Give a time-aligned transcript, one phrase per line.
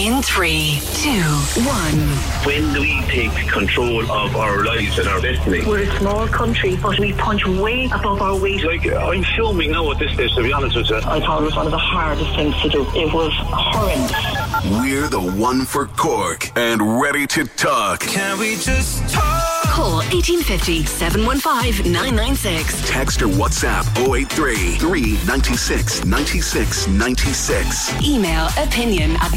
[0.00, 1.20] In three, two,
[1.68, 1.98] one.
[2.46, 5.62] When do we take control of our lives and our destiny?
[5.66, 8.64] We're a small country, but we punch way above our weight.
[8.64, 10.96] Like, I'm filming now at this stage, to be honest with you.
[10.96, 12.86] I thought it was one of the hardest things to do.
[12.94, 14.40] It was horrendous.
[14.80, 18.00] We're the one for Cork and ready to talk.
[18.00, 19.64] Can we just talk?
[19.64, 22.88] Call 1850 715 996.
[22.90, 28.02] Text or WhatsApp 083 396 96 96.
[28.02, 29.30] Email opinion at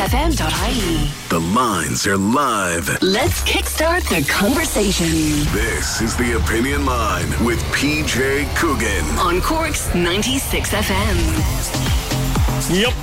[0.00, 1.28] 96fm.ie.
[1.28, 3.02] The lines are live.
[3.02, 5.06] Let's kickstart the conversation
[5.52, 9.04] This is the Opinion Line with PJ Coogan.
[9.18, 11.18] on Cork's 96FM.
[12.74, 12.94] Yep.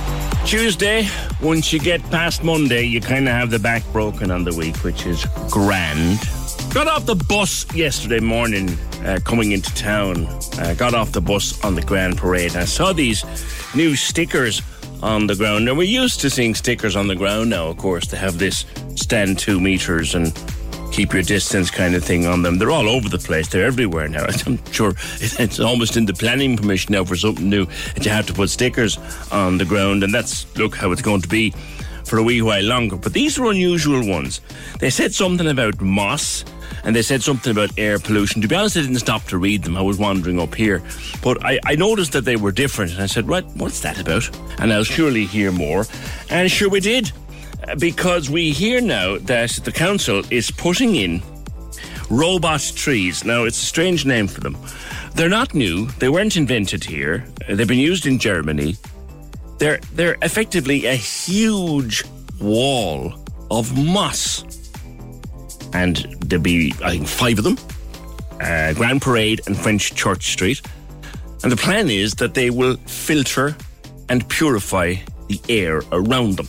[0.44, 1.08] Tuesday,
[1.40, 4.78] once you get past Monday, you kind of have the back broken on the week,
[4.78, 6.18] which is grand.
[6.74, 10.26] Got off the bus yesterday morning uh, coming into town.
[10.58, 12.56] Uh, got off the bus on the Grand Parade.
[12.56, 13.24] I saw these
[13.76, 14.62] new stickers
[15.02, 15.64] on the ground.
[15.64, 18.64] Now, we're used to seeing stickers on the ground now, of course, to have this
[18.94, 20.32] stand two meters and
[20.92, 22.58] keep your distance kind of thing on them.
[22.58, 23.48] They're all over the place.
[23.48, 24.26] They're everywhere now.
[24.46, 28.26] I'm sure it's almost in the planning permission now for something new that you have
[28.26, 28.98] to put stickers
[29.30, 31.52] on the ground, and that's look how it's going to be
[32.04, 32.96] for a wee while longer.
[32.96, 34.40] But these are unusual ones.
[34.80, 36.44] They said something about moss.
[36.84, 38.40] And they said something about air pollution.
[38.42, 39.76] To be honest, I didn't stop to read them.
[39.76, 40.82] I was wandering up here.
[41.22, 42.92] But I, I noticed that they were different.
[42.92, 44.28] And I said, what, what's that about?
[44.58, 45.86] And I'll surely hear more.
[46.30, 47.12] And sure we did
[47.78, 51.22] because we hear now that the council is putting in
[52.10, 53.24] robot trees.
[53.24, 54.56] Now, it's a strange name for them.
[55.14, 55.86] They're not new.
[55.98, 57.26] They weren't invented here.
[57.48, 58.76] They've been used in Germany.
[59.58, 62.04] They're they're effectively a huge
[62.40, 63.14] wall
[63.50, 64.44] of moss,
[65.72, 67.58] and there'll be I think five of them.
[68.40, 70.62] Uh, Grand Parade and French Church Street,
[71.42, 73.56] and the plan is that they will filter
[74.08, 74.94] and purify
[75.28, 76.48] the air around them.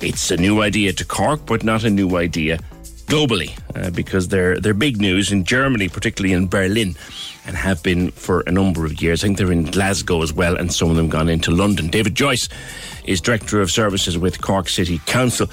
[0.00, 2.58] It's a new idea to Cork, but not a new idea
[3.06, 6.94] globally, uh, because they're they're big news in Germany, particularly in Berlin,
[7.46, 9.24] and have been for a number of years.
[9.24, 11.88] I think they're in Glasgow as well, and some of them gone into London.
[11.88, 12.48] David Joyce
[13.08, 15.48] is director of services with Cork City Council.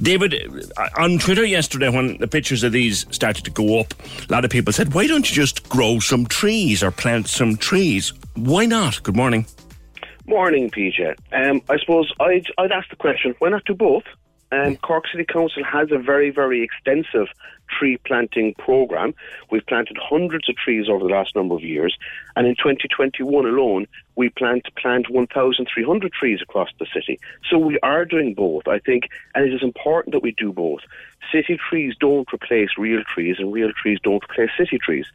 [0.00, 0.34] David,
[0.76, 3.94] uh, on Twitter yesterday, when the pictures of these started to go up,
[4.28, 7.56] a lot of people said, "Why don't you just grow some trees or plant some
[7.56, 9.02] trees?" Why not?
[9.02, 9.46] Good morning.
[10.26, 11.16] Morning, PJ.
[11.32, 14.04] Um, I suppose I'd, I'd ask the question, why not do both?
[14.52, 17.28] Um, Cork City Council has a very, very extensive
[17.68, 19.14] tree planting programme.
[19.50, 21.96] We've planted hundreds of trees over the last number of years,
[22.36, 23.86] and in 2021 alone,
[24.16, 27.20] we plan to plant 1,300 trees across the city.
[27.50, 30.80] So we are doing both, I think, and it is important that we do both.
[31.32, 35.06] City trees don't replace real trees, and real trees don't replace city trees.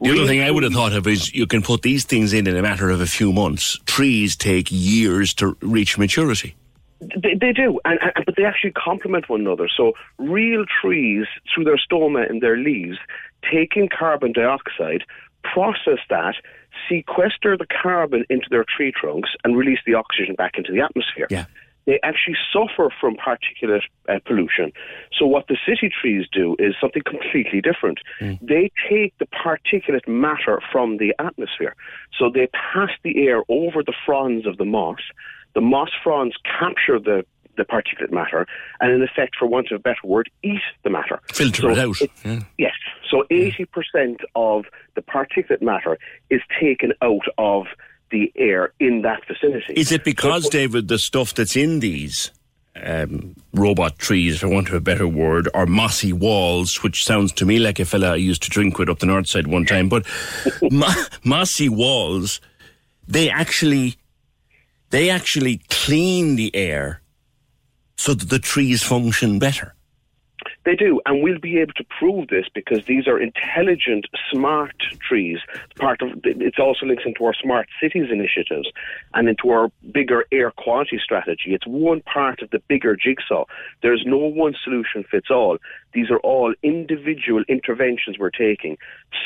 [0.00, 2.46] The other thing I would have thought of is you can put these things in
[2.46, 3.78] in a matter of a few months.
[3.84, 6.54] Trees take years to reach maturity.
[7.00, 9.68] They, they do, and, and but they actually complement one another.
[9.74, 12.98] So real trees, through their stoma and their leaves,
[13.50, 15.04] take in carbon dioxide,
[15.42, 16.34] process that,
[16.88, 21.28] sequester the carbon into their tree trunks, and release the oxygen back into the atmosphere.
[21.30, 21.44] Yeah.
[21.86, 23.80] They actually suffer from particulate
[24.10, 24.72] uh, pollution.
[25.16, 28.00] So what the city trees do is something completely different.
[28.42, 31.74] They take the particulate matter from the atmosphere.
[32.18, 35.00] So they pass the air over the fronds of the moss.
[35.54, 37.24] The moss fronds capture the
[37.56, 38.46] the particulate matter,
[38.80, 41.18] and in effect, for want of a better word, eat the matter.
[41.32, 42.00] Filter So it out.
[42.00, 42.40] it- Yeah.
[42.56, 42.72] Yes.
[43.10, 44.64] So 80% of
[44.94, 45.98] the particulate matter
[46.30, 47.66] is taken out of
[48.12, 49.74] the air in that vicinity.
[49.74, 52.30] Is it because, So- David, the stuff that's in these
[52.80, 57.44] um, robot trees, for want of a better word, or mossy walls, which sounds to
[57.44, 59.88] me like a fella I used to drink with up the north side one time.
[59.88, 60.06] But
[60.70, 60.86] mo-
[61.24, 62.40] mossy walls,
[63.08, 63.96] they actually,
[64.90, 67.02] they actually clean the air
[67.96, 69.74] so that the trees function better.
[70.68, 75.38] They do, and we'll be able to prove this because these are intelligent, smart trees.
[75.76, 78.68] Part of it's also links into our smart cities initiatives
[79.14, 81.54] and into our bigger air quality strategy.
[81.54, 83.46] It's one part of the bigger jigsaw.
[83.80, 85.56] There's no one solution fits all.
[85.94, 88.76] These are all individual interventions we're taking.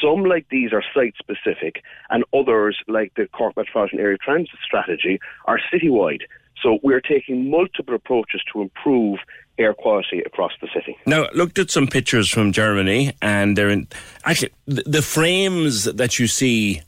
[0.00, 5.18] Some like these are site specific, and others like the Cork Metropolitan Area Transit Strategy
[5.46, 6.20] are citywide.
[6.62, 9.18] So we're taking multiple approaches to improve
[9.58, 10.96] air quality across the city.
[11.06, 13.88] Now, looked at some pictures from Germany, and they're in.
[14.25, 16.82] Actually, the, the frames that you see,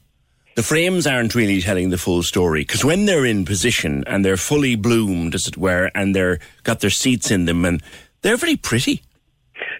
[0.56, 4.37] the frames aren't really telling the full story because when they're in position and they're
[4.37, 7.82] fully bloomed, as it were, and they're got their seats in them, and
[8.22, 9.02] they're very pretty.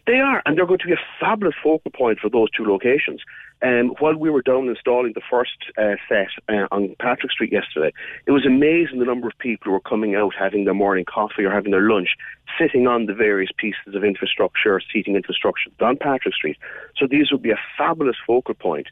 [0.07, 3.23] They are, and they're going to be a fabulous focal point for those two locations.
[3.63, 7.93] Um, while we were down installing the first uh, set uh, on Patrick Street yesterday,
[8.27, 11.45] it was amazing the number of people who were coming out having their morning coffee
[11.45, 12.09] or having their lunch,
[12.59, 16.59] sitting on the various pieces of infrastructure, seating infrastructure on Patrick Street.
[16.97, 18.89] So these would be a fabulous focal point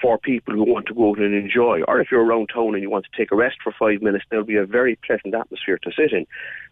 [0.00, 1.82] for people who want to go out and enjoy.
[1.86, 4.24] Or if you're around town and you want to take a rest for five minutes,
[4.30, 6.26] there'll be a very pleasant atmosphere to sit in.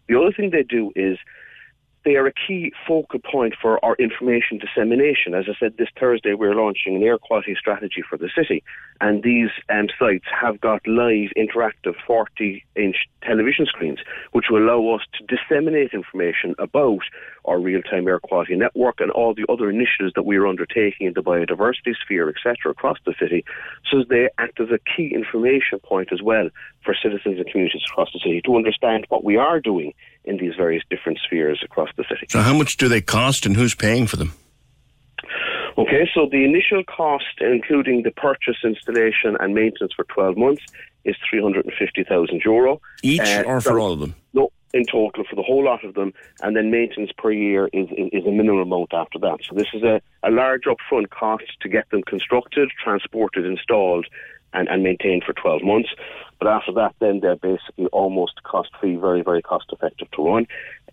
[0.07, 1.17] The other thing they do is
[2.05, 5.33] they are a key focal point for our information dissemination.
[5.33, 8.63] As I said, this Thursday we're launching an air quality strategy for the city,
[8.99, 13.99] and these um, sites have got live, interactive 40 inch television screens,
[14.31, 17.03] which will allow us to disseminate information about
[17.45, 21.07] our real time air quality network and all the other initiatives that we are undertaking
[21.07, 23.45] in the biodiversity sphere, etc., across the city,
[23.89, 26.49] so they act as a key information point as well
[26.83, 29.93] for citizens and communities across the city to understand what we are doing
[30.25, 32.25] in these various different spheres across the city.
[32.29, 34.33] So, how much do they cost, and who's paying for them?
[35.77, 40.63] Okay, so the initial cost, including the purchase, installation, and maintenance for 12 months,
[41.03, 42.79] is 350,000 euro.
[43.01, 44.15] Each uh, or for so, all of them?
[44.33, 47.87] No, in total for the whole lot of them, and then maintenance per year is,
[47.91, 49.39] is a minimal amount after that.
[49.47, 54.07] So this is a, a large upfront cost to get them constructed, transported, installed,
[54.53, 55.89] and, and maintained for 12 months.
[56.39, 60.45] But after that, then they're basically almost cost free, very, very cost effective to run.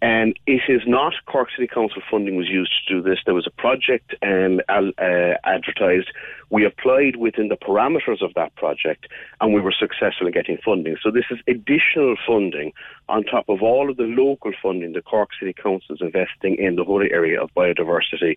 [0.03, 3.19] And it is not Cork City Council funding was used to do this.
[3.27, 6.09] There was a project um, uh, advertised.
[6.49, 9.09] We applied within the parameters of that project,
[9.41, 10.97] and we were successful in getting funding.
[11.03, 12.73] So this is additional funding
[13.09, 16.77] on top of all of the local funding the Cork City Council is investing in
[16.77, 18.37] the whole area of biodiversity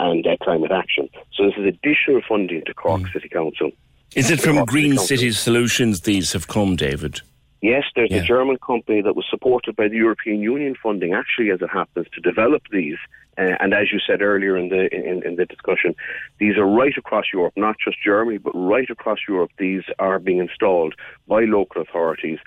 [0.00, 1.08] and uh, climate action.
[1.34, 3.12] So this is additional funding to Cork mm.
[3.12, 3.72] City Council.
[4.16, 7.20] Is it from Green City Solutions these have come, David?
[7.62, 8.18] Yes, there's yeah.
[8.18, 12.06] a German company that was supported by the European Union funding, actually, as it happens,
[12.12, 12.98] to develop these.
[13.36, 15.94] Uh, and as you said earlier in the in, in, the discussion,
[16.38, 19.50] these are right across Europe, not just Germany, but right across Europe.
[19.58, 20.94] These are being installed
[21.26, 22.38] by local authorities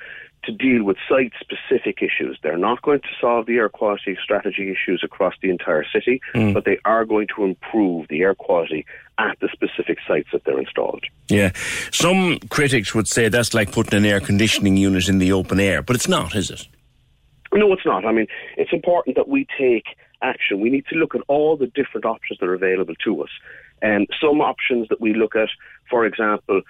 [0.48, 2.40] to deal with site specific issues.
[2.42, 6.54] They're not going to solve the air quality strategy issues across the entire city, mm.
[6.54, 8.86] but they are going to improve the air quality
[9.20, 11.04] at the specific sites that they're installed.
[11.28, 11.52] Yeah.
[11.92, 15.82] Some critics would say that's like putting an air conditioning unit in the open air,
[15.82, 16.68] but it's not, is it?
[17.54, 18.06] No, it's not.
[18.06, 18.28] I mean,
[18.58, 19.86] it's important that we take
[20.22, 20.60] action.
[20.60, 23.30] We need to look at all the different options that are available to us.
[23.82, 25.50] And some options that we look at,
[25.90, 26.62] for example,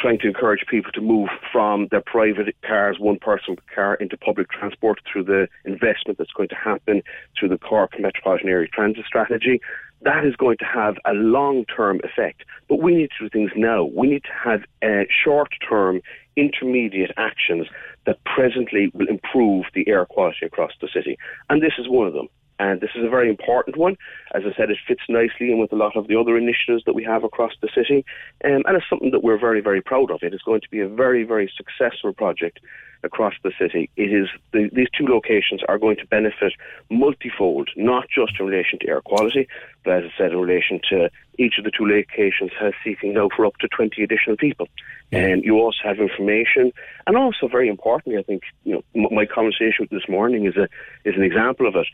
[0.00, 4.50] trying to encourage people to move from their private cars, one person car, into public
[4.50, 7.02] transport through the investment that's going to happen
[7.38, 9.60] through the Cork Metropolitan Area Transit Strategy.
[10.02, 12.44] That is going to have a long term effect.
[12.68, 13.84] But we need to do things now.
[13.84, 16.00] We need to have uh, short term,
[16.36, 17.66] intermediate actions
[18.06, 21.18] that presently will improve the air quality across the city.
[21.50, 22.28] And this is one of them.
[22.60, 23.96] And this is a very important one.
[24.34, 26.94] As I said, it fits nicely in with a lot of the other initiatives that
[26.94, 28.04] we have across the city.
[28.44, 30.22] Um, and it's something that we're very, very proud of.
[30.22, 32.60] It is going to be a very, very successful project
[33.02, 33.90] across the city.
[33.96, 36.52] It is the, these two locations are going to benefit
[36.90, 39.48] multifold, not just in relation to air quality,
[39.84, 43.28] but as I said, in relation to each of the two locations has seating now
[43.34, 44.68] for up to 20 additional people.
[45.12, 46.72] And you also have information,
[47.06, 50.68] and also very importantly, I think you know my conversation this morning is a
[51.04, 51.86] is an example of it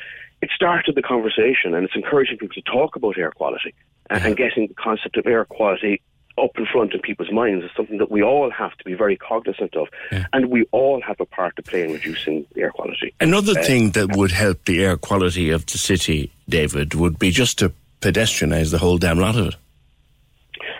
[0.43, 3.75] it started the conversation and it's encouraging people to talk about air quality
[4.11, 6.03] and, and getting the concept of air quality
[6.39, 9.17] up in front in people's minds is something that we all have to be very
[9.17, 9.89] cognizant of.
[10.13, 10.27] Yeah.
[10.33, 13.15] And we all have a part to play in reducing air quality.
[13.21, 17.31] Another uh, thing that would help the air quality of the city, David, would be
[17.31, 19.57] just to pedestrianise the whole damn lot of it.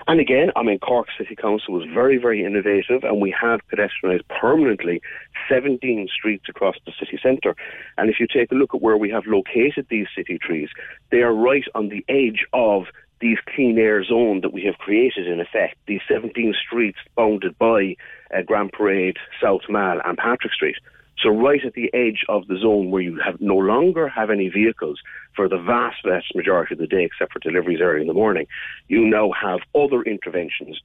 [0.09, 4.23] And again, I mean, Cork City Council was very, very innovative, and we have pedestrianised
[4.29, 5.03] permanently
[5.49, 7.57] 17 streets across the city centre.
[7.99, 10.69] And if you take a look at where we have located these city trees,
[11.11, 12.85] they are right on the edge of
[13.21, 17.97] these clean air zone that we have created in effect, these 17 streets bounded by
[18.35, 20.77] uh, Grand Parade, South Mall and Patrick Street.
[21.23, 24.49] So right at the edge of the zone where you have no longer have any
[24.49, 25.01] vehicles
[25.35, 28.47] for the vast, vast majority of the day, except for deliveries early in the morning,
[28.89, 30.79] you now have other interventions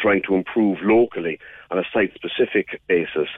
[0.00, 1.38] trying to improve locally
[1.70, 3.28] on a site-specific basis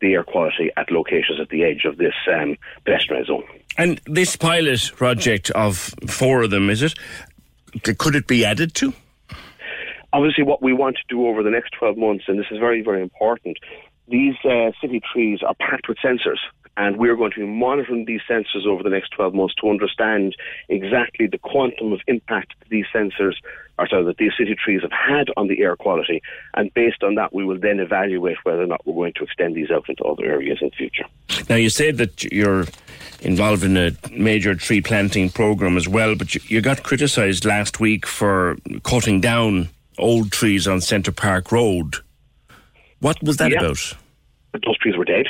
[0.00, 3.44] the air quality at locations at the edge of this um, pedestrian zone.
[3.76, 6.94] And this pilot project of four of them, is it?
[7.98, 8.92] Could it be added to?
[10.12, 12.82] Obviously, what we want to do over the next 12 months, and this is very,
[12.82, 13.58] very important,
[14.08, 16.38] these uh, city trees are packed with sensors.
[16.76, 20.34] And we're going to be monitoring these sensors over the next 12 months to understand
[20.68, 23.34] exactly the quantum of impact these sensors,
[23.78, 26.22] or sorry, that these city trees have had on the air quality.
[26.54, 29.56] And based on that, we will then evaluate whether or not we're going to extend
[29.56, 31.04] these out into other areas in the future.
[31.50, 32.66] Now, you said that you're
[33.20, 38.06] involved in a major tree planting program as well, but you got criticised last week
[38.06, 41.96] for cutting down old trees on Centre Park Road.
[43.00, 43.58] What was that Yeah.
[43.58, 43.96] about?
[44.64, 45.26] Those trees were dead.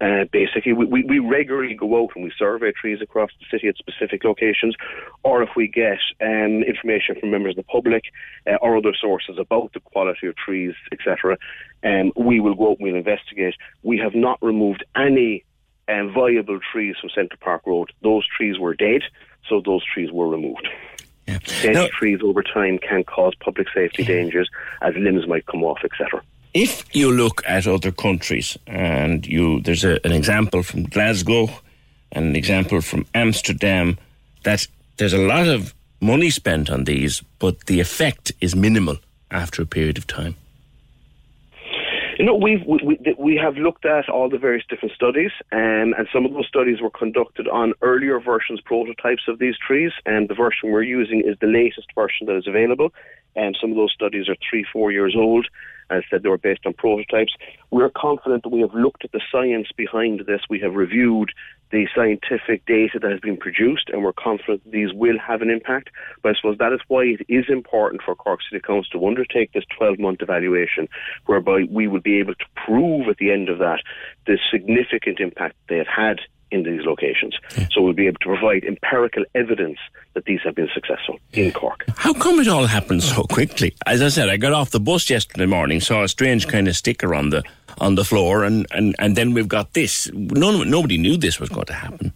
[0.00, 3.68] Uh, basically, we, we, we regularly go out and we survey trees across the city
[3.68, 4.74] at specific locations,
[5.22, 8.04] or if we get um, information from members of the public
[8.46, 11.36] uh, or other sources about the quality of trees, etc.,
[11.84, 13.54] um, we will go out and we'll investigate.
[13.82, 15.44] We have not removed any
[15.88, 17.92] um, viable trees from Centre Park Road.
[18.02, 19.02] Those trees were dead,
[19.48, 20.66] so those trees were removed.
[21.26, 24.48] Dead Now- trees over time can cause public safety dangers
[24.82, 26.22] as limbs might come off, etc.
[26.52, 31.48] If you look at other countries, and you there's a, an example from Glasgow,
[32.10, 33.98] and an example from Amsterdam,
[34.42, 34.66] that
[34.96, 38.96] there's a lot of money spent on these, but the effect is minimal
[39.30, 40.34] after a period of time.
[42.18, 46.06] You know, we've, we, we, have looked at all the various different studies, um, and
[46.12, 50.34] some of those studies were conducted on earlier versions, prototypes of these trees, and the
[50.34, 52.92] version we're using is the latest version that is available.
[53.36, 55.46] And some of those studies are three, four years old.
[55.90, 57.34] I said, they were based on prototypes.
[57.70, 60.42] We're confident that we have looked at the science behind this.
[60.48, 61.32] We have reviewed
[61.70, 65.90] the scientific data that has been produced, and we're confident these will have an impact.
[66.22, 69.52] But I suppose that is why it is important for Cork City Council to undertake
[69.52, 70.88] this 12-month evaluation,
[71.26, 73.82] whereby we will be able to prove at the end of that
[74.26, 77.36] the significant impact they have had in these locations.
[77.70, 79.78] So we'll be able to provide empirical evidence
[80.14, 81.84] that these have been successful in Cork.
[81.96, 83.74] How come it all happened so quickly?
[83.86, 86.76] As I said, I got off the bus yesterday morning, saw a strange kind of
[86.76, 87.42] sticker on the
[87.78, 90.10] on the floor, and, and, and then we've got this.
[90.12, 92.12] None, nobody knew this was going to happen.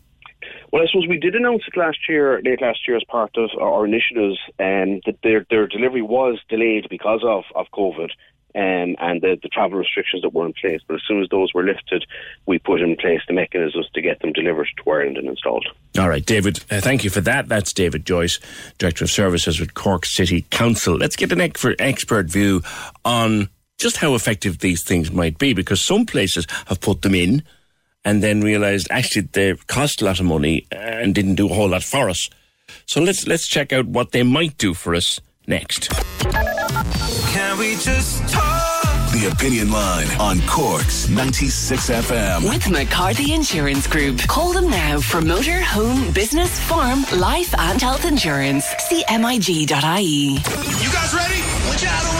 [0.72, 3.50] Well, I suppose we did announce it last year, late last year, as part of
[3.60, 8.10] our initiatives, um, that their their delivery was delayed because of of COVID.
[8.56, 10.80] Um, and the, the travel restrictions that were in place.
[10.87, 12.06] But as soon as those were lifted,
[12.46, 15.66] we put in place the mechanisms to get them delivered to Ireland and installed.
[15.99, 17.49] All right, David, uh, thank you for that.
[17.49, 18.38] That's David Joyce,
[18.78, 20.94] Director of Services with Cork City Council.
[20.94, 22.62] Let's get an expert, expert view
[23.04, 27.42] on just how effective these things might be, because some places have put them in
[28.04, 31.70] and then realised actually they cost a lot of money and didn't do a whole
[31.70, 32.30] lot for us.
[32.87, 35.90] So let's let's check out what they might do for us next.
[37.34, 39.10] Can we just talk?
[39.10, 42.48] The Opinion Line on Cork's 96 FM.
[42.48, 44.18] With McCarthy Insurance Group.
[44.28, 48.64] Call them now for motor, home, business, farm, life, and health insurance.
[48.88, 49.66] CMIG.ie.
[49.66, 51.42] You guys ready?
[51.66, 52.13] We're driving,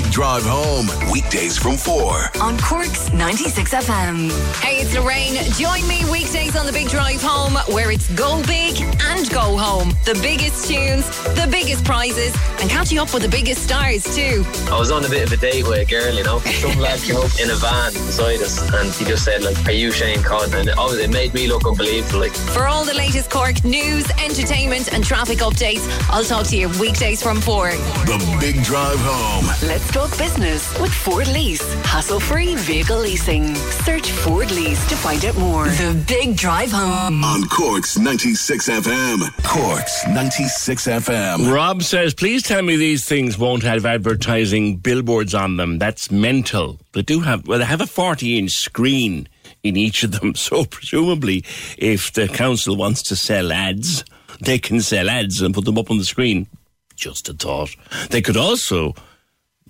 [0.00, 0.86] Big Drive Home.
[1.10, 2.30] Weekdays from 4.
[2.40, 4.30] On Cork's 96 FM.
[4.62, 5.34] Hey, it's Lorraine.
[5.54, 9.88] Join me weekdays on the Big Drive Home, where it's go big and go home.
[10.04, 14.44] The biggest tunes, the biggest prizes, and catching up with the biggest stars too.
[14.70, 16.38] I was on a bit of a date with a girl, you know.
[16.38, 19.72] Some lad came up in a van beside us and he just said, like, are
[19.72, 20.54] you Shane Cotton?
[20.54, 22.20] And it, obviously it made me look unbelievable.
[22.20, 26.68] Like, For all the latest Cork news, entertainment, and traffic updates, I'll talk to you
[26.78, 27.72] weekdays from four.
[28.06, 29.46] The Big Drive Home.
[29.66, 31.62] Let's talk business with Ford Lease.
[31.84, 33.54] Hassle free vehicle leasing.
[33.54, 35.64] Search Ford Lease to find out more.
[35.66, 37.24] The Big Drive Home.
[37.24, 39.44] On Cork's 96 FM.
[39.44, 41.52] Cork's 96 FM.
[41.52, 45.78] Rob says, please tell me these things won't have advertising billboards on them.
[45.78, 46.78] That's mental.
[46.92, 49.28] They do have, well, they have a 40 inch screen
[49.62, 50.34] in each of them.
[50.48, 51.44] So presumably,
[51.76, 54.04] if the council wants to sell ads,
[54.40, 56.46] they can sell ads and put them up on the screen.
[56.94, 57.70] Just a thought.
[58.10, 58.94] They could also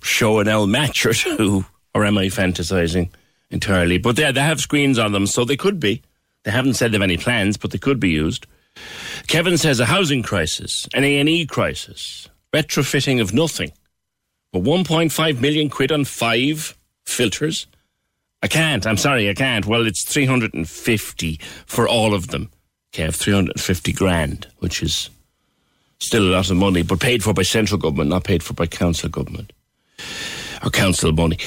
[0.03, 3.09] show an L match or two, or am I fantasizing
[3.49, 3.97] entirely?
[3.97, 6.01] But yeah, they have screens on them, so they could be.
[6.43, 8.47] They haven't said they have any plans, but they could be used.
[9.27, 13.71] Kevin says a housing crisis, an A&E crisis, retrofitting of nothing.
[14.51, 17.67] But 1.5 million quid on five filters?
[18.41, 18.87] I can't.
[18.87, 19.65] I'm sorry, I can't.
[19.65, 22.49] Well, it's 350 for all of them.
[22.93, 25.09] Kev, 350 grand, which is
[25.99, 28.65] still a lot of money, but paid for by central government, not paid for by
[28.65, 29.51] council government
[30.63, 31.37] or council money.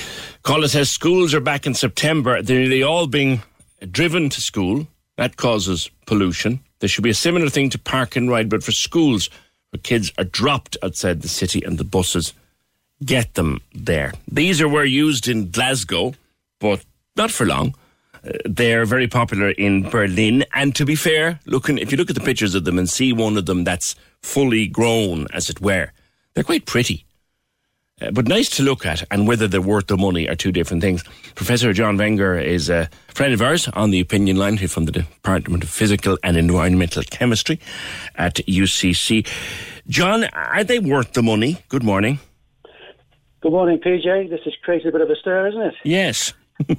[0.42, 2.42] Caller says schools are back in September.
[2.42, 3.42] They're nearly all being
[3.90, 4.87] driven to school.
[5.16, 6.61] That causes pollution.
[6.81, 9.31] There should be a similar thing to park and ride, but for schools
[9.71, 12.33] where kids are dropped outside the city and the buses
[13.04, 14.12] get them there.
[14.31, 16.14] These are were used in Glasgow,
[16.61, 16.85] but
[17.16, 17.75] not for long.
[18.25, 22.14] Uh, they're very popular in Berlin, and to be fair, looking if you look at
[22.14, 25.90] the pictures of them and see one of them that's fully grown, as it were,
[26.35, 27.04] they're quite pretty.
[28.03, 30.83] Uh, but nice to look at, and whether they're worth the money are two different
[30.83, 31.05] things.
[31.35, 34.93] Professor John Wenger is a friend of ours on the opinion line He's from the
[34.93, 37.61] Department of Physical and Environmental Chemistry
[38.17, 39.29] at UCC.
[39.89, 41.59] John, are they worth the money?
[41.69, 42.19] Good morning.
[43.41, 44.31] Good morning, PJ.
[44.31, 45.75] This has created a bit of a stir, isn't it?
[45.85, 46.33] Yes.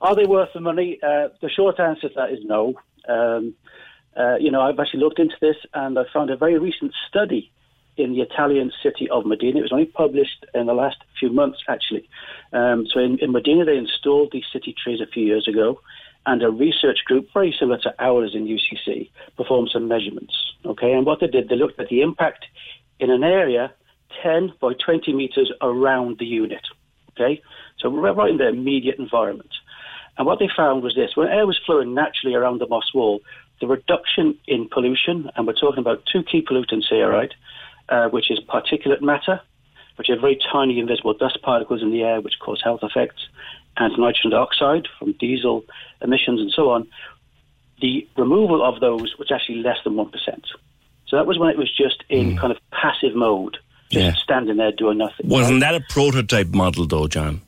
[0.00, 0.98] are they worth the money?
[1.02, 2.74] Uh, the short answer to that is no.
[3.08, 3.54] Um,
[4.16, 7.50] uh, you know, I've actually looked into this and I found a very recent study
[7.96, 9.58] in the Italian city of Modena.
[9.58, 12.08] It was only published in the last few months, actually.
[12.52, 15.80] Um, so in, in Modena, they installed these city trees a few years ago,
[16.24, 20.34] and a research group, very similar to ours in UCC, performed some measurements.
[20.64, 22.46] Okay, and what they did, they looked at the impact
[23.00, 23.72] in an area
[24.22, 26.64] 10 by 20 meters around the unit.
[27.10, 27.42] Okay,
[27.78, 29.50] so right in the immediate environment.
[30.16, 33.20] And what they found was this when air was flowing naturally around the moss wall,
[33.60, 37.32] the reduction in pollution, and we're talking about two key pollutants here, right?
[37.92, 39.38] Uh, which is particulate matter,
[39.96, 43.28] which are very tiny invisible dust particles in the air which cause health effects,
[43.76, 45.62] and nitrogen dioxide from diesel
[46.00, 46.88] emissions and so on.
[47.82, 50.10] The removal of those was actually less than 1%.
[51.06, 52.38] So that was when it was just in mm.
[52.38, 53.58] kind of passive mode,
[53.90, 54.22] just yeah.
[54.22, 55.28] standing there doing nothing.
[55.28, 57.42] Wasn't that a prototype model, though, John?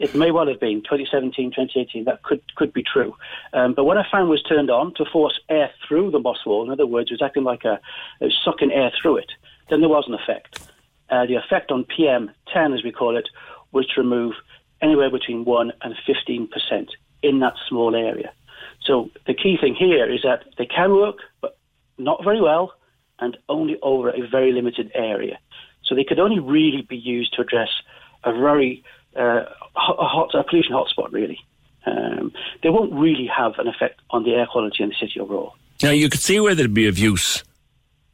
[0.00, 2.02] It may well have been 2017, 2018.
[2.06, 3.14] That could could be true.
[3.52, 6.64] Um, but when a fan was turned on to force air through the moss wall,
[6.64, 7.74] in other words, it was acting like a,
[8.20, 9.30] it was sucking air through it
[9.70, 10.60] then there was an effect.
[11.10, 13.28] Uh, the effect on PM10, as we call it,
[13.72, 14.34] was to remove
[14.80, 16.88] anywhere between 1 and 15%
[17.22, 18.32] in that small area.
[18.82, 21.56] So the key thing here is that they can work, but
[21.98, 22.72] not very well,
[23.18, 25.38] and only over a very limited area.
[25.84, 27.70] So they could only really be used to address
[28.24, 28.82] a very
[29.16, 31.38] uh, hot a pollution hotspot, really.
[31.86, 35.54] Um, they won't really have an effect on the air quality in the city overall.
[35.82, 37.44] Now, you could see where there'd be of use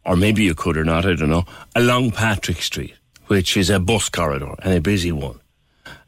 [0.05, 2.95] or maybe you could or not, I don't know, along Patrick Street,
[3.27, 5.41] which is a bus corridor and a busy one.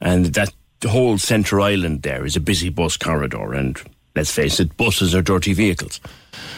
[0.00, 0.52] And that
[0.84, 3.80] whole centre island there is a busy bus corridor, and
[4.16, 6.00] let's face it, buses are dirty vehicles.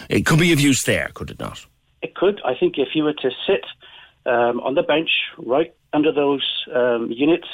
[0.08, 1.64] It could be of use there, could it not?
[2.02, 2.40] It could.
[2.44, 3.64] I think if you were to sit
[4.26, 6.44] um, on the bench right under those
[6.74, 7.48] um, units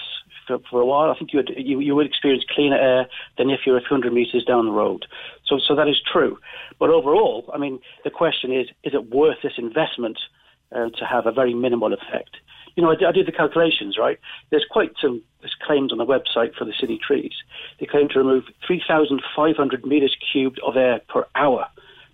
[0.46, 3.06] for, for, a while, I think you would you, you would experience cleaner air
[3.38, 5.06] than if a few hundred metres down the road.
[5.50, 6.38] So, so that is true.
[6.78, 10.18] But overall, I mean, the question is: is it worth this investment
[10.72, 12.36] uh, to have a very minimal effect?
[12.76, 13.98] You know, I did, I did the calculations.
[13.98, 14.18] Right,
[14.50, 17.32] there's quite some there's claims on the website for the city trees.
[17.80, 21.66] They claim to remove 3,500 meters cubed of air per hour.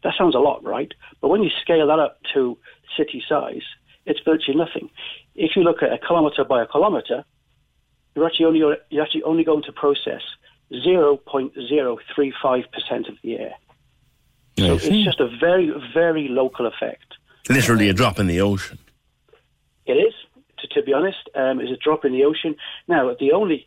[0.03, 0.93] That sounds a lot, right?
[1.21, 2.57] But when you scale that up to
[2.97, 3.65] city size,
[4.07, 4.89] it's virtually nothing.
[5.35, 7.25] If you look at a kilometre by a kilometre,
[8.15, 10.23] you're actually only you're actually only going to process
[10.73, 13.55] 0.035% of the air.
[14.59, 17.05] So it's just a very, very local effect.
[17.49, 18.79] Literally a drop in the ocean.
[19.85, 20.15] It is,
[20.59, 22.57] to, to be honest, um, is a drop in the ocean.
[22.89, 23.67] Now, the only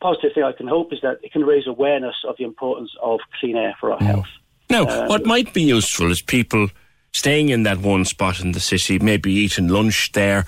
[0.00, 3.20] positive thing I can hope is that it can raise awareness of the importance of
[3.40, 4.06] clean air for our mm.
[4.06, 4.26] health.
[4.68, 6.68] Now, um, what might be useful is people
[7.12, 10.46] staying in that one spot in the city, maybe eating lunch there,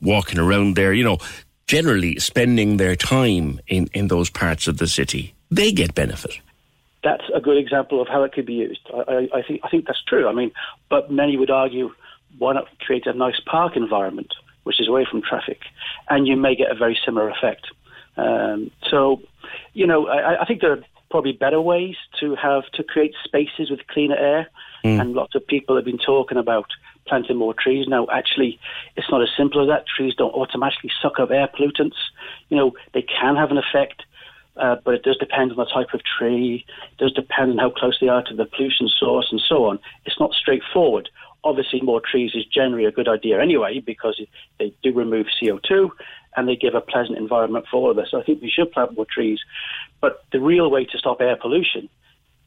[0.00, 1.18] walking around there, you know,
[1.68, 6.40] generally spending their time in, in those parts of the city, they get benefit.
[7.04, 8.80] That's a good example of how it could be used.
[8.92, 10.26] I, I, I think I think that's true.
[10.26, 10.50] I mean,
[10.88, 11.92] but many would argue,
[12.38, 15.60] why not create a nice park environment which is away from traffic,
[16.10, 17.68] and you may get a very similar effect.
[18.18, 19.22] Um, so,
[19.72, 23.70] you know, I, I think there are probably better ways to have to create spaces
[23.70, 24.50] with cleaner air,
[24.84, 25.00] mm.
[25.00, 26.66] and lots of people have been talking about
[27.08, 27.86] planting more trees.
[27.88, 28.58] Now, actually,
[28.96, 29.86] it's not as simple as that.
[29.86, 31.96] Trees don't automatically suck up air pollutants.
[32.48, 34.02] You know, they can have an effect,
[34.56, 36.64] uh, but it does depend on the type of tree.
[36.92, 39.78] It does depend on how close they are to the pollution source and so on.
[40.04, 41.08] It's not straightforward.
[41.44, 44.20] Obviously, more trees is generally a good idea anyway because
[44.58, 45.90] they do remove CO2
[46.36, 48.08] and they give a pleasant environment for all of us.
[48.10, 49.40] So I think we should plant more trees.
[50.00, 51.88] But the real way to stop air pollution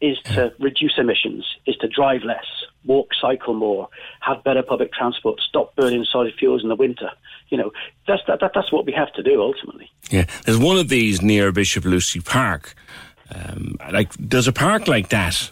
[0.02, 2.46] is to reduce emissions, is to drive less,
[2.86, 3.88] walk, cycle more,
[4.22, 7.10] have better public transport, stop burning solid fuels in the winter.
[7.50, 7.72] You know,
[8.08, 9.90] that's that, that that's what we have to do ultimately.
[10.10, 12.74] Yeah, there's one of these near Bishop Lucy Park.
[13.34, 15.52] Um, like, there's a park like that,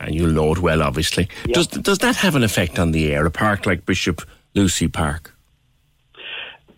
[0.00, 1.28] and you'll know it well, obviously.
[1.46, 1.54] Yeah.
[1.54, 3.26] Does does that have an effect on the air?
[3.26, 4.22] A park like Bishop
[4.54, 5.34] Lucy Park?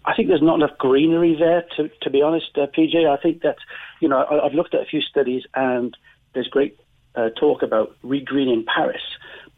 [0.05, 3.07] I think there's not enough greenery there, to, to be honest, uh, PJ.
[3.07, 3.57] I think that,
[4.01, 5.97] you know, I, I've looked at a few studies and
[6.35, 6.77] there's great
[7.14, 9.03] uh, talk about regreening Paris,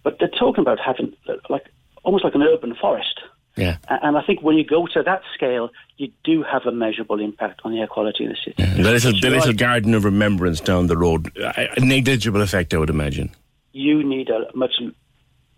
[0.03, 1.67] but they're talking about having uh, like
[2.03, 3.21] almost like an urban forest.
[3.57, 3.77] Yeah.
[3.89, 7.61] And I think when you go to that scale, you do have a measurable impact
[7.63, 8.83] on the air quality in the city.
[8.83, 12.79] The little, the little garden of remembrance down the road, a a negligible effect, I
[12.79, 13.31] would imagine.
[13.75, 14.75] you need a much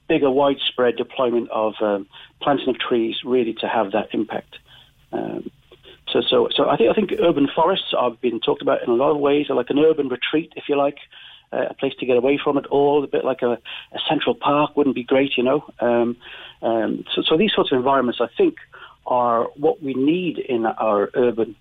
[0.08, 2.06] bigger, widespread deployment of um,
[2.40, 4.56] planting of trees really to have that impact.
[5.12, 5.50] Um,
[6.12, 8.94] so, so, so I think I think urban forests are being talked about in a
[8.94, 10.98] lot of ways, like an urban retreat, if you like, uh,
[11.52, 13.04] a place to get away from it all.
[13.04, 15.64] A bit like a, a central park wouldn't be great, you know.
[15.80, 16.16] Um,
[16.62, 18.56] um, so, so these sorts of environments, I think,
[19.06, 21.54] are what we need in our urban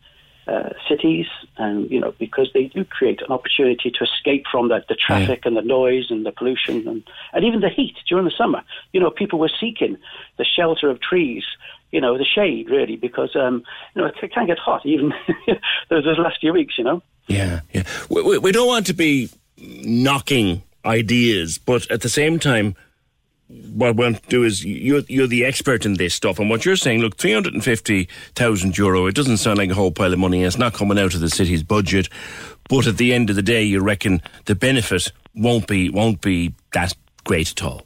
[0.47, 1.25] uh, cities,
[1.57, 5.43] and you know, because they do create an opportunity to escape from that the traffic
[5.45, 8.61] and the noise and the pollution and, and even the heat during the summer.
[8.93, 9.97] You know, people were seeking
[10.37, 11.43] the shelter of trees,
[11.91, 13.63] you know, the shade really, because um,
[13.95, 15.13] you know it can get hot even
[15.89, 16.77] those, those last few weeks.
[16.77, 17.01] You know.
[17.27, 17.83] Yeah, yeah.
[18.09, 22.75] We, we, we don't want to be knocking ideas, but at the same time,
[23.47, 26.65] what we want to do is you're, you're the expert in this stuff, and what
[26.65, 30.47] you're saying, look, 350,000 euro, it doesn't sound like a whole pile of money, and
[30.47, 32.09] it's not coming out of the city's budget,
[32.69, 36.53] but at the end of the day, you reckon the benefit won't be, won't be
[36.73, 37.85] that great at all.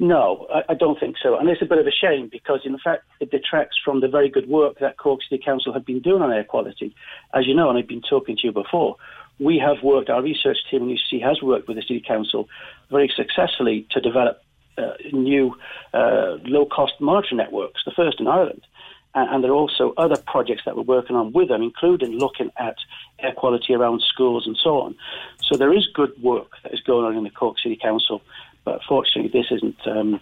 [0.00, 1.36] No, I, I don't think so.
[1.36, 4.28] And it's a bit of a shame because, in fact, it detracts from the very
[4.28, 6.94] good work that Cork City Council have been doing on air quality.
[7.34, 8.96] As you know, and I've been talking to you before,
[9.38, 12.48] we have worked, our research team in UC has worked with the City Council
[12.90, 14.42] very successfully to develop
[14.76, 15.56] uh, new
[15.92, 18.66] uh, low cost monitoring networks, the first in Ireland.
[19.14, 22.50] And, and there are also other projects that we're working on with them, including looking
[22.58, 22.76] at
[23.18, 24.94] air quality around schools and so on.
[25.42, 28.22] So there is good work that is going on in the Cork City Council,
[28.64, 30.20] but fortunately, this isn't um,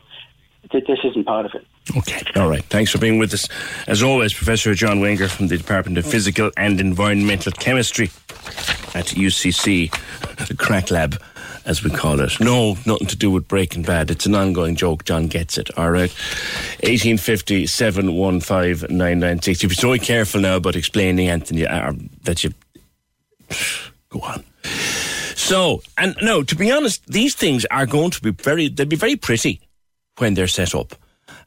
[0.73, 1.67] this isn't part of it.
[1.97, 2.65] Okay, all right.
[2.65, 3.49] Thanks for being with us.
[3.87, 8.11] As always, Professor John Wenger from the Department of Physical and Environmental Chemistry
[8.95, 9.91] at UCC,
[10.49, 11.21] the CRAC lab,
[11.65, 12.41] as we call it.
[12.41, 14.11] No, nothing to do with Breaking Bad.
[14.11, 15.05] It's an ongoing joke.
[15.05, 15.71] John gets it.
[15.79, 16.11] All right.
[16.83, 19.63] 1850 715 996.
[19.63, 21.93] You've been so careful now about explaining, Anthony, uh,
[22.25, 22.53] that you.
[24.09, 24.45] Go on.
[25.35, 28.97] So, and no, to be honest, these things are going to be very, they'll be
[28.97, 29.61] very pretty
[30.19, 30.95] when they're set up.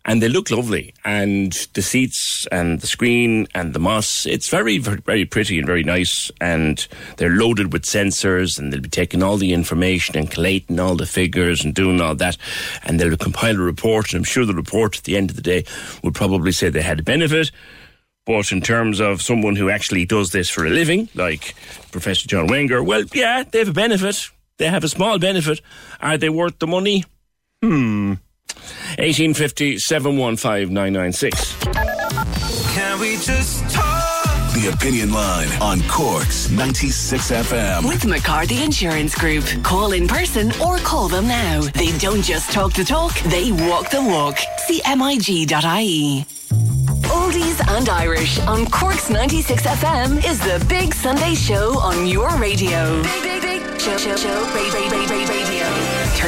[0.05, 0.93] And they look lovely.
[1.03, 5.83] And the seats and the screen and the moss, it's very, very, pretty and very
[5.83, 6.31] nice.
[6.39, 10.95] And they're loaded with sensors and they'll be taking all the information and collating all
[10.95, 12.37] the figures and doing all that.
[12.83, 14.13] And they'll compile a report.
[14.13, 15.65] And I'm sure the report at the end of the day
[16.01, 17.51] would probably say they had a benefit.
[18.25, 21.55] But in terms of someone who actually does this for a living, like
[21.91, 24.29] Professor John Wenger, well, yeah, they have a benefit.
[24.57, 25.61] They have a small benefit.
[25.99, 27.05] Are they worth the money?
[27.61, 28.13] Hmm.
[28.97, 30.75] 1850 715
[32.73, 34.05] Can we just talk?
[34.53, 37.87] The Opinion Line on Cork's 96 FM.
[37.87, 39.45] With McCarthy Insurance Group.
[39.63, 41.61] Call in person or call them now.
[41.61, 44.37] They don't just talk the talk, they walk the walk.
[44.67, 46.25] CMIG.ie.
[47.09, 53.01] Oldies and Irish on Cork's 96 FM is the Big Sunday Show on your radio.
[53.03, 55.38] Big, big, big show, show, show, ra- ra- ra- ra- radio.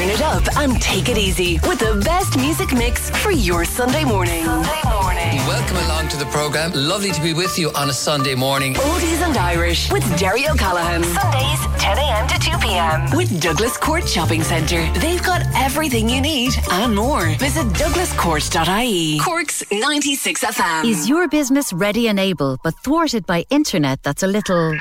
[0.01, 4.03] Turn it up and take it easy with the best music mix for your Sunday
[4.03, 4.43] morning.
[4.45, 5.37] Sunday morning.
[5.45, 6.71] Welcome along to the programme.
[6.73, 8.73] Lovely to be with you on a Sunday morning.
[8.73, 11.03] Oldies and Irish with Derry O'Callaghan.
[11.03, 12.27] Sundays, 10 a.m.
[12.29, 13.15] to 2 p.m.
[13.15, 14.91] With Douglas Court Shopping Centre.
[14.93, 17.27] They've got everything you need and more.
[17.35, 19.19] Visit douglascourt.ie.
[19.19, 20.83] Cork's 96 FM.
[20.83, 24.75] Is your business ready and able but thwarted by internet that's a little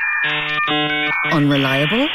[1.30, 2.08] unreliable?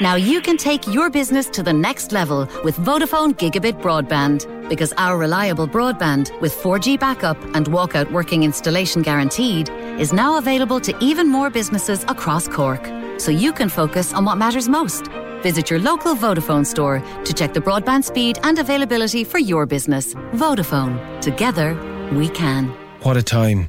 [0.00, 4.92] Now you can take your business to the next level with Vodafone Gigabit Broadband because
[4.94, 9.68] our reliable broadband with 4G backup and walkout working installation guaranteed
[10.00, 12.84] is now available to even more businesses across Cork.
[13.20, 15.08] So you can focus on what matters most.
[15.42, 20.14] Visit your local Vodafone store to check the broadband speed and availability for your business.
[20.14, 21.20] Vodafone.
[21.20, 21.74] Together,
[22.12, 22.68] we can.
[23.02, 23.66] What a time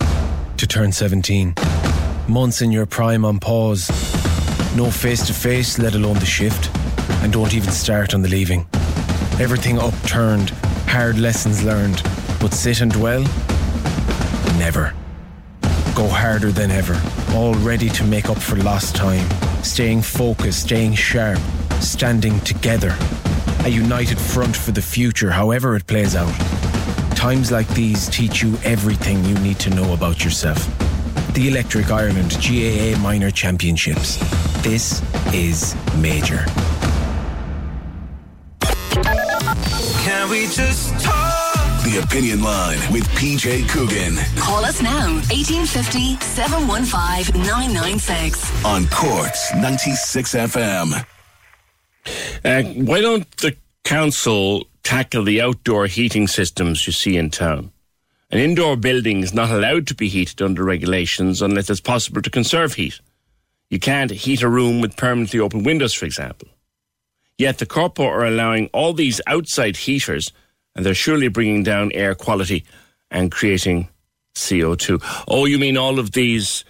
[0.57, 1.53] to turn 17.
[2.27, 3.89] Months in your prime on pause.
[4.75, 6.75] No face to face, let alone the shift.
[7.21, 8.65] And don't even start on the leaving.
[9.39, 10.49] Everything upturned,
[10.87, 12.01] hard lessons learned.
[12.39, 13.21] But sit and dwell?
[14.57, 14.93] Never.
[15.95, 16.99] Go harder than ever,
[17.35, 19.29] all ready to make up for lost time.
[19.63, 21.39] Staying focused, staying sharp,
[21.79, 22.95] standing together.
[23.65, 26.33] A united front for the future, however it plays out.
[27.15, 30.67] Times like these teach you everything you need to know about yourself.
[31.31, 34.17] The Electric Ireland GAA Minor Championships.
[34.61, 35.01] This
[35.33, 36.45] is major.
[40.03, 41.31] Can we just talk?
[41.83, 48.63] The Opinion Line with PJ Coogan Call us now, 1850 715 996.
[48.65, 51.05] on Corks 96 FM.
[52.45, 57.72] Uh, why don't the council tackle the outdoor heating systems you see in town?
[58.33, 62.31] An indoor building is not allowed to be heated under regulations unless it's possible to
[62.31, 62.99] conserve heat.
[63.69, 66.47] You can't heat a room with permanently open windows, for example.
[67.37, 70.31] Yet the Corpo are allowing all these outside heaters,
[70.75, 72.65] and they're surely bringing down air quality
[73.11, 73.87] and creating
[74.33, 75.23] CO2.
[75.27, 76.65] Oh, you mean all of these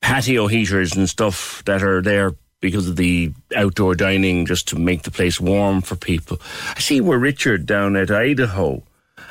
[0.00, 5.02] patio heaters and stuff that are there because of the outdoor dining just to make
[5.02, 6.40] the place warm for people.
[6.74, 8.82] I see we're Richard down at Idaho,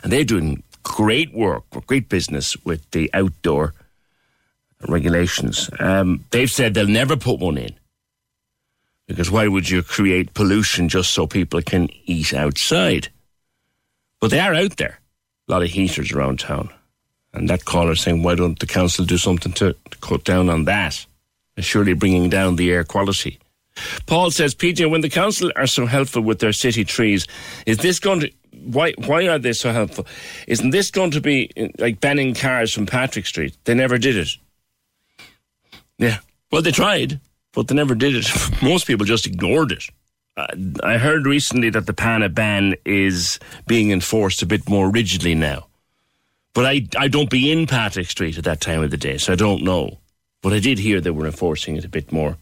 [0.03, 3.73] and they're doing great work, great business with the outdoor
[4.87, 5.69] regulations.
[5.79, 7.73] Um, they've said they'll never put one in
[9.07, 13.09] because why would you create pollution just so people can eat outside?
[14.21, 14.99] But they are out there,
[15.47, 16.69] a lot of heaters around town.
[17.33, 21.05] And that caller saying, why don't the council do something to, cut down on that?
[21.55, 23.39] They're surely bringing down the air quality.
[24.05, 27.27] Paul says, PJ, when the council are so helpful with their city trees,
[27.65, 28.31] is this going to
[28.65, 30.05] why why are they so helpful?
[30.47, 33.57] Isn't this going to be like banning cars from Patrick Street?
[33.65, 34.29] They never did it.
[35.97, 36.19] Yeah,
[36.51, 37.19] well, they tried,
[37.53, 38.27] but they never did it.
[38.61, 39.83] Most people just ignored it.
[40.83, 45.67] I heard recently that the PANA ban is being enforced a bit more rigidly now.
[46.53, 49.33] But I, I don't be in Patrick Street at that time of the day, so
[49.33, 49.99] I don't know.
[50.41, 52.37] But I did hear they were enforcing it a bit more,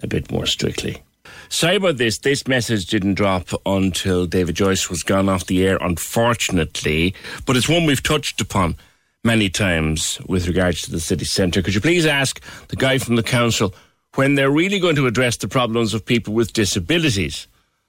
[0.00, 1.02] a bit more strictly.
[1.52, 2.16] Sorry about this.
[2.16, 7.14] This message didn't drop until David Joyce was gone off the air, unfortunately.
[7.44, 8.74] But it's one we've touched upon
[9.22, 11.60] many times with regards to the city centre.
[11.60, 13.74] Could you please ask the guy from the council
[14.14, 17.46] when they're really going to address the problems of people with disabilities?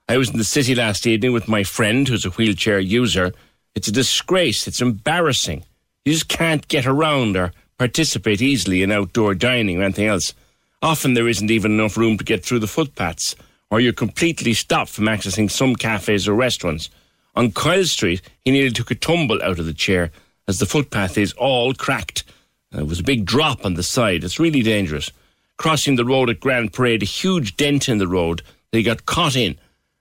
[0.09, 3.31] I was in the city last evening with my friend who's a wheelchair user.
[3.75, 4.67] It's a disgrace.
[4.67, 5.63] It's embarrassing.
[6.03, 10.33] You just can't get around or participate easily in outdoor dining or anything else.
[10.81, 13.37] Often there isn't even enough room to get through the footpaths,
[13.73, 16.91] or you're completely stopped from accessing some cafes or restaurants.
[17.33, 20.11] On Kyle Street, he nearly took a tumble out of the chair
[20.47, 22.23] as the footpath is all cracked.
[22.71, 24.23] There was a big drop on the side.
[24.23, 25.09] It's really dangerous.
[25.57, 29.35] Crossing the road at Grand Parade, a huge dent in the road he got caught
[29.35, 29.57] in,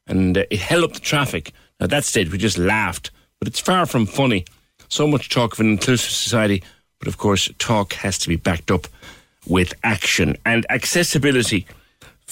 [0.06, 1.54] and uh, it held up the traffic.
[1.80, 4.44] At that stage, we just laughed, but it's far from funny.
[4.90, 6.62] So much talk of an inclusive society,
[6.98, 8.86] but of course, talk has to be backed up
[9.46, 10.36] with action.
[10.44, 11.66] And accessibility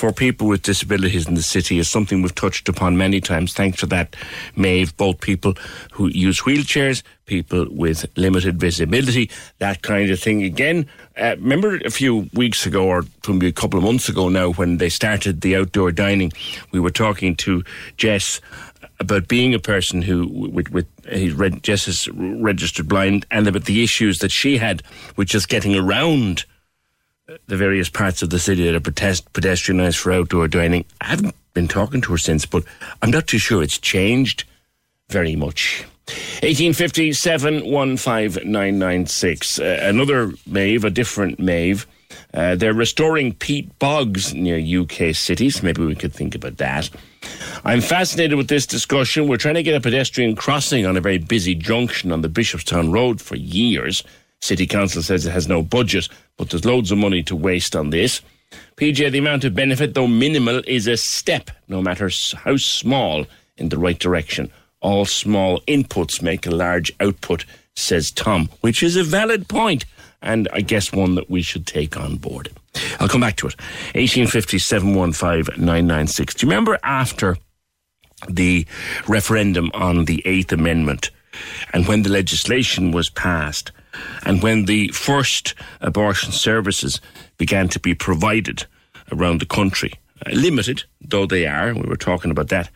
[0.01, 3.53] for people with disabilities in the city is something we've touched upon many times.
[3.53, 4.17] Thanks for that,
[4.57, 4.97] Maeve.
[4.97, 5.53] Both people
[5.93, 10.43] who use wheelchairs, people with limited visibility, that kind of thing.
[10.43, 10.87] Again,
[11.19, 14.79] uh, remember a few weeks ago, or maybe a couple of months ago now, when
[14.79, 16.33] they started the outdoor dining,
[16.73, 17.63] we were talking to
[17.99, 18.41] Jess
[19.01, 23.85] about being a person who, with, with he's Jess is registered blind, and about the
[23.85, 24.83] issues that she had
[25.17, 26.47] with just getting around
[27.47, 30.85] the various parts of the city that are protest, pedestrianised for outdoor dining.
[31.01, 32.65] I haven't been talking to her since, but
[33.03, 34.45] I'm not too sure it's changed
[35.09, 35.85] very much.
[36.43, 39.59] 1857 15996.
[39.61, 41.87] Uh, another Maeve, a different Maeve.
[42.35, 45.63] Uh, they're restoring peat bogs near UK cities.
[45.63, 46.91] Maybe we could think about that.
[47.65, 49.29] I'm fascinated with this discussion.
[49.29, 52.93] We're trying to get a pedestrian crossing on a very busy junction on the Bishopstown
[52.93, 54.03] Road for years.
[54.41, 57.91] City Council says it has no budget, but there's loads of money to waste on
[57.91, 58.23] this.
[58.77, 63.27] PJ, the amount of benefit, though minimal, is a step, no matter how small,
[63.59, 64.51] in the right direction.
[64.81, 67.45] All small inputs make a large output,
[67.77, 69.85] says Tom, which is a valid point,
[70.23, 72.49] and I guess one that we should take on board.
[72.99, 73.61] I'll come back to it.
[73.95, 76.35] 1850 715 996.
[76.35, 77.37] Do you remember after
[78.29, 78.67] the
[79.07, 81.11] referendum on the Eighth Amendment
[81.73, 83.73] and when the legislation was passed?
[84.25, 87.01] And when the first abortion services
[87.39, 88.67] began to be provided
[89.13, 89.95] around the country,
[90.27, 92.71] uh, limited though they are, we were talking about that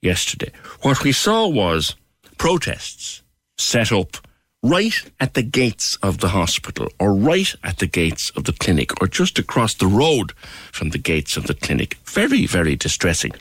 [0.00, 0.50] yesterday,
[0.82, 1.94] what we saw was
[2.38, 3.22] protests
[3.58, 4.16] set up
[4.62, 9.00] right at the gates of the hospital or right at the gates of the clinic
[9.00, 10.32] or just across the road
[10.72, 11.96] from the gates of the clinic.
[12.04, 13.32] Very, very distressing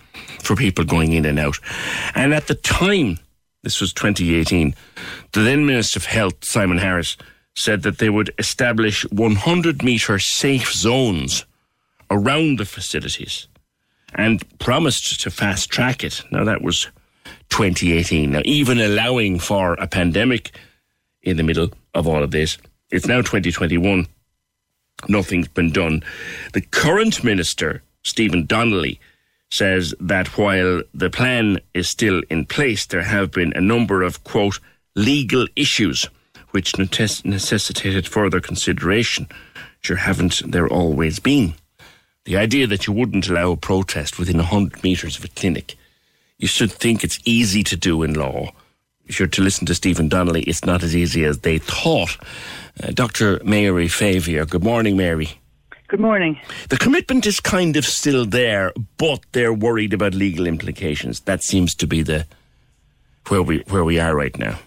[0.41, 1.57] for people going in and out.
[2.15, 3.19] And at the time,
[3.63, 4.73] this was 2018,
[5.33, 7.17] the then Minister of Health, Simon Harris,
[7.55, 11.45] said that they would establish 100 metre safe zones
[12.09, 13.47] around the facilities.
[14.15, 16.23] and promised to fast track it.
[16.31, 16.87] Now, that was
[17.49, 18.31] 2018.
[18.31, 20.51] Now, even allowing for a pandemic
[21.21, 22.57] in the middle of all of this,
[22.91, 24.07] it's now 2021.
[25.07, 26.03] Nothing's been done.
[26.53, 28.99] The current minister, Stephen Donnelly,
[29.49, 34.23] says that while the plan is still in place, there have been a number of,
[34.23, 34.59] quote,
[34.95, 36.07] legal issues
[36.51, 39.27] which necessitated further consideration.
[39.81, 41.53] Sure, haven't there always been?
[42.25, 45.75] The idea that you wouldn't allow a protest within 100 metres of a clinic,
[46.37, 48.51] you should think it's easy to do in law.
[49.05, 52.17] If you're to listen to Stephen Donnelly, it's not as easy as they thought.
[52.81, 53.41] Uh, Dr.
[53.43, 55.39] Mary Favier, good morning, Mary.
[55.89, 56.39] Good morning.
[56.69, 61.21] The commitment is kind of still there, but they're worried about legal implications.
[61.21, 62.27] That seems to be the
[63.27, 64.59] where we where we are right now.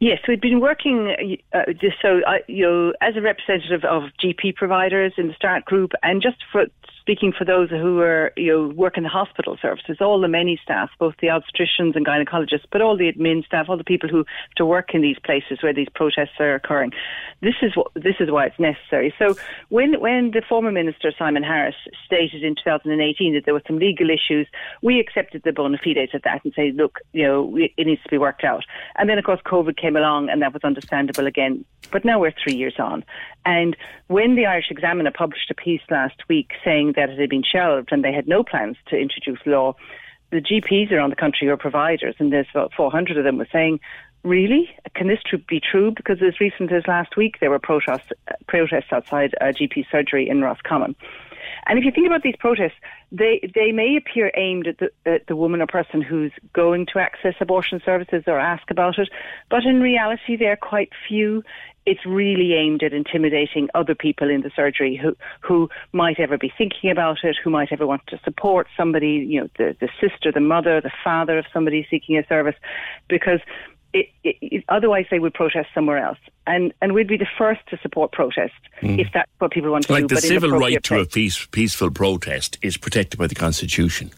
[0.00, 1.14] Yes, we've been working
[1.52, 5.66] uh, just so uh, you know as a representative of GP providers in the Start
[5.66, 6.66] Group, and just for
[7.10, 10.56] speaking for those who are, you know, work in the hospital services, all the many
[10.62, 14.24] staff, both the obstetricians and gynecologists, but all the admin staff, all the people who
[14.56, 16.92] to work in these places where these protests are occurring.
[17.42, 19.12] This is what, this is why it's necessary.
[19.18, 19.34] So
[19.70, 21.74] when, when the former minister, Simon Harris,
[22.06, 24.46] stated in 2018 that there were some legal issues,
[24.80, 28.08] we accepted the bona fides of that and say, look, you know, it needs to
[28.08, 28.62] be worked out.
[28.98, 31.64] And then, of course, COVID came along and that was understandable again.
[31.90, 33.04] But now we're three years on.
[33.44, 33.76] And
[34.08, 38.04] when the Irish Examiner published a piece last week saying that had been shelved and
[38.04, 39.74] they had no plans to introduce law,
[40.30, 43.80] the GPs around the country or providers, and there's about 400 of them, were saying,
[44.22, 44.70] really?
[44.94, 45.92] Can this be true?
[45.92, 50.28] Because as recent as last week, there were protests, uh, protests outside a GP surgery
[50.28, 50.94] in Roscommon.
[51.66, 52.78] And if you think about these protests,
[53.12, 56.98] they they may appear aimed at the, at the woman or person who's going to
[56.98, 59.08] access abortion services or ask about it,
[59.50, 61.42] but in reality, they're quite few.
[61.86, 66.52] It's really aimed at intimidating other people in the surgery who who might ever be
[66.56, 70.30] thinking about it, who might ever want to support somebody, you know, the the sister,
[70.30, 72.56] the mother, the father of somebody seeking a service,
[73.08, 73.40] because
[73.92, 77.78] it, it, otherwise, they would protest somewhere else, and and we'd be the first to
[77.82, 79.00] support protest mm.
[79.00, 80.14] if that's what people want to like do.
[80.14, 81.06] Like the civil right to place.
[81.06, 84.10] a peace, peaceful protest is protected by the constitution.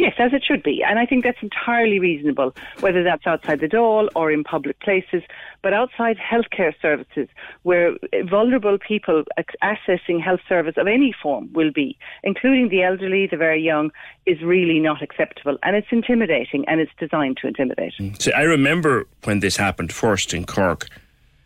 [0.00, 0.82] Yes, as it should be.
[0.82, 5.22] And I think that's entirely reasonable, whether that's outside the Dáil or in public places,
[5.60, 7.28] but outside healthcare services,
[7.64, 9.24] where vulnerable people
[9.62, 13.90] accessing health service of any form will be, including the elderly, the very young,
[14.24, 15.58] is really not acceptable.
[15.62, 17.92] And it's intimidating, and it's designed to intimidate.
[18.00, 18.22] Mm.
[18.22, 20.88] So I remember when this happened first in Cork,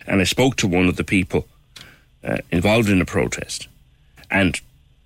[0.07, 1.49] and I spoke to one of the people
[2.23, 3.67] uh, involved in the protest.
[4.31, 4.61] And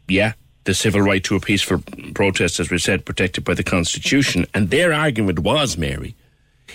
[0.06, 0.34] yeah,
[0.68, 1.82] the civil right to a peaceful
[2.14, 4.44] protest, as we said, protected by the Constitution.
[4.52, 6.14] And their argument was, Mary,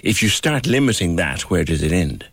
[0.01, 2.25] if you start limiting that, where does it end?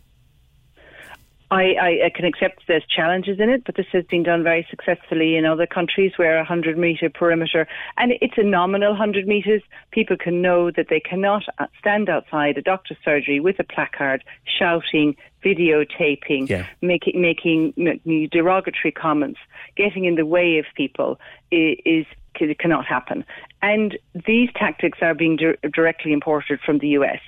[1.51, 4.65] I, I, I, can accept there's challenges in it, but this has been done very
[4.69, 9.61] successfully in other countries where a 100 metre perimeter, and it's a nominal 100 metres,
[9.91, 14.23] people can know that they cannot uh, stand outside a doctor's surgery with a placard
[14.45, 16.67] shouting, videotaping, yeah.
[16.81, 19.39] making, making, making derogatory comments,
[19.75, 21.19] getting in the way of people
[21.51, 22.05] is
[22.39, 23.25] it cannot happen.
[23.61, 27.19] And these tactics are being di- directly imported from the US.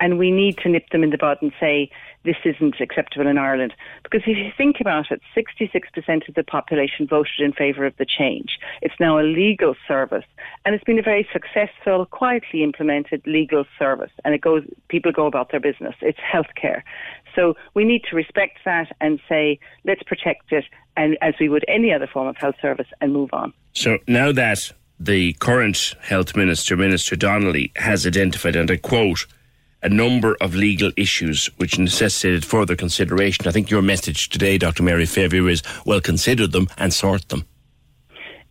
[0.00, 1.90] And we need to nip them in the bud and say,
[2.24, 3.74] this isn't acceptable in Ireland.
[4.02, 8.06] Because if you think about it, 66% of the population voted in favour of the
[8.06, 8.58] change.
[8.80, 10.24] It's now a legal service.
[10.64, 14.12] And it's been a very successful, quietly implemented legal service.
[14.24, 15.94] And it goes, people go about their business.
[16.00, 16.82] It's healthcare.
[17.34, 20.64] So we need to respect that and say, let's protect it
[20.96, 23.52] and as we would any other form of health service and move on.
[23.72, 24.72] So now that
[25.04, 29.26] the current health minister, Minister Donnelly, has identified, and I quote,
[29.82, 33.48] a number of legal issues which necessitated further consideration.
[33.48, 34.84] I think your message today, Dr.
[34.84, 37.44] Mary Favier, is well, consider them and sort them.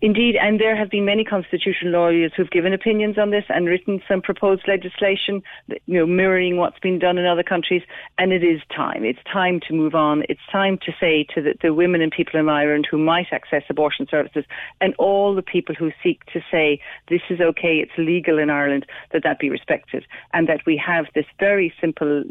[0.01, 4.01] Indeed, and there have been many constitutional lawyers who've given opinions on this and written
[4.07, 5.43] some proposed legislation,
[5.85, 7.83] you know, mirroring what's been done in other countries.
[8.17, 9.05] And it is time.
[9.05, 10.23] It's time to move on.
[10.27, 13.61] It's time to say to the, the women and people in Ireland who might access
[13.69, 14.43] abortion services
[14.79, 18.87] and all the people who seek to say this is okay, it's legal in Ireland,
[19.11, 22.23] that that be respected, and that we have this very simple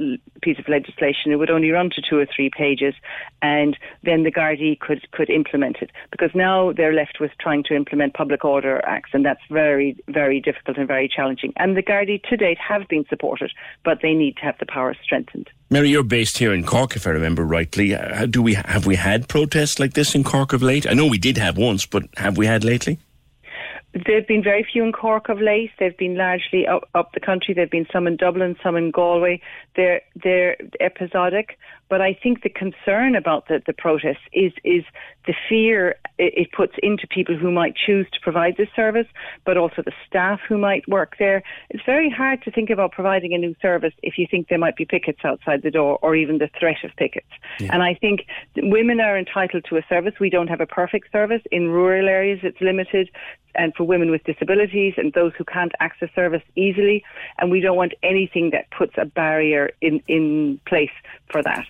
[0.42, 1.30] piece of legislation.
[1.30, 2.94] It would only run to two or three pages,
[3.42, 7.74] and then the Gardaí could could implement it because now they're left with trying trying
[7.74, 11.52] to implement public order acts, and that's very, very difficult and very challenging.
[11.56, 13.52] And the Gardaí to date have been supported,
[13.84, 15.50] but they need to have the power strengthened.
[15.70, 17.94] Mary, you're based here in Cork, if I remember rightly.
[17.94, 20.86] Uh, do we have we had protests like this in Cork of late?
[20.86, 22.98] I know we did have once, but have we had lately?
[23.92, 25.72] There've been very few in Cork of late.
[25.78, 27.54] They've been largely up, up the country.
[27.54, 29.40] There've been some in Dublin, some in Galway.
[29.74, 31.58] They're they're episodic,
[31.90, 34.84] But I think the concern about the, the protests is is
[35.26, 39.06] the fear it, puts into people who might choose to provide this service,
[39.44, 41.42] but also the staff who might work there.
[41.70, 44.76] It's very hard to think about providing a new service if you think there might
[44.76, 47.28] be pickets outside the door or even the threat of pickets.
[47.58, 47.70] Yeah.
[47.72, 48.26] And I think
[48.56, 50.14] women are entitled to a service.
[50.20, 51.42] We don't have a perfect service.
[51.50, 53.10] In rural areas, it's limited
[53.56, 57.04] and for women with disabilities and those who can't access service easily.
[57.38, 60.90] And we don't want anything that puts a barrier in, in place
[61.30, 61.66] for that.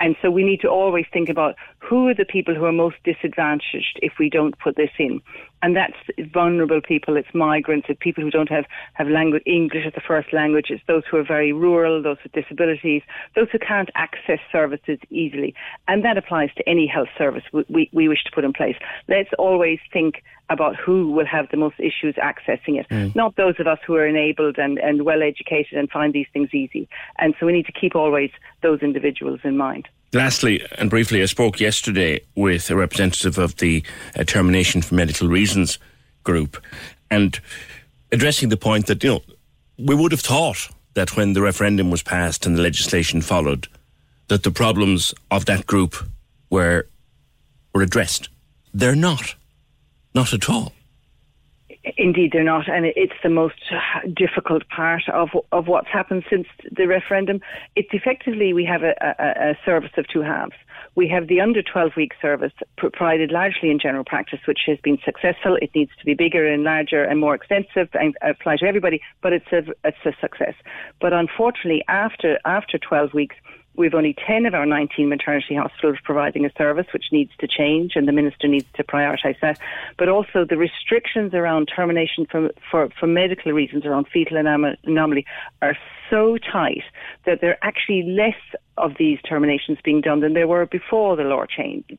[0.00, 2.96] And so we need to always think about who are the people who are most
[3.04, 5.20] disadvantaged if we don't put this in.
[5.62, 5.96] And that's
[6.32, 10.32] vulnerable people, it's migrants, it's people who don't have, have language, English as a first
[10.32, 13.02] language, it's those who are very rural, those with disabilities,
[13.34, 15.54] those who can't access services easily.
[15.88, 18.76] And that applies to any health service we, we, we wish to put in place.
[19.08, 23.14] Let's always think about who will have the most issues accessing it, Mm.
[23.16, 26.54] not those of us who are enabled and, and well educated and find these things
[26.54, 26.88] easy.
[27.18, 28.30] And so we need to keep always
[28.62, 29.85] those individuals in mind.
[30.12, 33.82] Lastly, and briefly, I spoke yesterday with a representative of the
[34.16, 35.78] uh, Termination for Medical Reasons
[36.24, 36.62] group,
[37.10, 37.38] and
[38.12, 39.22] addressing the point that, you know,
[39.78, 43.68] we would have thought that when the referendum was passed and the legislation followed,
[44.28, 45.94] that the problems of that group
[46.50, 46.86] were,
[47.74, 48.28] were addressed.
[48.72, 49.34] They're not.
[50.14, 50.72] Not at all.
[51.96, 53.54] Indeed, they're not, and it's the most
[54.12, 57.40] difficult part of of what's happened since the referendum.
[57.76, 60.54] It's effectively we have a, a, a service of two halves.
[60.96, 64.98] We have the under 12 week service provided largely in general practice, which has been
[65.04, 65.58] successful.
[65.62, 69.32] It needs to be bigger and larger and more extensive and apply to everybody, but
[69.32, 70.54] it's a it's a success.
[71.00, 73.36] But unfortunately, after after 12 weeks,
[73.76, 77.92] We've only 10 of our 19 maternity hospitals providing a service, which needs to change,
[77.94, 79.58] and the Minister needs to prioritise that.
[79.98, 85.26] But also the restrictions around termination for, for, for medical reasons around fetal anom- anomaly
[85.62, 85.76] are
[86.10, 86.84] so tight
[87.24, 88.34] that there are actually less
[88.78, 91.98] of these terminations being done than there were before the law changed.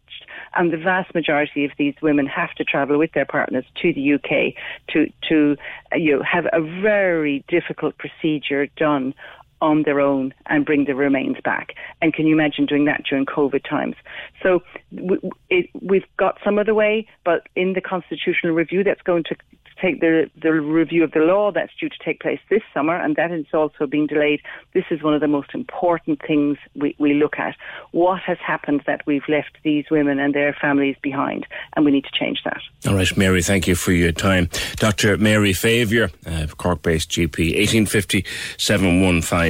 [0.56, 4.14] And the vast majority of these women have to travel with their partners to the
[4.14, 4.54] UK
[4.90, 5.58] to, to
[5.92, 9.14] uh, you know, have a very difficult procedure done
[9.62, 11.74] on their own and bring the remains back.
[12.02, 13.96] And can you imagine doing that during COVID times?
[14.44, 19.36] So we, we've got some other way, but in the constitutional review that's going to
[19.82, 23.16] take the, the review of the law that's due to take place this summer, and
[23.16, 24.42] that is also being delayed.
[24.74, 27.56] This is one of the most important things we, we look at.
[27.92, 31.46] What has happened that we've left these women and their families behind,
[31.76, 32.62] and we need to change that.
[32.88, 34.50] All right, Mary, thank you for your time.
[34.78, 35.18] Dr.
[35.18, 38.26] Mary Favier, uh, Cork based GP, 1850
[38.58, 39.47] 715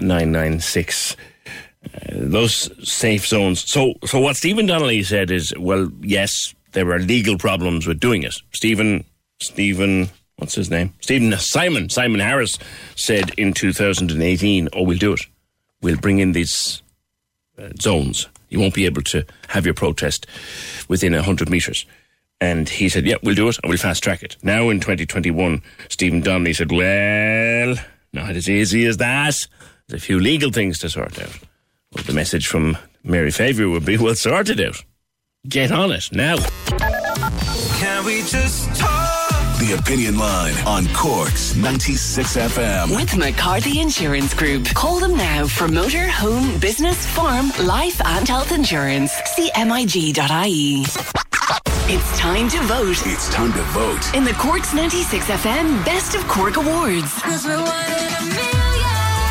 [0.00, 1.16] 996.
[1.84, 3.68] Uh, those safe zones.
[3.68, 8.22] So, so what Stephen Donnelly said is, well, yes, there are legal problems with doing
[8.22, 8.34] it.
[8.52, 9.04] Stephen,
[9.40, 10.92] Stephen, what's his name?
[11.00, 12.58] Stephen Simon, Simon Harris
[12.96, 15.20] said in 2018, oh, we'll do it.
[15.80, 16.82] We'll bring in these
[17.58, 18.28] uh, zones.
[18.48, 20.26] You won't be able to have your protest
[20.88, 21.86] within 100 metres.
[22.40, 24.36] And he said, yeah, we'll do it and we'll fast track it.
[24.42, 27.76] Now in 2021, Stephen Donnelly said, well,
[28.12, 29.46] not as easy as that.
[29.88, 31.38] There's a few legal things to sort out.
[31.94, 34.84] Well, the message from Mary Favier would be, well, sort it out.
[35.48, 36.36] Get on it now.
[37.78, 39.08] Can we just talk?
[39.58, 42.94] The Opinion Line on Cork's 96 FM.
[42.94, 44.66] With McCarthy Insurance Group.
[44.66, 49.12] Call them now for motor, home, business, farm, life, and health insurance.
[49.36, 50.84] CMIG.ie.
[51.90, 52.98] It's time to vote.
[53.06, 54.14] It's time to vote.
[54.14, 57.14] In the Cork's 96 FM Best of Cork Awards.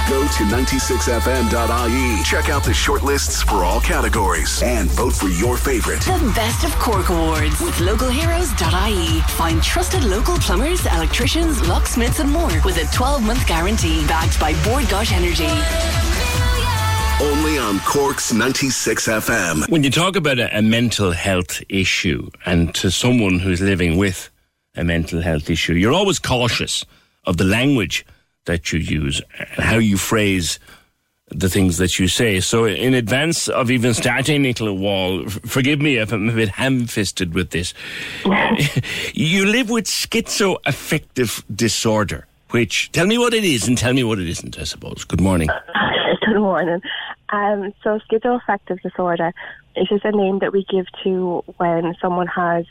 [0.09, 2.23] Go to 96fm.ie.
[2.23, 5.99] Check out the shortlists for all categories and vote for your favorite.
[6.01, 9.21] The Best of Cork Awards with localheroes.ie.
[9.35, 14.53] Find trusted local plumbers, electricians, locksmiths, and more with a 12 month guarantee backed by
[14.63, 15.49] Bord Gáis Energy.
[17.19, 19.67] Only on Cork's 96 FM.
[19.69, 24.29] When you talk about a, a mental health issue and to someone who's living with
[24.75, 26.85] a mental health issue, you're always cautious
[27.25, 28.05] of the language
[28.45, 30.59] that you use and how you phrase
[31.29, 32.39] the things that you say.
[32.39, 37.33] So, in advance of even starting Nicola Wall, forgive me if I'm a bit ham-fisted
[37.33, 37.73] with this.
[39.15, 44.19] you live with schizoaffective disorder, which tell me what it is and tell me what
[44.19, 44.59] it isn't.
[44.59, 45.03] I suppose.
[45.03, 45.49] Good morning.
[46.25, 46.81] Good morning.
[47.29, 49.33] Um, so schizoaffective disorder
[49.75, 52.65] is just a name that we give to when someone has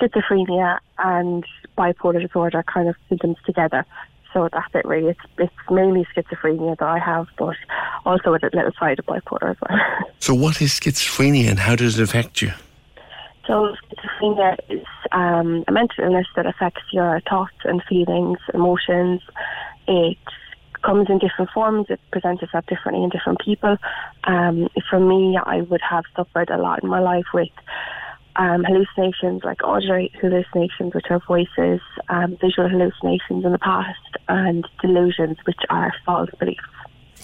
[0.00, 1.44] schizophrenia and
[1.76, 3.84] bipolar disorder kind of symptoms together.
[4.32, 5.10] So that's it really.
[5.10, 7.56] It's, it's mainly schizophrenia that I have, but
[8.04, 9.78] also a little side of bipolar as well.
[10.20, 12.50] So, what is schizophrenia and how does it affect you?
[13.48, 19.22] So schizophrenia is um, a mental illness that affects your thoughts and feelings, emotions.
[19.88, 20.18] It
[20.84, 21.86] comes in different forms.
[21.88, 23.78] It presents itself differently in different people.
[24.24, 27.48] Um, for me, I would have suffered a lot in my life with
[28.36, 31.80] um, hallucinations like auditory hallucinations, which are voices,
[32.10, 36.60] um, visual hallucinations in the past, and delusions, which are false beliefs.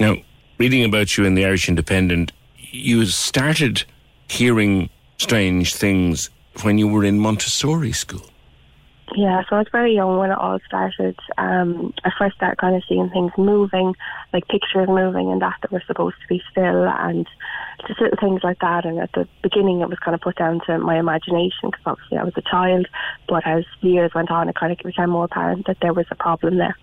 [0.00, 0.16] Now,
[0.56, 3.84] reading about you in the Irish Independent, you started
[4.28, 4.88] hearing
[5.18, 6.30] strange things
[6.62, 8.26] when you were in Montessori school.
[9.14, 11.16] Yeah, so I was very young when it all started.
[11.36, 13.94] Um, I first started kind of seeing things moving,
[14.32, 17.26] like pictures moving, and that that were supposed to be still, and
[17.86, 18.84] just little things like that.
[18.84, 22.18] And at the beginning, it was kind of put down to my imagination because obviously
[22.18, 22.88] I was a child.
[23.28, 26.16] But as years went on, it kind of became more apparent that there was a
[26.16, 26.76] problem there.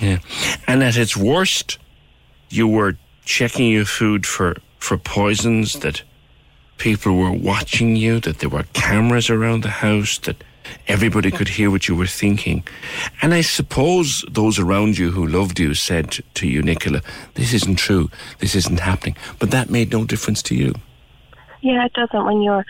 [0.00, 0.18] Yeah,
[0.66, 1.78] and at its worst,
[2.50, 6.02] you were checking your food for for poisons that
[6.78, 10.42] people were watching you, that there were cameras around the house, that
[10.86, 12.62] everybody could hear what you were thinking.
[13.22, 17.02] And I suppose those around you who loved you said to you, Nicola,
[17.34, 19.16] this isn't true, this isn't happening.
[19.38, 20.74] But that made no difference to you.
[21.60, 22.64] Yeah, it doesn't when you're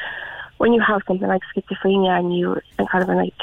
[0.57, 3.35] when you have something like schizophrenia and you are kind of in like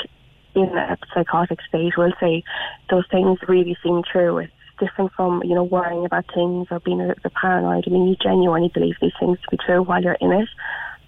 [0.56, 2.44] in a psychotic state, we'll say
[2.90, 4.48] those things really seem true.
[4.78, 7.86] Different from, you know, worrying about things or being a little bit paranoid.
[7.88, 10.50] I mean, you genuinely believe these things to be true while you're in it.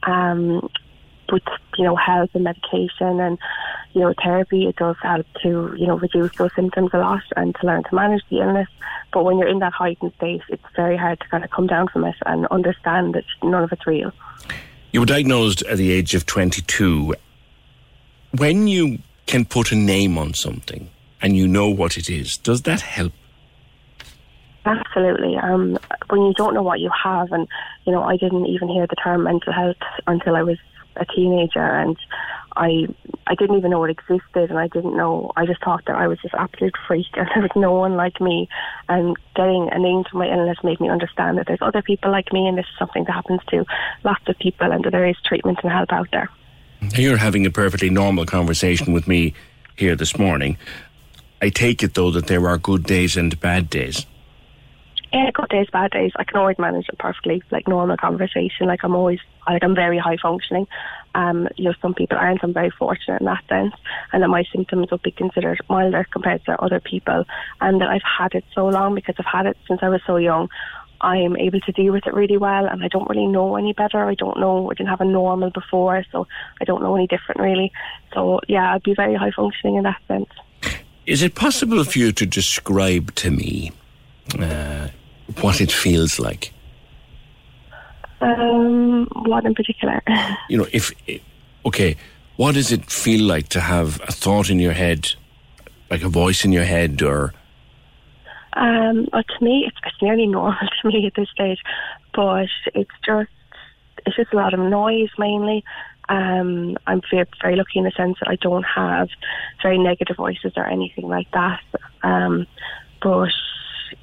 [0.04, 0.70] Um,
[1.32, 1.44] with,
[1.78, 3.38] you know, help and medication and,
[3.94, 7.56] you know, therapy, it does help to, you know, reduce those symptoms a lot and
[7.56, 8.70] to learn to manage the illness.
[9.12, 11.88] But when you're in that heightened state, it's very hard to kind of come down
[11.88, 14.12] from it and understand that none of it's real.
[14.92, 17.16] You were diagnosed at the age of 22.
[18.38, 20.90] When you can put a name on something
[21.22, 23.14] and you know what it is, does that help?
[24.68, 25.38] Absolutely.
[25.38, 25.78] Um,
[26.10, 27.48] when you don't know what you have, and
[27.86, 30.58] you know, I didn't even hear the term mental health until I was
[30.96, 31.98] a teenager, and
[32.56, 32.88] I
[33.28, 35.32] I didn't even know it existed, and I didn't know.
[35.36, 38.20] I just thought that I was this absolute freak, and there was no one like
[38.20, 38.50] me.
[38.90, 42.34] And getting a name to my illness made me understand that there's other people like
[42.34, 43.66] me, and this is something that happens to
[44.04, 46.30] lots of people, and that there is treatment and help out there.
[46.94, 49.34] You're having a perfectly normal conversation with me
[49.76, 50.58] here this morning.
[51.42, 54.06] I take it though that there are good days and bad days.
[55.18, 56.12] Yeah, good days, bad days.
[56.16, 58.68] I can always manage it perfectly, like normal conversation.
[58.68, 60.68] Like I'm always, like I'm very high functioning.
[61.16, 62.44] Um, you know, some people aren't.
[62.44, 63.74] I'm very fortunate in that sense,
[64.14, 67.26] and that my symptoms would be considered milder compared to other people,
[67.62, 70.18] and that I've had it so long because I've had it since I was so
[70.18, 70.50] young.
[71.02, 74.08] I'm able to deal with it really well, and I don't really know any better.
[74.08, 74.70] I don't know.
[74.70, 76.28] I didn't have a normal before, so
[76.62, 77.72] I don't know any different really.
[78.14, 80.30] So yeah, I'd be very high functioning in that sense.
[81.08, 83.72] Is it possible for you to describe to me
[84.40, 84.90] uh,
[85.42, 86.54] what it feels like?
[88.22, 90.02] Um, what in particular?
[90.50, 90.92] You know, if
[91.66, 91.96] okay,
[92.36, 95.14] what does it feel like to have a thought in your head,
[95.92, 97.34] like a voice in your head, or?
[98.54, 101.60] Um, well, to me, it's, it's nearly normal to me at this stage,
[102.14, 103.30] but it's just
[104.06, 105.64] it's just a lot of noise mainly.
[106.10, 109.10] Um, I'm very, very lucky in the sense that I don't have
[109.62, 111.60] very negative voices or anything like that.
[112.02, 112.48] Um,
[113.02, 113.32] but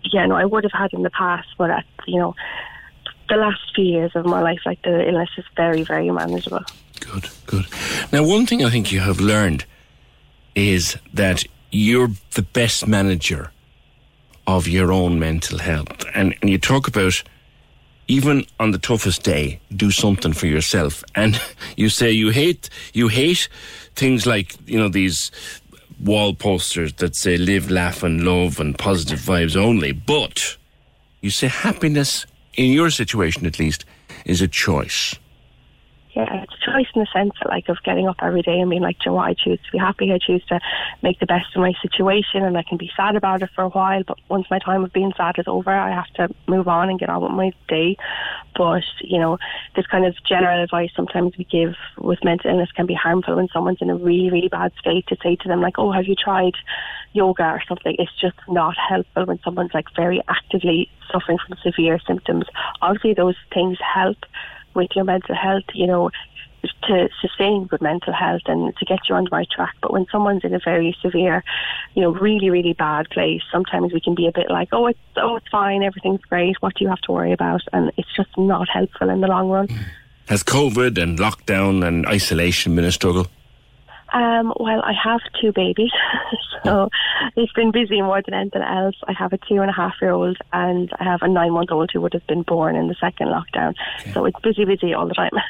[0.02, 2.34] yeah, no, I would have had in the past, but at you know
[3.28, 6.64] the last few years of my life, like the illness is very, very manageable.
[7.00, 7.66] Good, good.
[8.12, 9.64] Now, one thing I think you have learned
[10.54, 13.50] is that you're the best manager
[14.46, 17.22] of your own mental health, and, and you talk about
[18.06, 21.02] even on the toughest day, do something for yourself.
[21.14, 21.40] And
[21.76, 23.48] you say you hate you hate
[23.94, 25.30] things like you know these
[26.00, 29.92] wall posters that say live, laugh, and love and positive vibes only.
[29.92, 30.56] But
[31.20, 33.84] you say happiness, in your situation at least,
[34.24, 35.14] is a choice.
[36.14, 38.70] Yeah, it's a choice in the sense that, like, of getting up every day and
[38.70, 40.12] being like, you know what, I choose to be happy.
[40.12, 40.60] I choose to
[41.02, 43.68] make the best of my situation, and I can be sad about it for a
[43.68, 44.04] while.
[44.06, 47.00] But once my time of being sad is over, I have to move on and
[47.00, 47.96] get on with my day.
[48.56, 49.38] But you know,
[49.74, 53.48] this kind of general advice sometimes we give with mental illness can be harmful when
[53.48, 55.08] someone's in a really, really bad state.
[55.08, 56.54] To say to them like, "Oh, have you tried
[57.12, 61.98] yoga or something?" It's just not helpful when someone's like very actively suffering from severe
[62.06, 62.44] symptoms.
[62.80, 64.18] Obviously, those things help
[64.74, 66.10] with your mental health, you know,
[66.84, 69.74] to sustain good mental health and to get you on the right track.
[69.82, 71.42] But when someone's in a very severe,
[71.94, 74.98] you know, really, really bad place, sometimes we can be a bit like, oh, it's
[75.16, 76.56] oh, it's fine, everything's great.
[76.60, 77.62] What do you have to worry about?
[77.72, 79.68] And it's just not helpful in the long run.
[80.28, 83.26] Has COVID and lockdown and isolation been a struggle?
[84.14, 85.90] Um, well, I have two babies,
[86.64, 86.88] so
[87.36, 88.94] it's been busy more than anything else.
[89.08, 91.72] I have a two and a half year old, and I have a nine month
[91.72, 93.74] old who would have been born in the second lockdown.
[94.00, 94.12] Okay.
[94.12, 95.32] So it's busy, busy all the time.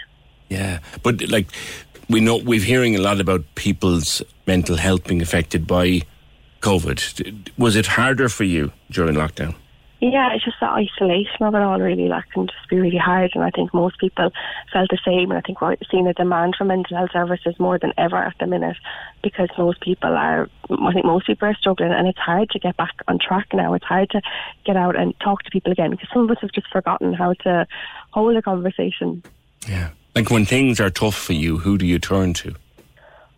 [0.51, 1.49] Yeah, but like
[2.09, 6.03] we know, we're hearing a lot about people's mental health being affected by
[6.61, 7.51] COVID.
[7.57, 9.55] Was it harder for you during lockdown?
[10.13, 13.31] Yeah, it's just the isolation of it all really like can just be really hard
[13.35, 14.33] and I think most people
[14.71, 17.79] felt the same and I think we're seeing a demand for mental health services more
[17.79, 18.77] than ever at the minute
[19.23, 22.77] because most people are I think most people are struggling and it's hard to get
[22.77, 23.73] back on track now.
[23.73, 24.21] It's hard to
[24.67, 27.33] get out and talk to people again because some of us have just forgotten how
[27.45, 27.67] to
[28.11, 29.23] hold a conversation.
[29.67, 29.89] Yeah.
[30.15, 32.55] Like when things are tough for you, who do you turn to?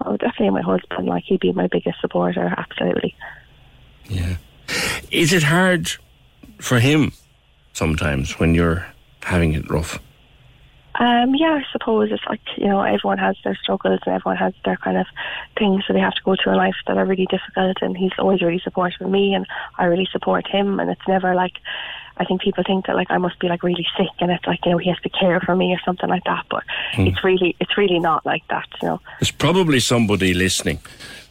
[0.05, 1.07] Oh, definitely my husband.
[1.07, 3.15] Like he'd be my biggest supporter, absolutely.
[4.09, 4.39] Yeah.
[5.13, 5.97] Is it hard
[6.61, 7.13] for him
[7.73, 8.87] sometimes when you're
[9.23, 9.99] having it rough?
[10.99, 14.55] Um, yeah, I suppose it's like, you know, everyone has their struggles and everyone has
[14.65, 15.07] their kind of
[15.59, 18.13] things that they have to go through in life that are really difficult and he's
[18.19, 19.47] always really supportive of me and
[19.77, 21.53] I really support him and it's never like
[22.17, 24.61] I think people think that like I must be like really sick and it's like,
[24.65, 26.47] you know, he has to care for me or something like that.
[26.49, 26.63] But
[26.95, 27.09] Hmm.
[27.09, 29.01] it's really it's really not like that, you know.
[29.21, 30.79] There's probably somebody listening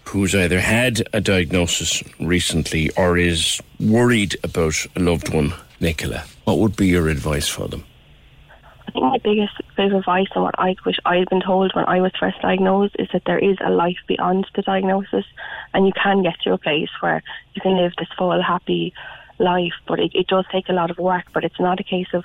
[0.07, 6.23] who's either had a diagnosis recently or is worried about a loved one, Nicola.
[6.45, 7.83] What would be your advice for them?
[8.87, 11.73] I think my biggest bit of advice and what I wish I had been told
[11.73, 15.25] when I was first diagnosed is that there is a life beyond the diagnosis
[15.73, 17.21] and you can get to a place where
[17.53, 18.93] you can live this full, happy
[19.39, 19.73] life.
[19.87, 22.23] But it, it does take a lot of work, but it's not a case of,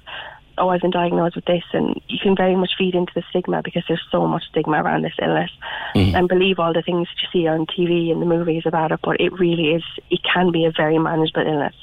[0.60, 1.64] oh, I've been diagnosed with this.
[1.72, 5.02] And you can very much feed into the stigma because there's so much stigma around
[5.02, 5.50] this illness
[5.94, 6.14] Mm-hmm.
[6.14, 9.00] and believe all the things that you see on TV and the movies about it.
[9.02, 11.74] But it really is, it can be a very manageable illness.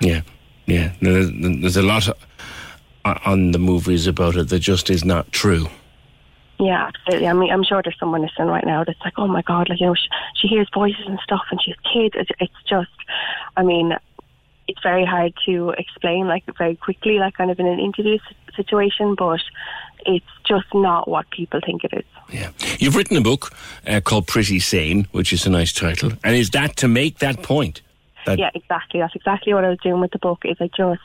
[0.00, 0.22] Yeah,
[0.64, 0.92] yeah.
[1.02, 2.08] There's, there's a lot
[3.04, 5.68] on the movies about it that just is not true.
[6.58, 7.26] Yeah, absolutely.
[7.26, 9.80] I mean, I'm sure there's someone listening right now that's like, oh my God, like,
[9.80, 12.14] you know, she, she hears voices and stuff and she's kids.
[12.18, 12.90] It's, it's just,
[13.56, 13.94] I mean,
[14.70, 18.18] it's very hard to explain, like, very quickly, like, kind of in an interview
[18.54, 19.40] situation, but
[20.06, 22.04] it's just not what people think it is.
[22.32, 22.50] Yeah.
[22.78, 23.52] You've written a book
[23.86, 26.12] uh, called Pretty Sane, which is a nice title.
[26.24, 27.82] And is that to make that point?
[28.26, 29.00] That yeah, exactly.
[29.00, 30.40] That's exactly what I was doing with the book.
[30.44, 31.00] Is I just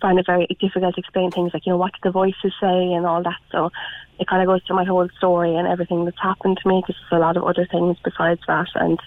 [0.00, 2.92] find it very difficult to explain things like you know what do the voices say
[2.92, 3.40] and all that.
[3.52, 3.70] So
[4.18, 7.00] it kind of goes through my whole story and everything that's happened to me because
[7.10, 8.68] there's a lot of other things besides that.
[8.74, 8.98] And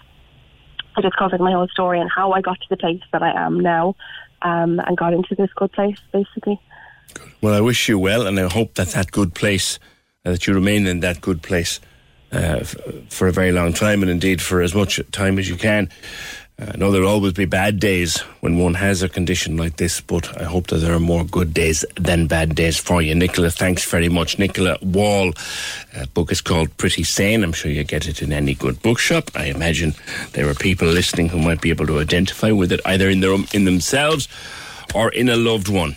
[0.96, 3.32] I just covered my whole story and how I got to the place that I
[3.32, 3.96] am now,
[4.42, 6.60] um, and got into this good place basically.
[7.40, 9.78] Well, I wish you well, and I hope that that good place,
[10.24, 11.80] uh, that you remain in that good place
[12.32, 12.76] uh, f-
[13.08, 15.88] for a very long time, and indeed for as much time as you can.
[16.60, 19.76] Uh, I know there will always be bad days when one has a condition like
[19.76, 23.14] this, but I hope that there are more good days than bad days for you.
[23.14, 24.38] Nicola, thanks very much.
[24.38, 25.32] Nicola Wall,
[25.96, 27.42] uh, book is called Pretty Sane.
[27.42, 29.30] I'm sure you get it in any good bookshop.
[29.34, 29.94] I imagine
[30.32, 33.36] there are people listening who might be able to identify with it, either in their
[33.52, 34.28] in themselves
[34.94, 35.96] or in a loved one.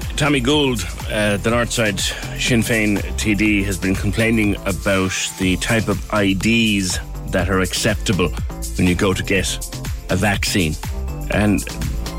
[0.21, 1.99] Tommy Gould, uh, the Northside
[2.39, 6.99] Sinn Féin TD, has been complaining about the type of IDs
[7.31, 8.29] that are acceptable
[8.77, 9.57] when you go to get
[10.11, 10.75] a vaccine.
[11.31, 11.65] And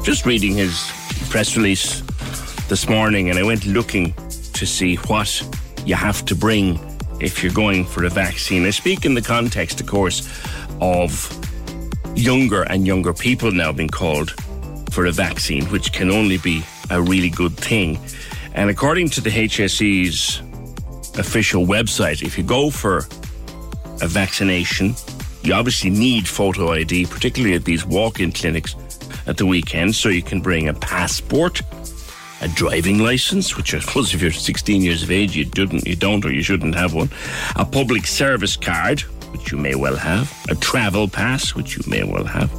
[0.02, 0.90] just reading his
[1.30, 2.00] press release
[2.68, 4.14] this morning, and I went looking
[4.54, 5.40] to see what
[5.86, 6.80] you have to bring
[7.20, 8.66] if you're going for a vaccine.
[8.66, 10.28] I speak in the context, of course,
[10.80, 11.30] of
[12.16, 14.32] younger and younger people now being called
[14.90, 17.98] for a vaccine, which can only be a really good thing.
[18.54, 20.40] And according to the HSE's
[21.18, 23.06] official website, if you go for
[24.00, 24.94] a vaccination,
[25.42, 28.76] you obviously need photo ID, particularly at these walk in clinics
[29.26, 29.94] at the weekend.
[29.94, 31.62] So you can bring a passport,
[32.40, 35.96] a driving license, which I suppose if you're 16 years of age, you didn't, you
[35.96, 37.10] don't, or you shouldn't have one,
[37.56, 39.02] a public service card,
[39.32, 42.50] which you may well have, a travel pass, which you may well have,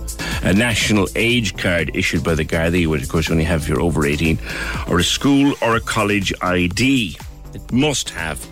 [0.44, 3.70] a national age card issued by the Gardaí, which of course you only have if
[3.70, 4.40] you're over 18,
[4.90, 7.18] or a school or a college ID.
[7.54, 8.44] It must have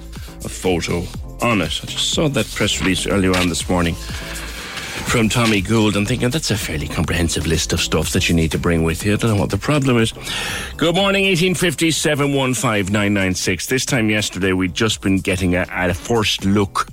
[0.46, 1.04] a photo
[1.42, 1.80] on it.
[1.84, 3.96] I just saw that press release earlier on this morning
[5.12, 5.98] from Tommy Gould.
[5.98, 9.06] I'm thinking that's a fairly comprehensive list of stuff that you need to bring with
[9.06, 9.14] you.
[9.14, 10.14] I don't know what the problem is.
[10.78, 13.66] Good morning, 1850 715 996.
[13.66, 16.88] This time yesterday, we'd just been getting a, a first look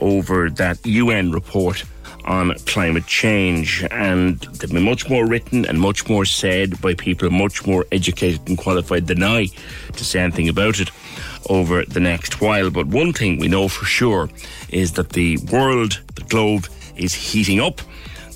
[0.00, 1.84] over that UN report
[2.24, 7.30] on climate change, and there's been much more written and much more said by people
[7.30, 9.46] much more educated and qualified than I
[9.92, 10.90] to say anything about it
[11.48, 12.70] over the next while.
[12.70, 14.28] But one thing we know for sure
[14.68, 17.80] is that the world, the globe, is heating up.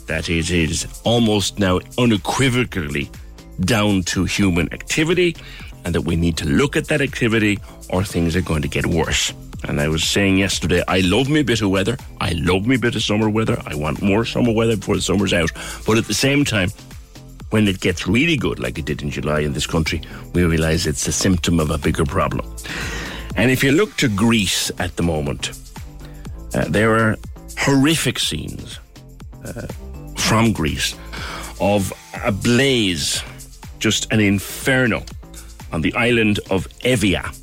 [0.07, 3.11] That it is almost now unequivocally
[3.61, 5.37] down to human activity
[5.85, 7.59] and that we need to look at that activity
[7.91, 9.33] or things are going to get worse.
[9.67, 11.97] And I was saying yesterday, I love me a bit of weather.
[12.21, 13.61] I love me a bit of summer weather.
[13.67, 15.51] I want more summer weather before the summer's out.
[15.87, 16.71] But at the same time,
[17.51, 20.03] when it gets really good, like it did in July in this country,
[20.33, 22.47] we realise it's a symptom of a bigger problem.
[23.37, 25.53] And if you look to Greece at the moment,
[26.55, 27.17] uh, there are
[27.59, 28.79] horrific scenes
[29.45, 29.67] uh,
[30.17, 30.95] from Greece
[31.61, 31.93] of
[32.25, 33.23] a blaze,
[33.79, 35.05] just an inferno
[35.73, 37.35] on the island of Evia.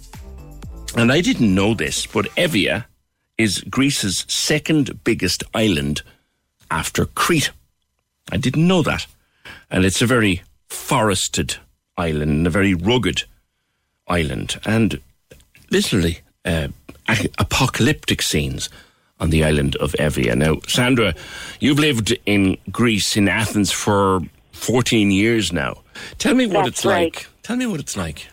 [0.95, 2.85] And I didn't know this, but Evia
[3.37, 6.01] is Greece's second biggest island
[6.69, 7.51] after Crete.
[8.31, 9.07] I didn't know that.
[9.69, 11.57] And it's a very forested
[11.97, 13.23] island and a very rugged
[14.07, 14.59] island.
[14.65, 14.99] And
[15.69, 16.67] literally uh,
[17.37, 18.69] apocalyptic scenes
[19.19, 20.35] on the island of Evia.
[20.35, 21.13] Now, Sandra,
[21.59, 24.21] you've lived in Greece, in Athens, for
[24.51, 25.81] 14 years now.
[26.17, 27.15] Tell me what That's it's right.
[27.15, 27.27] like.
[27.43, 28.27] Tell me what it's like.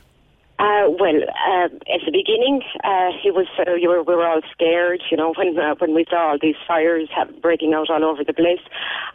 [0.58, 4.40] Uh, well, uh, at the beginning, uh, it was uh, you were, we were all
[4.50, 8.04] scared, you know, when uh, when we saw all these fires have, breaking out all
[8.04, 8.60] over the place.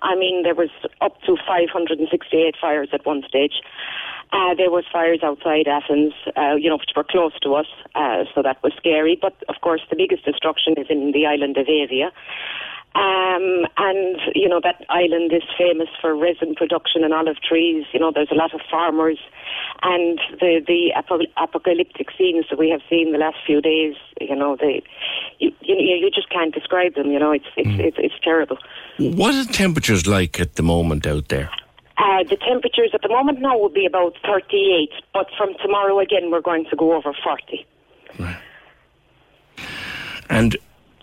[0.01, 0.69] I mean, there was
[1.01, 3.59] up to 568 fires at one stage.
[4.31, 8.23] Uh, there was fires outside Athens, uh, you know, which were close to us, uh,
[8.33, 9.17] so that was scary.
[9.19, 12.11] But of course, the biggest destruction is in the island of Avia.
[12.95, 17.85] Um, and, you know, that island is famous for resin production and olive trees.
[17.91, 19.17] You know, there's a lot of farmers.
[19.85, 20.93] And the, the
[21.35, 24.81] apocalyptic scenes that we have seen the last few days, you know, they,
[25.39, 27.11] you, you, you just can't describe them.
[27.11, 28.57] You know, it's, it's, it's, it's terrible.
[28.97, 31.49] What are the temperatures like at the moment out there?
[31.97, 36.31] Uh, the temperatures at the moment now will be about 38, but from tomorrow again
[36.31, 37.65] we're going to go over 40.
[40.29, 40.57] And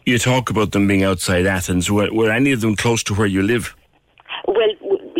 [0.06, 1.90] you talk about them being outside Athens.
[1.90, 3.76] Were, were any of them close to where you live?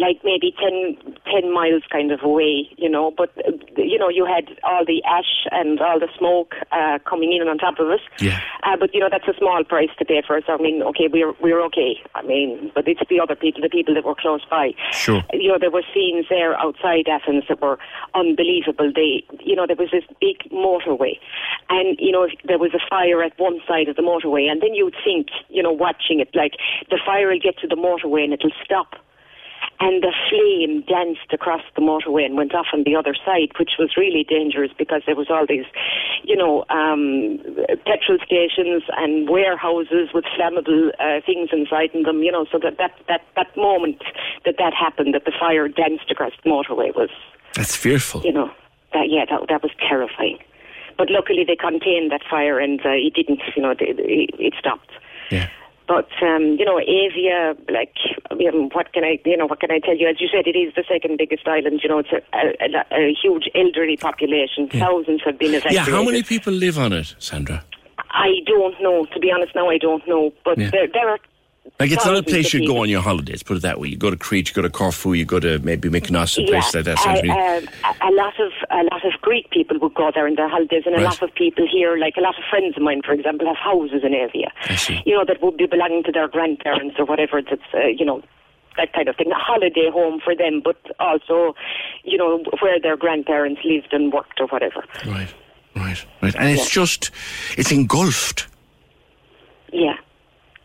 [0.00, 0.96] Like maybe 10,
[1.28, 3.30] 10 miles kind of away, you know, but,
[3.76, 7.58] you know, you had all the ash and all the smoke uh, coming in on
[7.58, 8.00] top of us.
[8.18, 8.40] Yeah.
[8.62, 10.44] Uh, but, you know, that's a small price to pay for us.
[10.48, 12.00] I mean, okay, we're, we're okay.
[12.14, 14.72] I mean, but it's the other people, the people that were close by.
[14.92, 15.22] Sure.
[15.32, 17.78] You know, there were scenes there outside Athens that were
[18.14, 18.90] unbelievable.
[18.94, 21.18] They, you know, there was this big motorway,
[21.68, 24.74] and you know, there was a fire at one side of the motorway, and then
[24.74, 26.54] you'd think, you know, watching it, like
[26.90, 28.94] the fire will get to the motorway and it'll stop.
[29.82, 33.72] And the flame danced across the motorway and went off on the other side, which
[33.78, 35.64] was really dangerous because there was all these,
[36.22, 37.38] you know, um,
[37.86, 42.22] petrol stations and warehouses with flammable uh, things inside in them.
[42.22, 44.02] You know, so that that that that moment
[44.44, 47.10] that that happened, that the fire danced across the motorway was
[47.54, 48.20] That's fearful.
[48.22, 48.50] you know,
[48.92, 50.38] that yeah, that that was terrifying.
[50.98, 53.80] But luckily they contained that fire and uh, it didn't, you know, it,
[54.38, 54.90] it stopped.
[55.30, 55.48] Yeah.
[55.90, 57.92] But um, you know, Avia, like,
[58.30, 60.06] um, what can I, you know, what can I tell you?
[60.06, 61.80] As you said, it is the second biggest island.
[61.82, 64.68] You know, it's a, a, a, a huge elderly population.
[64.68, 65.88] Thousands have been evacuated.
[65.88, 67.64] Yeah, how many people live on it, Sandra?
[68.12, 69.04] I don't know.
[69.06, 70.32] To be honest, now I don't know.
[70.44, 70.70] But Yeah.
[70.70, 71.18] there, there are.
[71.78, 73.88] Like, it's not a place you go on your holidays, put it that way.
[73.88, 76.48] You go to Crete, you go to Corfu, you go to maybe Mykonos, a Yeah,
[76.60, 76.98] place like that.
[77.06, 77.60] uh,
[78.06, 80.94] a lot of a lot of Greek people would go there in their holidays, and
[80.94, 81.04] a Right.
[81.04, 84.02] lot of people here, like a lot of friends of mine, for example, have houses
[84.04, 84.52] in Avia.
[85.06, 87.40] You know that would be belonging to their grandparents or whatever.
[87.42, 88.22] That's uh, you know
[88.76, 91.54] that kind of thing, a holiday home for them, but also
[92.04, 94.84] you know where their grandparents lived and worked or whatever.
[95.06, 95.32] Right,
[95.76, 96.34] right, right.
[96.36, 97.10] And it's just,
[97.56, 98.46] it's engulfed.
[99.72, 99.94] Yeah.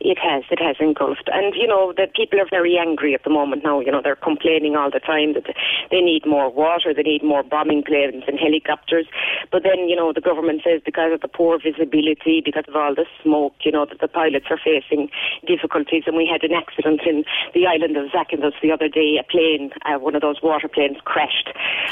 [0.05, 1.29] It has, it has engulfed.
[1.33, 3.79] And, you know, the people are very angry at the moment now.
[3.79, 5.49] You know, they're complaining all the time that
[5.89, 9.07] they need more water, they need more bombing planes and helicopters.
[9.51, 12.93] But then, you know, the government says because of the poor visibility, because of all
[12.93, 15.09] the smoke, you know, that the pilots are facing
[15.47, 16.03] difficulties.
[16.05, 19.17] And we had an accident in the island of Zakynthos the other day.
[19.19, 21.49] A plane, uh, one of those water planes crashed.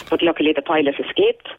[0.10, 1.50] But luckily the pilot escaped.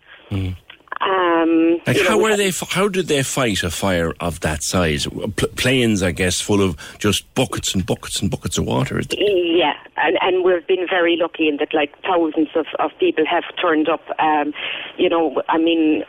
[1.00, 2.50] Um, Like, you know, how were they?
[2.70, 5.06] How did they fight a fire of that size?
[5.06, 9.00] Pl- planes, I guess, full of just buckets and buckets and buckets of water.
[9.18, 13.44] Yeah, and, and we've been very lucky in that, like, thousands of, of people have
[13.60, 14.02] turned up.
[14.18, 14.52] Um,
[14.98, 16.04] you know, I mean,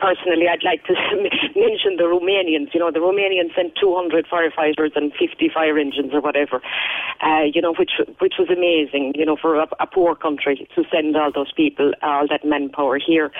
[0.00, 0.94] personally, I'd like to
[1.56, 2.72] mention the Romanians.
[2.74, 6.60] You know, the Romanians sent 200 firefighters and 50 fire engines or whatever.
[7.22, 9.12] Uh, you know, which which was amazing.
[9.16, 12.98] You know, for a, a poor country to send all those people, all that manpower
[12.98, 13.30] here,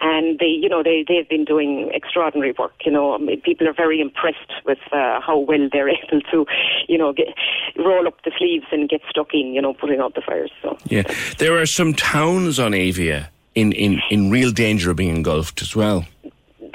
[0.00, 2.74] and they, you know, they they've been doing extraordinary work.
[2.84, 6.46] You know, I mean, people are very impressed with uh, how well they're able to,
[6.88, 7.28] you know, get,
[7.76, 9.54] roll up the sleeves and get stuck in.
[9.54, 10.50] You know, putting out the fires.
[10.62, 10.76] So.
[10.86, 11.02] Yeah,
[11.38, 15.74] there are some towns on Avia in, in, in real danger of being engulfed as
[15.74, 16.04] well.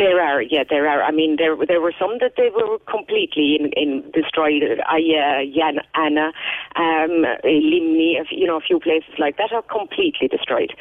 [0.02, 1.04] There are, yeah, there are.
[1.04, 4.64] I mean, there there were some that they were completely in, in destroyed.
[4.89, 6.34] I, uh, Yan, Anna,
[6.76, 10.74] um, Limni, you know, a few places like that are completely destroyed.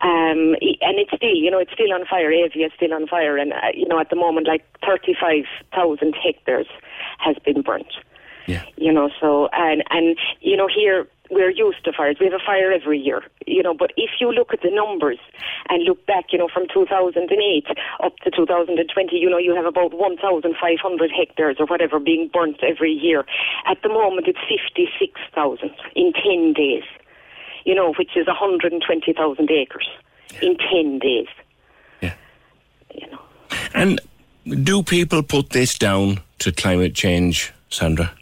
[0.00, 0.54] Um,
[0.86, 2.30] and it's still, you know, it's still on fire.
[2.30, 6.14] Avia is still on fire, and uh, you know, at the moment, like thirty-five thousand
[6.14, 6.68] hectares
[7.18, 7.92] has been burnt.
[8.48, 8.64] Yeah.
[8.76, 12.16] You know, so and and you know here we're used to fires.
[12.18, 13.74] We have a fire every year, you know.
[13.74, 15.18] But if you look at the numbers
[15.68, 17.66] and look back, you know, from 2008
[18.02, 22.92] up to 2020, you know, you have about 1,500 hectares or whatever being burnt every
[22.92, 23.26] year.
[23.66, 26.84] At the moment, it's 56,000 in 10 days.
[27.66, 29.88] You know, which is 120,000 acres
[30.40, 31.26] in 10 days.
[32.00, 32.14] Yeah.
[32.94, 33.20] You know.
[33.74, 34.00] And
[34.64, 38.14] do people put this down to climate change, Sandra?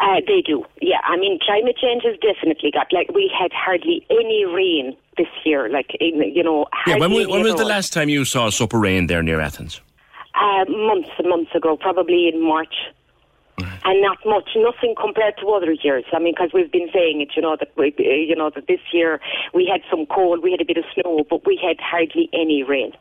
[0.00, 0.96] Uh, they do, yeah.
[1.04, 5.68] I mean, climate change has definitely got like we had hardly any rain this year.
[5.68, 8.52] Like in, you know, Yeah, when, was- when was the last time you saw a
[8.52, 9.80] sup of rain there near Athens?
[10.34, 12.74] Uh, months and months ago, probably in March.
[13.84, 16.04] And not much, nothing compared to other years.
[16.14, 18.80] I mean, because we've been saying it, you know, that we, you know, that this
[18.90, 19.20] year
[19.52, 22.62] we had some cold, we had a bit of snow, but we had hardly any
[22.62, 22.92] rain.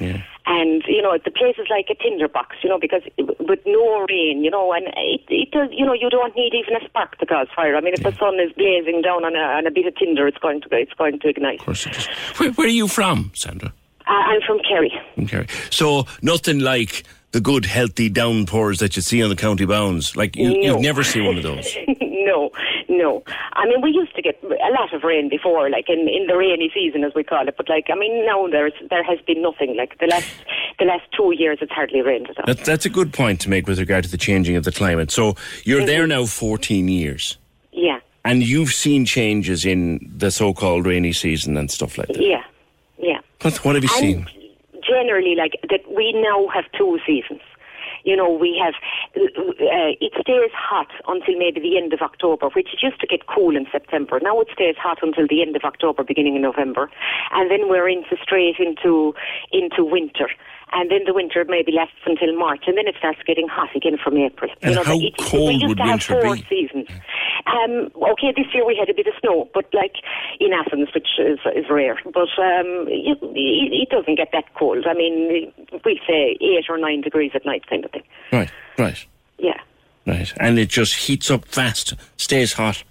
[0.00, 0.22] Yeah.
[0.44, 3.02] And you know, the place is like a tinderbox, you know, because
[3.38, 6.74] with no rain, you know, and it, it does, you know, you don't need even
[6.82, 7.76] a spark to cause fire.
[7.76, 10.26] I mean, if the sun is blazing down on a, on a bit of tinder,
[10.26, 11.60] it's going to it's going to ignite.
[11.60, 12.06] Of course it is.
[12.38, 13.72] Where, where are you from, Sandra?
[14.06, 14.92] Uh, I'm from Kerry.
[15.14, 15.46] From Kerry.
[15.70, 20.16] So nothing like the good, healthy downpours that you see on the county bounds.
[20.16, 20.54] Like you, No.
[20.60, 21.76] you've never seen one of those.
[22.24, 22.50] no,
[22.88, 23.22] no.
[23.54, 26.36] I mean, we used to get a lot of rain before, like in, in the
[26.36, 27.56] rainy season, as we call it.
[27.56, 29.76] But like, I mean, now there's there has been nothing.
[29.76, 30.28] Like the last
[30.78, 32.44] the last two years, it's hardly rained at all.
[32.46, 35.10] That, that's a good point to make with regard to the changing of the climate.
[35.10, 37.36] So you're there now 14 years,
[37.72, 42.20] Yeah, and you've seen changes in the so-called rainy season and stuff like that.
[42.20, 42.42] yeah,
[42.98, 43.18] yeah.
[43.42, 44.26] What, what have you And seen?
[44.88, 47.40] generally, like that, we now have two seasons.
[48.04, 48.74] You know, we have,
[49.16, 53.56] uh, it stays hot until maybe the end of October, which used to get cool
[53.56, 54.20] in September.
[54.22, 56.90] Now it stays hot until the end of October, beginning in November.
[57.32, 59.14] And then we're into straight into,
[59.52, 60.28] into winter.
[60.72, 63.98] And then the winter maybe lasts until March, and then it starts getting hot again
[64.02, 64.50] from April.
[64.62, 66.46] And how it, cold we would winter four be?
[66.48, 66.88] seasons.
[67.46, 69.96] Um, okay, this year we had a bit of snow, but like
[70.40, 71.98] in Athens, which is, is rare.
[72.04, 74.86] But um, it, it, doesn't get that cold.
[74.88, 75.52] I mean,
[75.84, 78.04] we'd say eight or nine degrees at night, kind of thing.
[78.32, 79.06] Right, right,
[79.38, 79.60] Yeah,
[80.06, 80.32] right.
[80.40, 82.82] And it just heats up fast, stays hot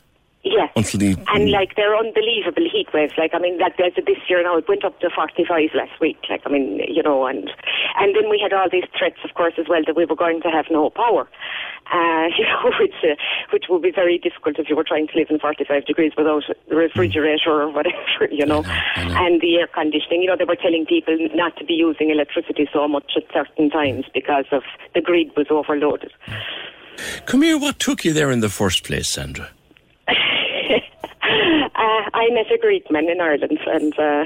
[0.43, 0.67] yeah.
[0.75, 1.17] until the.
[1.27, 3.13] And like they're unbelievable heat waves.
[3.17, 6.17] Like I mean, like there's this year now it went up to 45 last week.
[6.29, 7.49] Like I mean, you know, and
[7.99, 10.41] and then we had all these threats, of course, as well that we were going
[10.41, 11.29] to have no power.
[11.91, 13.15] Uh, you know, which uh,
[13.51, 16.43] which would be very difficult if you were trying to live in 45 degrees without
[16.49, 18.63] a refrigerator or whatever, you know,
[18.95, 20.21] and the air conditioning.
[20.21, 23.69] You know, they were telling people not to be using electricity so much at certain
[23.69, 24.63] times because of
[24.95, 26.11] the grid was overloaded.
[27.25, 29.49] Come here, what took you there in the first place, Sandra?
[32.13, 34.25] I met a Greek man in Ireland, and uh,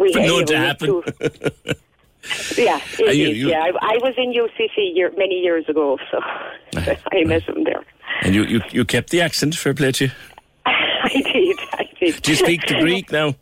[0.00, 1.02] we For no to happen.
[2.56, 3.60] yeah, you- you- yeah.
[3.60, 6.18] I, I was in UCC year, many years ago, so
[7.12, 7.84] I met him there.
[8.22, 10.10] And you, you, you kept the accent, fair play to you.
[10.66, 12.22] I did, I did.
[12.22, 13.34] Do you speak the Greek now?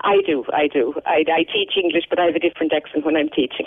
[0.00, 0.94] I do, I do.
[1.06, 3.66] I, I teach English, but I have a different accent when I'm teaching.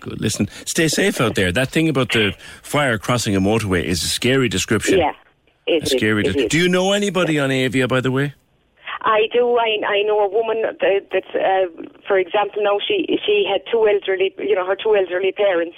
[0.00, 0.20] Good.
[0.20, 1.52] Listen, stay safe out there.
[1.52, 4.98] That thing about the fire crossing a motorway is a scary description.
[4.98, 5.12] yeah,
[5.68, 6.26] it is, scary.
[6.26, 6.50] it.
[6.50, 8.34] Do you know anybody on Avia, by the way?
[9.02, 9.56] I do.
[9.56, 13.86] I I know a woman that, that uh, for example, now she she had two
[13.86, 15.76] elderly, you know, her two elderly parents,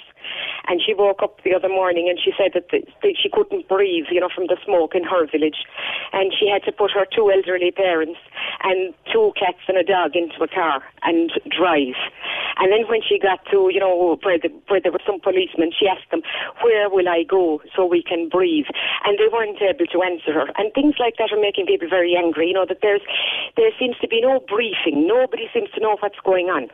[0.67, 3.67] and she woke up the other morning and she said that, the, that she couldn't
[3.67, 5.65] breathe, you know, from the smoke in her village,
[6.13, 8.19] and she had to put her two elderly parents
[8.63, 11.97] and two cats and a dog into a car and drive.
[12.57, 15.71] And then when she got to, you know, where, the, where there were some policemen,
[15.73, 16.21] she asked them,
[16.61, 18.69] where will I go so we can breathe?
[19.05, 20.47] And they weren't able to answer her.
[20.57, 23.01] And things like that are making people very angry, you know, that there's,
[23.57, 25.07] there seems to be no briefing.
[25.07, 26.69] Nobody seems to know what's going on.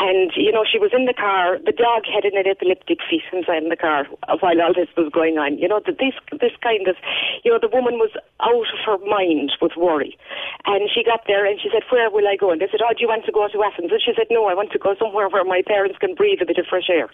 [0.00, 1.60] And, you know, she was in the car.
[1.60, 4.08] The dog had an epileptic fit inside the car
[4.40, 5.60] while all this was going on.
[5.60, 6.96] You know, this, this kind of,
[7.44, 8.08] you know, the woman was
[8.40, 10.16] out of her mind with worry.
[10.64, 12.48] And she got there and she said, where will I go?
[12.48, 13.92] And they said, oh, do you want to go to Athens?
[13.92, 16.48] And she said, no, I want to go somewhere where my parents can breathe a
[16.48, 17.12] bit of fresh air,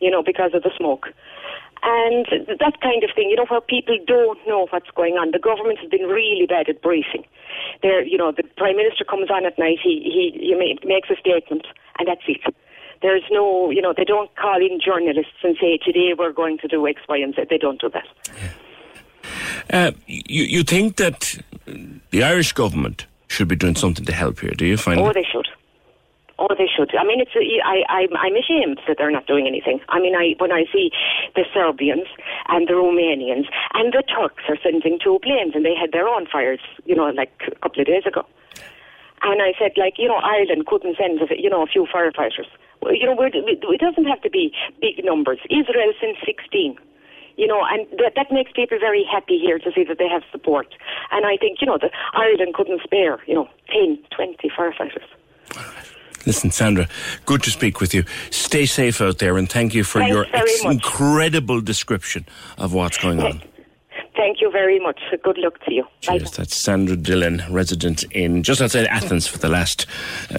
[0.00, 1.12] you know, because of the smoke.
[1.82, 5.30] And that kind of thing, you know, where people don't know what's going on.
[5.30, 7.24] The government has been really bad at briefing.
[7.82, 9.78] There, you know, the prime minister comes on at night.
[9.82, 11.66] He he, he ma- makes a statement,
[11.98, 12.54] and that's it.
[13.02, 16.68] There's no, you know, they don't call in journalists and say today we're going to
[16.68, 17.42] do X, Y, and Z.
[17.50, 18.06] They don't do that.
[19.72, 21.38] Uh, you, you think that
[22.10, 25.00] the Irish government should be doing something to help here, do you find?
[25.00, 25.48] Oh, they should.
[26.38, 26.94] Oh, they should.
[26.94, 29.80] I mean, it's uh, a, I, I'm, I'm ashamed that they're not doing anything.
[29.88, 30.90] I mean, I when I see
[31.34, 32.08] the Serbians
[32.48, 36.26] and the Romanians and the Turks are sending two planes and they had their own
[36.30, 38.26] fires, you know, like a couple of days ago.
[39.22, 42.52] And I said, like, you know, Ireland couldn't send, you know, a few firefighters.
[42.84, 45.38] You know, it doesn't have to be big numbers.
[45.48, 46.76] Israel sent 16
[47.36, 50.22] you know, and that, that makes people very happy here to see that they have
[50.32, 50.68] support.
[51.12, 55.04] And I think, you know, that Ireland couldn't spare, you know, 10, 20 firefighters.
[56.26, 56.88] Listen, Sandra,
[57.24, 58.04] good to speak with you.
[58.30, 60.64] Stay safe out there, and thank you for Thanks your much.
[60.74, 62.26] incredible description
[62.58, 63.42] of what's going on.
[64.16, 64.98] Thank you very much.
[65.22, 65.82] Good luck to you.
[66.06, 66.18] Bye.
[66.18, 66.30] Cheers.
[66.32, 69.84] That's Sandra Dillon, resident in just outside Athens for the last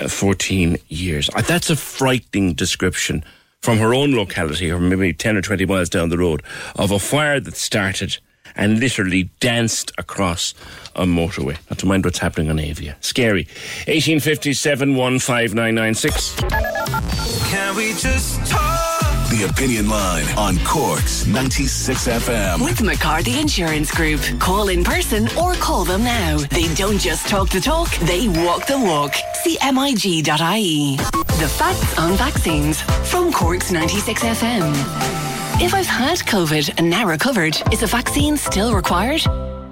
[0.01, 1.29] uh, 14 years.
[1.35, 3.23] Uh, that's a frightening description
[3.61, 6.41] from her own locality, or maybe 10 or 20 miles down the road,
[6.75, 8.17] of a fire that started
[8.57, 10.53] and literally danced across
[10.95, 11.57] a motorway.
[11.69, 12.97] Not to mind what's happening on Avia.
[13.01, 13.47] Scary.
[13.87, 16.35] 1857 15996.
[17.49, 18.87] Can we just talk?
[19.29, 22.63] The Opinion Line on Cork's 96 FM.
[22.63, 24.21] With McCarthy Insurance Group.
[24.39, 26.37] Call in person or call them now.
[26.37, 29.11] They don't just talk the talk, they walk the walk.
[29.43, 30.95] CMIG.ie.
[30.95, 32.81] The facts on vaccines
[33.11, 35.36] from Cork's 96 FM.
[35.59, 39.23] If I've had COVID and now recovered, is a vaccine still required?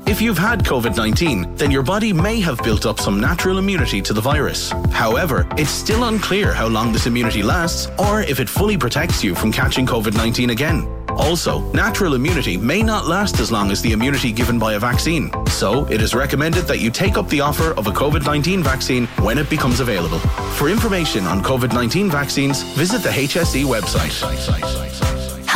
[0.07, 4.01] If you've had COVID 19, then your body may have built up some natural immunity
[4.01, 4.71] to the virus.
[4.89, 9.35] However, it's still unclear how long this immunity lasts or if it fully protects you
[9.35, 10.87] from catching COVID 19 again.
[11.09, 15.29] Also, natural immunity may not last as long as the immunity given by a vaccine.
[15.49, 19.05] So, it is recommended that you take up the offer of a COVID 19 vaccine
[19.21, 20.17] when it becomes available.
[20.57, 25.14] For information on COVID 19 vaccines, visit the HSE website.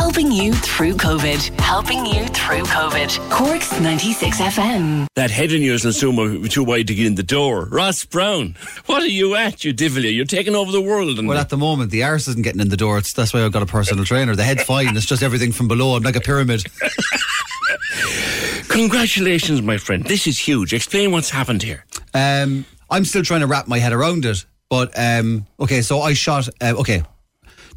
[0.10, 1.62] Helping you through COVID.
[1.62, 3.30] Helping you through COVID.
[3.30, 5.06] Cork's 96 FM.
[5.14, 7.66] That head of yours will soon be too wide to get in the door.
[7.66, 8.56] Ross Brown,
[8.88, 10.04] what are you at, you divil?
[10.04, 11.20] You're taking over the world.
[11.20, 12.98] And Well, at the moment, the arse isn't getting in the door.
[12.98, 14.36] It's, that's why I've got a personal trainer.
[14.36, 14.98] The head's fine.
[14.98, 15.96] It's just everything from below.
[15.96, 16.66] I'm like a pyramid.
[18.70, 20.04] Congratulations, my friend.
[20.06, 20.74] This is huge.
[20.74, 21.86] Explain what's happened here.
[22.16, 24.44] Um, I'm still trying to wrap my head around it.
[24.72, 27.04] But, um, okay, so I shot, uh, okay.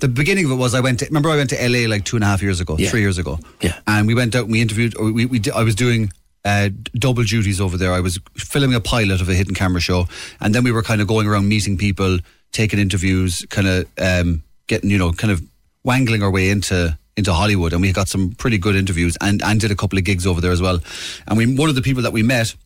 [0.02, 2.16] The beginning of it was I went to, remember I went to LA like two
[2.16, 2.90] and a half years ago, Yeah.
[2.90, 3.38] three years ago.
[3.60, 3.78] Yeah.
[3.86, 6.12] And we went out and we interviewed, or we, we, I was doing
[6.44, 7.92] uh, double duties over there.
[7.92, 10.08] I was filming a pilot of a hidden camera show.
[10.40, 12.18] And then we were kind of going around meeting people,
[12.50, 15.40] taking interviews, kind of um, getting, you know, kind of
[15.84, 17.72] wangling our way into into Hollywood.
[17.72, 20.40] And we got some pretty good interviews and, and did a couple of gigs over
[20.40, 20.80] there as well.
[21.28, 22.56] And we one of the people that we met,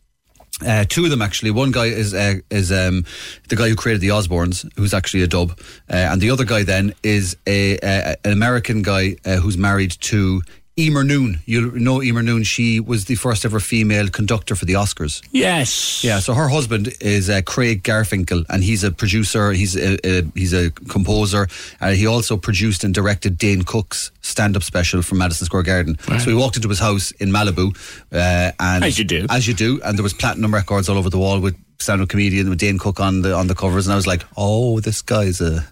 [0.65, 1.51] uh, two of them actually.
[1.51, 3.05] One guy is uh, is um,
[3.49, 6.63] the guy who created the Osbournes, who's actually a dub, uh, and the other guy
[6.63, 10.41] then is a, a an American guy uh, who's married to
[10.77, 11.39] Eimear Noone.
[11.45, 12.43] You know Eimear Noone.
[12.43, 15.23] She was the first ever female conductor for the Oscars.
[15.31, 16.03] Yes.
[16.03, 16.19] Yeah.
[16.19, 19.51] So her husband is uh, Craig Garfinkle, and he's a producer.
[19.53, 21.47] He's a, a he's a composer.
[21.81, 25.97] Uh, he also produced and directed Dane Cook's stand-up special from Madison Square Garden.
[26.19, 27.75] So we walked into his house in Malibu,
[28.11, 29.25] uh, and As you do.
[29.29, 32.49] as you do, and there was platinum records all over the wall with stand-up comedian
[32.49, 35.41] with Dane Cook on the on the covers, and I was like, oh, this guy's
[35.41, 35.65] a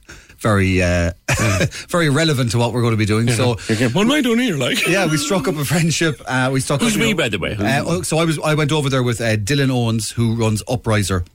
[0.45, 1.11] very uh,
[1.89, 3.27] very relevant to what we're going to be doing.
[3.31, 3.55] So
[3.95, 4.57] what am I doing here?
[4.57, 6.21] Like, yeah, we struck up a friendship.
[6.27, 6.81] Uh, we struck.
[6.81, 7.55] Who's up, we, know- by the way?
[7.55, 10.61] Uh, oh, so I was I went over there with uh, Dylan Owens, who runs
[10.69, 11.25] Upriser.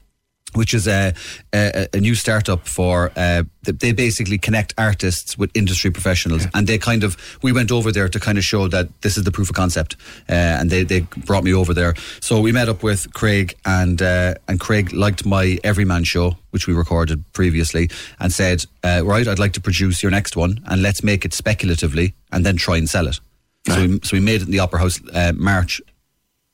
[0.53, 1.13] Which is a,
[1.53, 6.77] a, a new startup for uh, they basically connect artists with industry professionals, and they
[6.77, 9.49] kind of we went over there to kind of show that this is the proof
[9.49, 9.95] of concept,
[10.29, 11.93] uh, and they, they brought me over there.
[12.19, 16.67] So we met up with Craig, and uh, and Craig liked my Everyman show, which
[16.67, 17.89] we recorded previously,
[18.19, 21.33] and said, uh, "Right, I'd like to produce your next one, and let's make it
[21.33, 23.19] speculatively, and then try and sell it."
[23.67, 25.81] So we, so we made it in the Opera House uh, March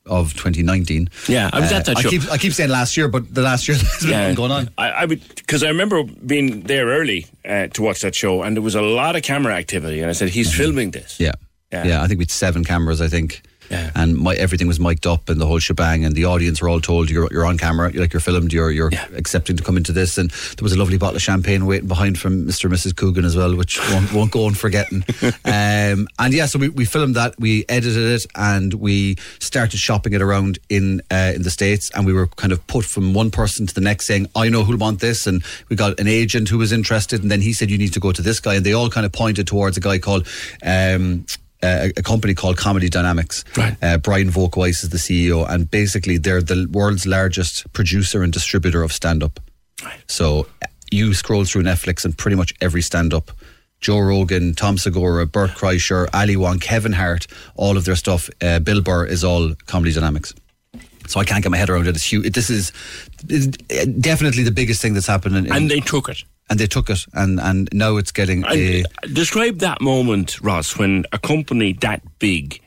[0.08, 1.08] of 2019.
[1.28, 2.10] Yeah, I was at that I show.
[2.10, 4.70] keep, I keep saying last year, but the last year has been going on.
[4.78, 8.56] I, I would because I remember being there early uh, to watch that show, and
[8.56, 10.00] there was a lot of camera activity.
[10.00, 11.32] And I said, "He's filming this." Yeah.
[11.72, 11.84] Yeah.
[11.84, 13.02] yeah, I think we had seven cameras.
[13.02, 13.90] I think, Yeah.
[13.94, 16.04] and my, everything was mic'd up and the whole shebang.
[16.04, 18.70] And the audience were all told you're you're on camera, you're like you're filmed, you're
[18.70, 20.18] you're accepting to come into this.
[20.18, 22.64] And there was a lovely bottle of champagne waiting behind from Mr.
[22.64, 22.96] and Mrs.
[22.96, 25.04] Coogan as well, which won't, won't go unforgotten.
[25.44, 30.12] um, and yeah, so we, we filmed that, we edited it, and we started shopping
[30.12, 31.90] it around in uh, in the states.
[31.94, 34.64] And we were kind of put from one person to the next, saying, "I know
[34.64, 37.70] who'll want this," and we got an agent who was interested, and then he said,
[37.70, 39.80] "You need to go to this guy," and they all kind of pointed towards a
[39.80, 40.26] guy called.
[40.62, 41.26] Um,
[41.62, 43.44] uh, a company called Comedy Dynamics.
[43.56, 43.76] Right.
[43.82, 48.82] Uh, Brian Volkweiss is the CEO, and basically they're the world's largest producer and distributor
[48.82, 49.40] of stand up.
[50.06, 53.30] So uh, you scroll through Netflix and pretty much every stand up.
[53.80, 58.28] Joe Rogan, Tom Segura, Bert Kreischer, Ali Wong, Kevin Hart, all of their stuff.
[58.42, 60.34] Uh, Bill Burr is all Comedy Dynamics.
[61.06, 61.94] So I can't get my head around it.
[61.96, 62.32] It's huge.
[62.34, 62.72] This is,
[63.28, 65.36] is definitely the biggest thing that's happened.
[65.36, 66.24] In- And they took it.
[66.50, 68.84] And they took it, and and now it's getting a.
[69.12, 72.60] Describe that moment, Ross, when a company that big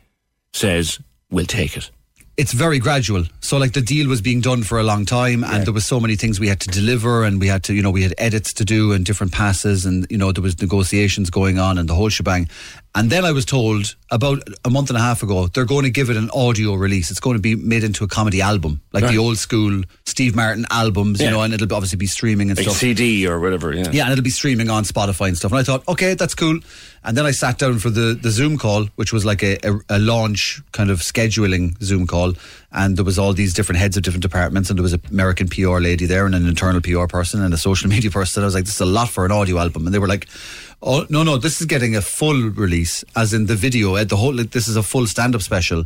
[0.53, 1.91] says, "We'll take it."
[2.37, 3.23] it's very gradual.
[3.41, 5.99] So like the deal was being done for a long time and there was so
[5.99, 8.51] many things we had to deliver and we had to, you know, we had edits
[8.53, 11.93] to do and different passes and, you know, there was negotiations going on and the
[11.93, 12.49] whole shebang.
[12.93, 15.89] And then I was told about a month and a half ago, they're going to
[15.89, 17.09] give it an audio release.
[17.09, 19.13] It's going to be made into a comedy album, like Right.
[19.13, 21.27] the old school Steve Martin albums, Yeah.
[21.27, 22.77] you know, and it'll obviously be streaming and Like stuff.
[22.77, 23.89] CD or whatever, yeah.
[23.93, 25.53] Yeah, and it'll be streaming on Spotify and stuff.
[25.53, 26.59] And I thought, okay, that's cool.
[27.05, 29.79] And then I sat down for the, the Zoom call, which was like a, a,
[29.91, 32.33] a launch kind of scheduling Zoom call.
[32.73, 35.47] And there was all these different heads of different departments, and there was an American
[35.47, 38.43] PR lady there, and an internal PR person, and a social media person.
[38.43, 39.85] I was like, this is a lot for an audio album.
[39.87, 40.27] And they were like,
[40.81, 44.15] oh, no, no, this is getting a full release, as in the video, uh, the
[44.17, 45.83] whole, this is a full stand up special.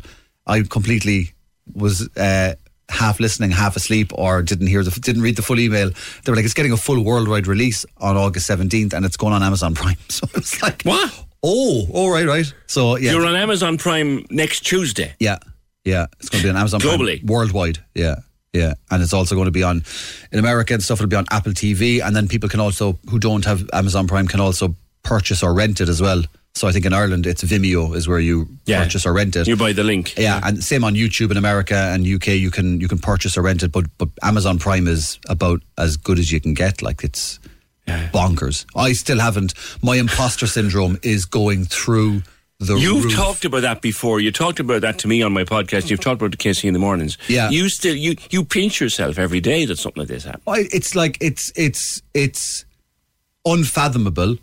[0.48, 1.32] I completely
[1.74, 2.54] was uh,
[2.90, 5.90] half listening, half asleep, or didn't hear the didn't read the full email.
[6.24, 9.34] They were like, "It's getting a full worldwide release on August seventeenth, and it's going
[9.34, 11.12] on Amazon Prime." So it's like, what?
[11.44, 12.52] Oh, oh, right, right.
[12.68, 15.14] So yeah, You're on Amazon Prime next Tuesday.
[15.20, 15.38] yeah,
[15.84, 16.06] yeah.
[16.20, 17.24] It's going to be on Amazon Prime Globally?
[17.26, 17.80] worldwide.
[17.96, 18.16] Yeah.
[18.54, 19.84] Yeah, and it's also going to be on
[20.32, 21.00] in America and stuff.
[21.00, 24.28] It'll be on Apple TV, and then people can also who don't have Amazon Prime
[24.28, 24.76] can also
[25.06, 26.24] purchase or rent it as well.
[26.58, 28.84] So I think in Ireland it's Vimeo is where you Yeah.
[28.84, 29.46] purchase or rent it.
[29.48, 30.14] You buy the link.
[30.18, 32.28] Yeah, and same on YouTube in America and UK.
[32.46, 35.98] You can you can purchase or rent it, but but Amazon Prime is about as
[35.98, 36.82] good as you can get.
[36.82, 37.40] Like it's
[38.14, 38.66] bonkers.
[38.76, 39.54] I still haven't.
[39.82, 42.24] My imposter syndrome is going through
[42.60, 43.14] the You've roof.
[43.14, 44.22] talked about that before.
[44.22, 45.90] You talked about that to me on my podcast.
[45.90, 47.18] You've talked about the Casey in the mornings.
[47.28, 47.50] Yeah.
[47.52, 50.44] You still you you pinch yourself every day that something like this happens.
[50.48, 52.64] I, it's like it's it's it's
[53.46, 54.38] unfathomable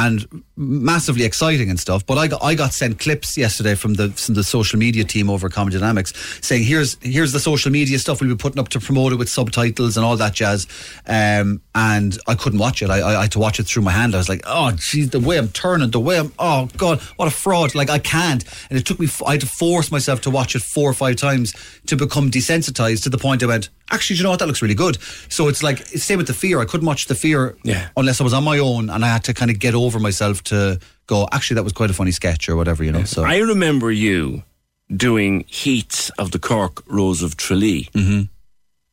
[0.00, 2.06] and massively exciting and stuff.
[2.06, 5.28] But I got I got sent clips yesterday from the from the social media team
[5.28, 8.80] over Comedy Dynamics saying here's here's the social media stuff we'll be putting up to
[8.80, 10.66] promote it with subtitles and all that jazz.
[11.06, 12.90] Um, and I couldn't watch it.
[12.90, 14.14] I, I, I had to watch it through my hand.
[14.14, 17.28] I was like, oh geez, the way I'm turning, the way I'm oh god, what
[17.28, 17.74] a fraud!
[17.74, 18.44] Like I can't.
[18.70, 19.08] And it took me.
[19.26, 21.54] I had to force myself to watch it four or five times
[21.86, 23.68] to become desensitized to the point I went.
[23.90, 24.38] Actually, do you know what?
[24.38, 24.98] That looks really good.
[25.28, 26.60] So it's like same with the fear.
[26.60, 27.88] I couldn't watch the fear Yeah.
[27.96, 30.42] unless I was on my own and I had to kind of get over myself
[30.44, 33.04] to go, actually, that was quite a funny sketch or whatever, you know.
[33.04, 34.42] So I remember you
[34.94, 37.88] doing heats of the Cork Rose of Tralee.
[37.94, 38.22] Mm-hmm.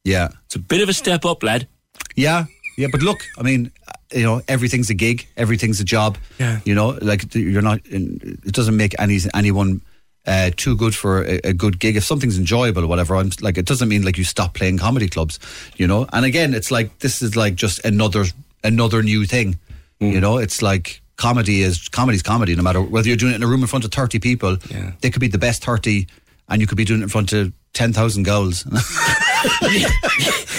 [0.03, 0.29] Yeah.
[0.45, 1.67] It's a bit of a step up, lad.
[2.15, 2.45] Yeah,
[2.77, 3.71] yeah, but look, I mean,
[4.13, 6.17] you know, everything's a gig, everything's a job.
[6.39, 6.59] Yeah.
[6.65, 7.85] You know, like you're not.
[7.87, 9.81] In, It doesn't make any anyone
[10.27, 11.95] uh, too good for a, a good gig.
[11.95, 15.07] If something's enjoyable or whatever, I'm like, it doesn't mean like you stop playing comedy
[15.07, 15.39] clubs.
[15.77, 18.25] You know, and again, it's like this is like just another
[18.63, 19.57] another new thing.
[20.01, 20.11] Mm.
[20.11, 22.55] You know, it's like comedy is comedy's comedy.
[22.55, 24.57] No matter whether you're doing it in a room in front of thirty people,
[25.01, 26.07] they could be the best thirty,
[26.49, 28.59] and you could be doing it in front of ten thousand girls.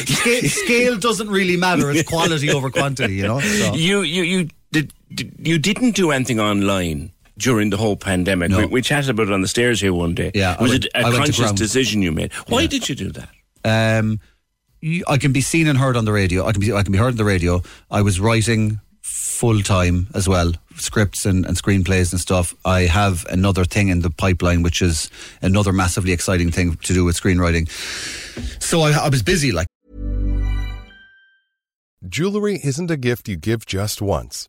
[0.06, 1.90] scale, scale doesn't really matter.
[1.90, 3.40] It's quality over quantity, you know.
[3.40, 3.74] So.
[3.74, 4.92] You you you did
[5.38, 8.50] you didn't do anything online during the whole pandemic.
[8.50, 8.58] No.
[8.58, 10.30] We, we chatted about it on the stairs here one day.
[10.34, 12.32] Yeah, I was went- it a I conscious decision you made?
[12.48, 13.30] Why did you do that?
[13.64, 14.20] Um,
[14.80, 16.46] you- I can be seen and heard on the radio.
[16.46, 17.62] I can be I can be heard on the radio.
[17.90, 22.54] I was writing full time as well, scripts and, and screenplays and stuff.
[22.64, 25.10] I have another thing in the pipeline, which is
[25.40, 27.68] another massively exciting thing to do with screenwriting.
[28.60, 29.68] So I, I was busy, like.
[32.08, 34.48] Jewelry isn't a gift you give just once.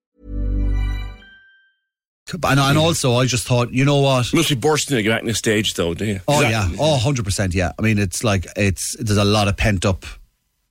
[2.33, 4.33] And, and also, I just thought, you know what?
[4.33, 6.21] Must be bursting to get back on the stage, though, do you?
[6.27, 7.53] Oh yeah, oh 100 percent.
[7.53, 10.05] Yeah, I mean, it's like it's there's a lot of pent up.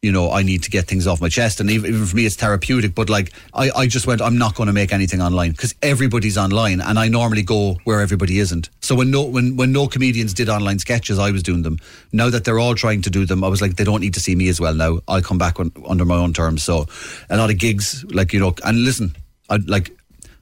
[0.01, 2.25] You know, I need to get things off my chest, and even, even for me,
[2.25, 2.95] it's therapeutic.
[2.95, 6.39] But like, I, I just went, I'm not going to make anything online because everybody's
[6.39, 8.71] online, and I normally go where everybody isn't.
[8.81, 11.77] So when no when when no comedians did online sketches, I was doing them.
[12.13, 14.21] Now that they're all trying to do them, I was like, they don't need to
[14.21, 14.73] see me as well.
[14.73, 16.63] Now I'll come back on, under my own terms.
[16.63, 16.87] So
[17.29, 19.15] a lot of gigs, like you know, and listen,
[19.51, 19.91] I like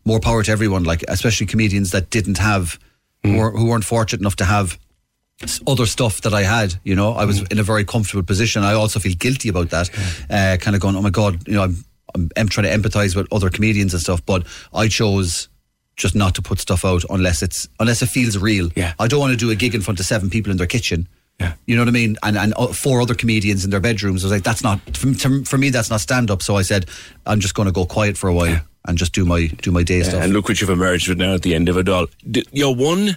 [0.08, 0.82] more power to everyone.
[0.82, 2.78] Like especially comedians that didn't have,
[3.22, 4.78] who, were, who weren't fortunate enough to have
[5.66, 6.74] other stuff that I had.
[6.82, 8.64] You know, I was in a very comfortable position.
[8.64, 9.90] I also feel guilty about that.
[10.28, 13.14] Uh, kind of going, oh my god, you know, I'm, I'm I'm trying to empathize
[13.14, 15.48] with other comedians and stuff, but I chose
[15.96, 18.70] just not to put stuff out unless it's unless it feels real.
[18.74, 20.66] Yeah, I don't want to do a gig in front of seven people in their
[20.66, 21.06] kitchen.
[21.40, 21.54] Yeah.
[21.66, 22.16] You know what I mean?
[22.22, 24.24] And and uh, four other comedians in their bedrooms.
[24.24, 25.70] I was like, that's not for, for me.
[25.70, 26.42] That's not stand up.
[26.42, 26.86] So I said,
[27.26, 29.82] I'm just going to go quiet for a while and just do my do my
[29.84, 30.22] day Yeah, stuff.
[30.22, 32.06] And look what you've emerged with now at the end of it all.
[32.28, 33.16] D- Your one,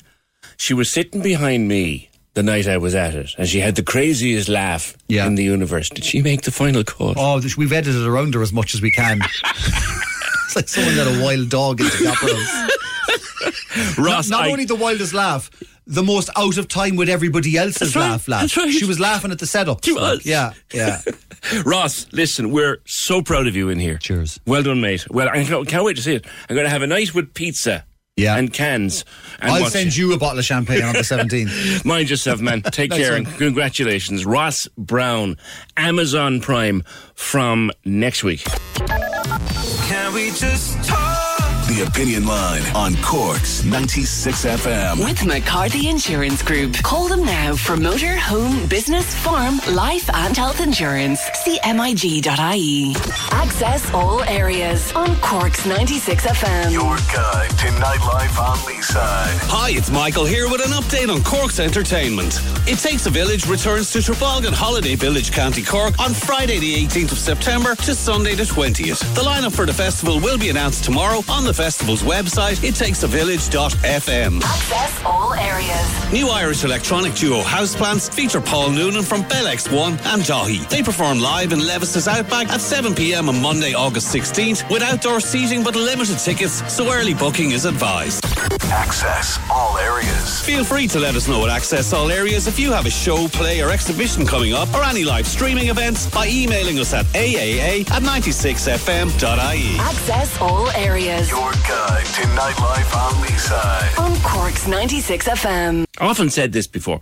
[0.58, 3.84] she was sitting behind me the night I was at it, and she had the
[3.84, 5.90] craziest laugh in the universe.
[5.90, 7.16] Did she make the final cut?
[7.18, 9.20] Oh, we've edited around her as much as we can.
[9.46, 13.98] it's like someone got a wild dog into the opera house.
[13.98, 15.50] Ross, not, not I- only the wildest laugh,
[15.92, 18.28] the most out of time with everybody else's That's right, laugh.
[18.28, 18.42] Laugh.
[18.42, 18.72] that's right.
[18.72, 19.84] She was laughing at the setup.
[19.84, 20.26] She was.
[20.26, 21.02] Yeah, yeah.
[21.66, 23.98] Ross, listen, we're so proud of you in here.
[23.98, 24.40] Cheers.
[24.46, 25.06] Well done, mate.
[25.12, 26.26] Well, I can't, can't wait to see it.
[26.50, 27.86] I'm going to have a night with pizza.
[28.18, 28.38] Yeah.
[28.38, 29.06] And cans.
[29.40, 29.98] And I'll send it.
[29.98, 31.86] you a bottle of champagne on the 17th.
[31.86, 32.62] Mind yourself, man.
[32.72, 33.26] Take care one.
[33.26, 34.26] and congratulations.
[34.26, 35.38] Ross Brown,
[35.78, 36.84] Amazon Prime
[37.16, 38.44] from next week.
[38.86, 41.31] Can we just talk?
[41.72, 45.06] The Opinion Line on Corks 96 FM.
[45.06, 46.74] With McCarthy Insurance Group.
[46.84, 51.22] Call them now for motor, home, business, farm, life, and health insurance.
[51.46, 52.94] CMIG.ie.
[53.32, 56.74] Access all areas on Corks 96 FM.
[56.74, 59.40] Your guide to nightlife on Leeside.
[59.48, 62.42] Hi, it's Michael here with an update on Cork's entertainment.
[62.68, 67.14] It Takes a Village returns to Trabolgan Holiday Village, County Cork on Friday the 18th
[67.14, 69.00] of September to Sunday the 20th.
[69.16, 74.42] The lineup for the festival will be announced tomorrow on the festival's website, ittakesavillage.fm.
[74.42, 76.12] Access all areas.
[76.12, 80.68] New Irish electronic duo Houseplants feature Paul Noonan from Bell X1 and Daithí.
[80.70, 85.64] They perform live in Levis's Outback at 7pm on Monday, August 16th with outdoor seating
[85.64, 88.26] but limited tickets, so early booking is advised.
[88.72, 90.42] Access all areas.
[90.42, 93.28] Feel free to let us know at Access All Areas if you have a show,
[93.28, 97.82] play, or exhibition coming up, or any live streaming events by emailing us at aaa
[97.92, 99.78] at 96fm.ie.
[99.78, 101.30] Access all areas.
[101.30, 104.00] Your guide to nightlife on Leeside.
[104.00, 105.86] On Corks 96 FM.
[106.00, 107.00] I often said this before.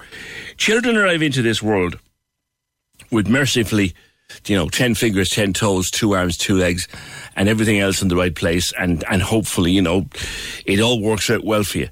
[0.58, 2.00] Children arrive into this world
[3.12, 3.94] with mercifully,
[4.46, 6.88] you know, 10 fingers, 10 toes, two arms, two legs,
[7.36, 8.74] and everything else in the right place.
[8.78, 10.08] And, and hopefully, you know,
[10.66, 11.90] it all works out well for you.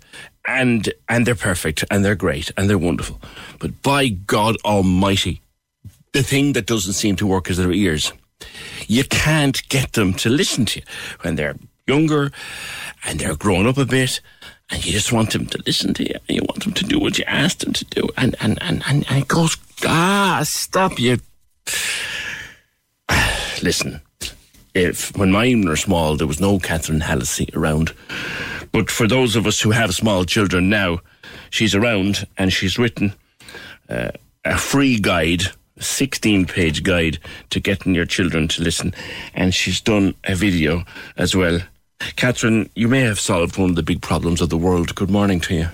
[0.48, 3.20] And, and they're perfect and they're great and they're wonderful.
[3.60, 5.42] But by God Almighty,
[6.14, 8.14] the thing that doesn't seem to work is their ears.
[8.88, 10.86] You can't get them to listen to you
[11.22, 11.58] when they're
[11.88, 12.32] younger
[13.06, 14.20] and they're growing up a bit
[14.70, 17.00] and you just want them to listen to you and you want them to do
[17.00, 21.00] what you asked them to do and and and, and, and it goes ah stop
[21.00, 21.18] you
[23.64, 24.02] listen
[24.74, 27.94] if when mine were small there was no Catherine Hallisey around
[28.72, 31.00] but for those of us who have small children now
[31.50, 33.14] she's around and she's written
[33.90, 34.12] uh,
[34.44, 35.44] a free guide
[35.80, 37.20] 16 page guide
[37.50, 38.94] to getting your children to listen
[39.34, 40.84] and she's done a video
[41.18, 41.62] as well
[42.00, 45.40] Catherine you may have solved one of the big problems of the world good morning
[45.42, 45.68] to you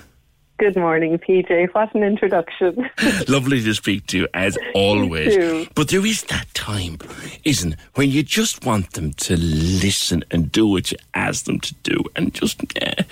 [0.56, 1.74] Good morning, PJ.
[1.74, 2.88] What an introduction.
[3.28, 5.34] Lovely to speak to you as always.
[5.34, 5.66] too.
[5.74, 6.98] But there is that time,
[7.42, 11.58] isn't it, when you just want them to listen and do what you ask them
[11.58, 13.02] to do and just eh.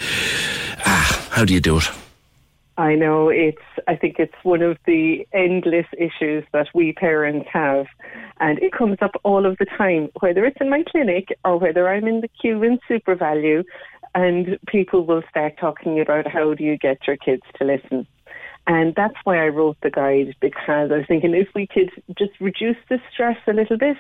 [0.87, 1.91] ah, how do you do it?
[2.79, 3.59] I know it's,
[3.89, 7.87] I think it's one of the endless issues that we parents have.
[8.43, 11.89] And it comes up all of the time, whether it's in my clinic or whether
[11.89, 13.63] I'm in the queue in SuperValu,
[14.17, 18.05] and people will start talking about how do you get your kids to listen.
[18.67, 22.33] And that's why I wrote the guide because I was thinking if we could just
[22.41, 23.97] reduce the stress a little bit,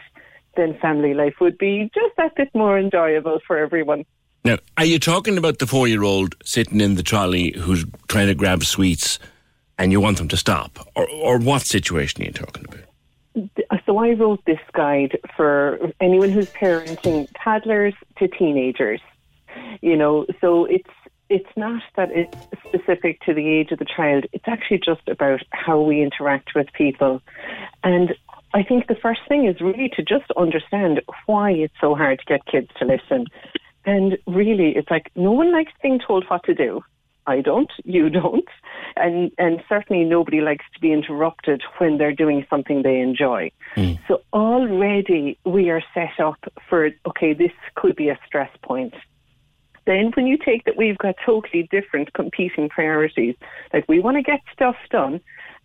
[0.56, 4.04] then family life would be just that bit more enjoyable for everyone.
[4.44, 8.26] Now, are you talking about the four year old sitting in the trolley who's trying
[8.26, 9.20] to grab sweets
[9.78, 10.80] and you want them to stop?
[10.96, 12.91] Or, or what situation are you talking about?
[13.86, 19.00] So I wrote this guide for anyone who's parenting toddlers to teenagers.
[19.80, 20.90] You know, so it's
[21.28, 22.36] it's not that it's
[22.68, 24.26] specific to the age of the child.
[24.32, 27.22] It's actually just about how we interact with people.
[27.82, 28.14] And
[28.52, 32.24] I think the first thing is really to just understand why it's so hard to
[32.26, 33.24] get kids to listen.
[33.86, 36.84] And really, it's like no one likes being told what to do.
[37.26, 38.48] I don't, you don't,
[38.96, 43.50] and and certainly nobody likes to be interrupted when they're doing something they enjoy.
[43.74, 43.92] Hmm.
[44.08, 46.38] So already we are set up
[46.68, 48.94] for okay, this could be a stress point.
[49.84, 53.36] Then when you take that we've got totally different competing priorities,
[53.72, 55.20] like we want to get stuff done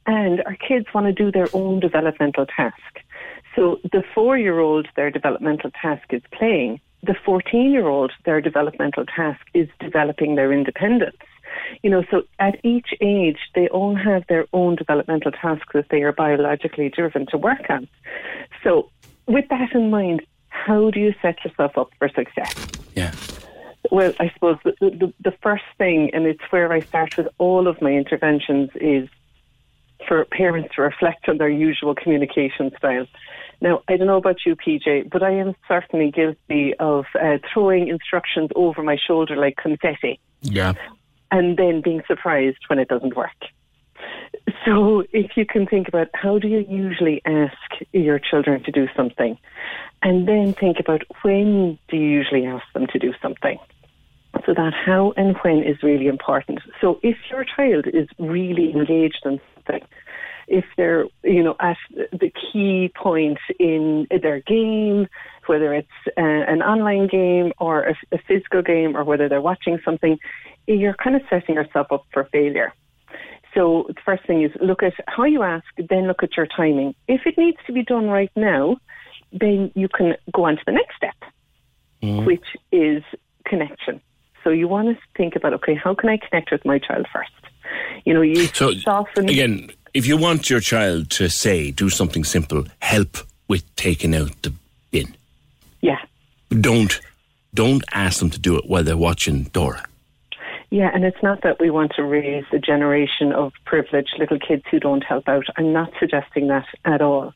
[0.07, 3.01] and our kids want to do their own developmental task.
[3.55, 6.79] So the four year old, their developmental task is playing.
[7.03, 11.17] The 14 year old, their developmental task is developing their independence.
[11.83, 16.03] You know, so at each age, they all have their own developmental tasks that they
[16.03, 17.87] are biologically driven to work on.
[18.63, 18.89] So,
[19.27, 22.55] with that in mind, how do you set yourself up for success?
[22.95, 23.13] Yeah.
[23.91, 27.67] Well, I suppose the, the, the first thing, and it's where I start with all
[27.67, 29.07] of my interventions, is
[30.07, 33.07] for parents to reflect on their usual communication style.
[33.61, 37.87] Now, I don't know about you, PJ, but I am certainly guilty of uh, throwing
[37.87, 40.73] instructions over my shoulder like confetti Yeah.
[41.31, 43.31] And then being surprised when it doesn't work.
[44.65, 47.57] So, if you can think about how do you usually ask
[47.93, 49.37] your children to do something,
[50.03, 53.57] and then think about when do you usually ask them to do something.
[54.45, 56.59] So that how and when is really important.
[56.79, 59.87] So if your child is really engaged in something,
[60.47, 61.77] if they're, you know, at
[62.11, 65.07] the key point in their game,
[65.47, 65.87] whether it's
[66.17, 70.17] uh, an online game or a, a physical game or whether they're watching something,
[70.67, 72.73] you're kind of setting yourself up for failure.
[73.53, 76.93] So the first thing is look at how you ask, then look at your timing.
[77.07, 78.77] If it needs to be done right now,
[79.31, 81.15] then you can go on to the next step,
[82.25, 83.03] which is
[83.45, 84.01] connection.
[84.43, 87.31] So you want to think about, okay, how can I connect with my child first?
[88.05, 89.27] You know, you So soften.
[89.27, 93.17] again, if you want your child to say, do something simple, help
[93.47, 94.53] with taking out the
[94.91, 95.15] bin.
[95.81, 95.99] Yeah.
[96.49, 96.99] Don't
[97.53, 99.83] don't ask them to do it while they're watching Dora.
[100.69, 104.63] Yeah, and it's not that we want to raise a generation of privileged little kids
[104.69, 105.45] who don't help out.
[105.57, 107.33] I'm not suggesting that at all.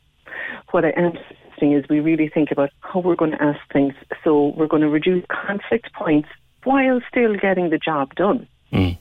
[0.72, 3.94] What I am suggesting is we really think about how we're going to ask things
[4.24, 6.28] so we're going to reduce conflict points
[6.64, 8.48] while still getting the job done.
[8.74, 8.98] Mm.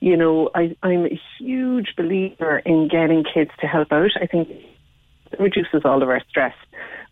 [0.00, 4.10] You know, I, I'm a huge believer in getting kids to help out.
[4.20, 6.54] I think it reduces all of our stress.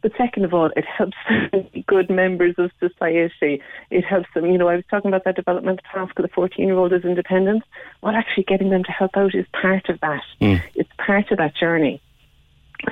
[0.03, 1.17] But second of all, it helps
[1.53, 3.63] them be good members of society.
[3.91, 6.67] It helps them, you know, I was talking about that developmental task of the 14
[6.67, 7.63] year old is independent.
[8.03, 10.23] Well, actually, getting them to help out is part of that.
[10.41, 10.57] Hmm.
[10.75, 12.03] It's part of that journey.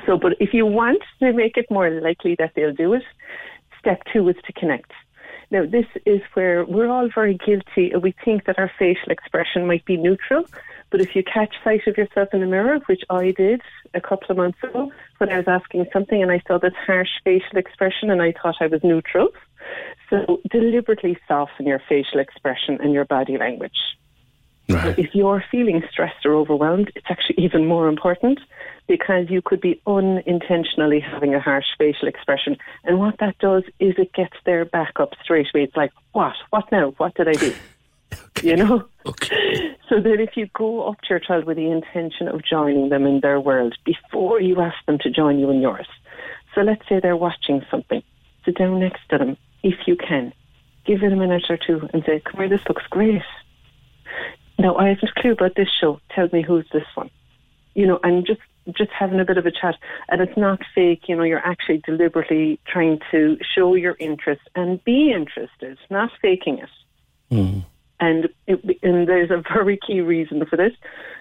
[0.05, 3.03] So, but if you want to make it more likely that they'll do it,
[3.77, 4.91] step two is to connect.
[5.49, 7.91] Now, this is where we're all very guilty.
[8.01, 10.45] We think that our facial expression might be neutral,
[10.91, 13.61] but if you catch sight of yourself in the mirror, which I did
[13.93, 17.09] a couple of months ago when I was asking something and I saw this harsh
[17.23, 19.29] facial expression and I thought I was neutral.
[20.09, 23.77] So deliberately soften your facial expression and your body language.
[24.97, 28.39] If you're feeling stressed or overwhelmed, it's actually even more important
[28.87, 32.57] because you could be unintentionally having a harsh facial expression.
[32.83, 35.63] And what that does is it gets their back up straight away.
[35.63, 36.35] It's like, what?
[36.49, 36.91] What now?
[36.97, 37.53] What did I do?
[38.49, 38.85] You know?
[39.91, 43.05] So then if you go up to your child with the intention of joining them
[43.05, 45.87] in their world before you ask them to join you in yours.
[46.55, 48.01] So let's say they're watching something.
[48.45, 50.31] Sit down next to them if you can.
[50.85, 53.21] Give it a minute or two and say, come here, this looks great.
[54.57, 55.99] Now I haven't a clue about this show.
[56.15, 57.09] Tell me who's this one.
[57.75, 58.39] You know, and just
[58.77, 59.75] just having a bit of a chat.
[60.09, 64.81] And it's not fake, you know, you're actually deliberately trying to show your interest and
[64.85, 66.69] be interested, not faking it.
[67.29, 67.59] Hmm.
[68.01, 70.73] And, it, and there's a very key reason for this.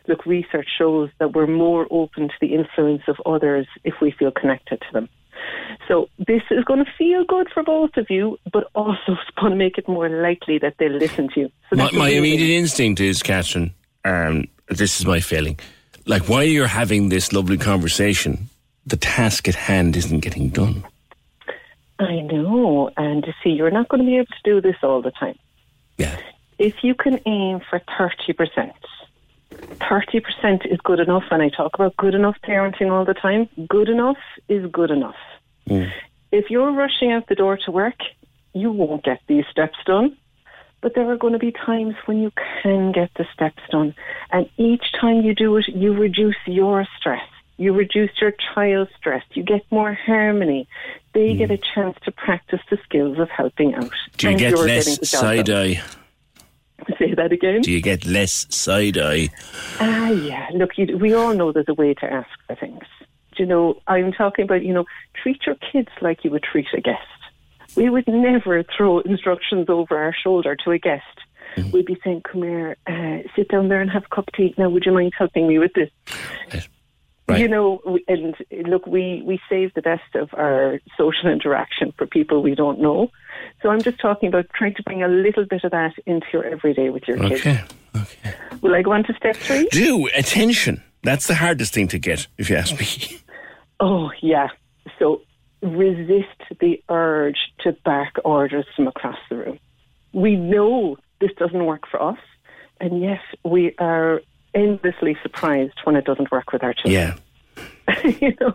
[0.08, 4.30] Look, research shows that we're more open to the influence of others if we feel
[4.30, 5.08] connected to them.
[5.88, 9.50] So this is going to feel good for both of you, but also it's going
[9.50, 11.52] to make it more likely that they'll listen to you.
[11.68, 13.74] So My, my immediate instinct is, Catherine,
[14.04, 15.58] um, this is my feeling.
[16.06, 18.48] Like while you're having this lovely conversation,
[18.86, 20.84] the task at hand isn't getting done.
[21.98, 25.02] I know, and you see, you're not going to be able to do this all
[25.02, 25.38] the time.
[25.98, 26.18] Yeah.
[26.60, 28.74] If you can aim for 30%,
[29.50, 31.24] 30% is good enough.
[31.30, 33.48] And I talk about good enough parenting all the time.
[33.66, 35.16] Good enough is good enough.
[35.66, 35.90] Mm.
[36.30, 37.98] If you're rushing out the door to work,
[38.52, 40.18] you won't get these steps done.
[40.82, 42.30] But there are going to be times when you
[42.62, 43.94] can get the steps done.
[44.30, 47.26] And each time you do it, you reduce your stress.
[47.56, 49.22] You reduce your child's stress.
[49.32, 50.68] You get more harmony.
[51.14, 51.54] They get mm.
[51.54, 53.92] a chance to practice the skills of helping out.
[54.18, 55.82] Do you And get you're less getting the job side eye?
[56.98, 57.60] Say that again.
[57.62, 59.28] Do you get less side eye?
[59.78, 60.48] Ah, yeah.
[60.54, 62.84] Look, you, we all know there's a way to ask for things.
[63.36, 64.84] Do You know, I'm talking about, you know,
[65.22, 67.76] treat your kids like you would treat a guest.
[67.76, 71.04] we would never throw instructions over our shoulder to a guest.
[71.72, 74.54] We'd be saying, "Come here, uh, sit down there and have a cup of tea.
[74.56, 75.90] Now, would you mind helping me with this?"
[77.38, 78.34] You know, and
[78.66, 83.10] look, we we save the best of our social interaction for people we don't know.
[83.62, 86.44] So I'm just talking about trying to bring a little bit of that into your
[86.44, 87.46] everyday with your kids.
[87.46, 87.60] Okay.
[88.62, 89.68] Will I go on to step three?
[89.70, 90.82] Do attention.
[91.02, 93.18] That's the hardest thing to get, if you ask me.
[93.80, 94.48] Oh, yeah.
[94.98, 95.22] So
[95.62, 99.58] resist the urge to bark orders from across the room.
[100.12, 102.18] We know this doesn't work for us,
[102.80, 104.20] and yet we are
[104.54, 107.14] endlessly surprised when it doesn't work with our children.
[107.56, 108.04] Yeah.
[108.20, 108.54] you know,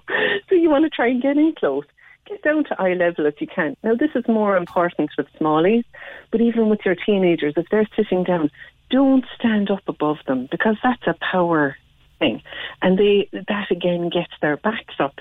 [0.50, 1.86] so you want to try and get in close.
[2.28, 3.78] Get down to eye level if you can.
[3.84, 5.84] Now, this is more important with smallies,
[6.32, 8.50] but even with your teenagers, if they're sitting down,
[8.90, 11.76] don't stand up above them because that's a power
[12.20, 12.42] thing,
[12.82, 15.16] and they that again gets their backs up.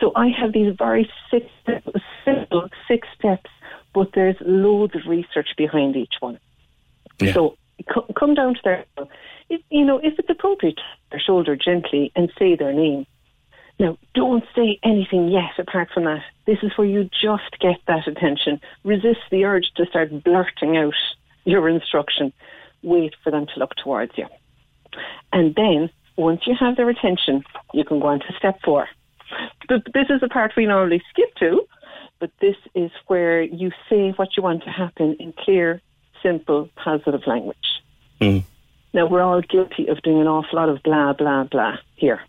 [0.00, 1.46] So I have these very six,
[2.24, 3.50] simple six steps,
[3.94, 6.38] but there's loads of research behind each one.
[7.34, 7.56] So
[7.92, 8.84] co- come down to their,
[9.48, 10.80] if, you know, if it's appropriate,
[11.10, 13.06] their shoulder gently and say their name.
[13.80, 16.22] Now, don't say anything yet apart from that.
[16.46, 18.60] This is where you just get that attention.
[18.84, 20.92] Resist the urge to start blurting out
[21.44, 22.30] your instruction.
[22.82, 24.26] Wait for them to look towards you.
[25.32, 27.42] And then, once you have their attention,
[27.72, 28.86] you can go on to step four.
[29.66, 31.62] But this is the part we normally skip to,
[32.18, 35.80] but this is where you say what you want to happen in clear,
[36.22, 37.56] simple, positive language.
[38.20, 38.44] Mm.
[38.92, 42.20] Now, we're all guilty of doing an awful lot of blah, blah, blah here.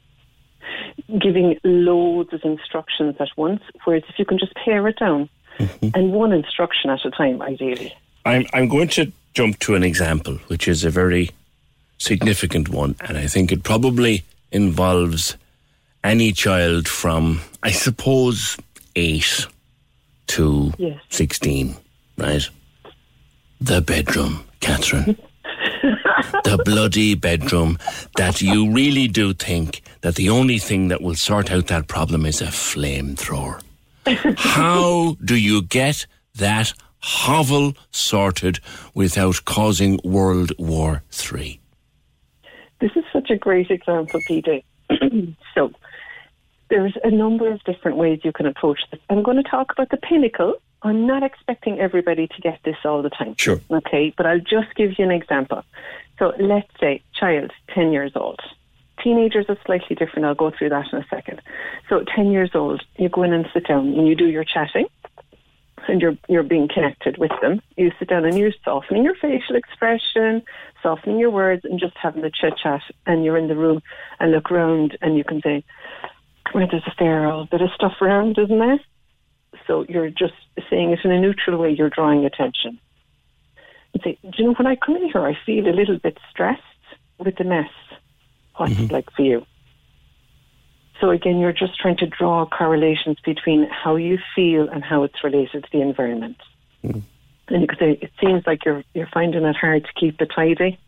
[1.08, 5.90] Giving loads of instructions at once, whereas if you can just pare it down mm-hmm.
[5.94, 7.94] and one instruction at a time, ideally.
[8.26, 11.32] I'm, I'm going to jump to an example, which is a very
[11.98, 15.38] significant one, and I think it probably involves
[16.04, 18.58] any child from, I suppose,
[18.96, 19.48] 8
[20.28, 21.00] to Yes.
[21.10, 21.76] 16,
[22.18, 22.50] right?
[23.60, 25.18] The bedroom, Catherine.
[26.44, 27.78] the bloody bedroom
[28.18, 32.26] that you really do think that the only thing that will sort out that problem
[32.26, 33.62] is a flamethrower.
[34.38, 38.60] How do you get that hovel sorted
[38.94, 41.60] without causing World War Three?
[42.80, 44.64] This is such a great example, PJ.
[45.56, 45.72] so,
[46.70, 49.00] there's a number of different ways you can approach this.
[49.10, 50.56] I'm going to talk about the pinnacle.
[50.82, 53.36] I'm not expecting everybody to get this all the time.
[53.38, 53.62] Sure.
[53.70, 55.64] Okay, but I'll just give you an example.
[56.22, 58.40] So, let's say child, 10 years old.
[59.04, 60.26] Teenagers are slightly different.
[60.26, 61.42] I'll go through that in a second.
[61.90, 64.86] So, 10 years old, you go in and sit down and you do your chatting
[65.88, 67.60] and you're you're being connected with them.
[67.76, 70.44] You sit down and you're softening your facial expression,
[70.84, 72.84] softening your words, and just having the chit chat.
[73.08, 73.82] And you're in the room
[74.20, 75.64] and look around, and you can say,
[76.54, 78.80] "Well, there's a fair old bit of stuff around, isn't there?"
[79.66, 80.36] So you're just
[80.70, 81.72] saying it in a neutral way.
[81.72, 82.78] You're drawing attention.
[83.94, 86.18] And say, "Do you know when I come in here, I feel a little bit
[86.30, 86.62] stressed
[87.18, 87.70] with the mess.
[88.56, 88.94] What's it mm-hmm.
[88.94, 89.46] like for you?"
[91.02, 95.24] So again, you're just trying to draw correlations between how you feel and how it's
[95.24, 96.38] related to the environment.
[96.84, 97.00] Mm-hmm.
[97.48, 100.32] And you could say, it seems like you're you're finding it hard to keep it
[100.34, 100.80] tidy.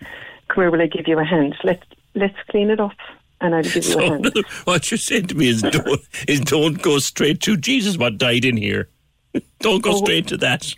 [0.00, 1.56] Come here, will I give you a hand?
[1.64, 1.82] Let's
[2.14, 2.92] let's clean it up,
[3.40, 4.32] and I'll give you a hand.
[4.64, 7.96] what you're saying to me is don't, is don't go straight to Jesus.
[7.96, 8.88] What died in here?
[9.60, 9.96] Don't go Oh.
[9.98, 10.72] straight to that.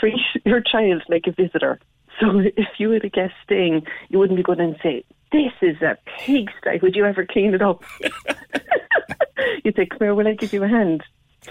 [0.00, 1.78] Treat your child like a visitor.
[2.20, 5.80] So if you had a guest staying, you wouldn't be going and say, "This is
[5.82, 6.78] a pigsty.
[6.82, 7.82] Would you ever clean it up?"
[9.64, 11.02] You'd say, "Come here, will I give you a hand?"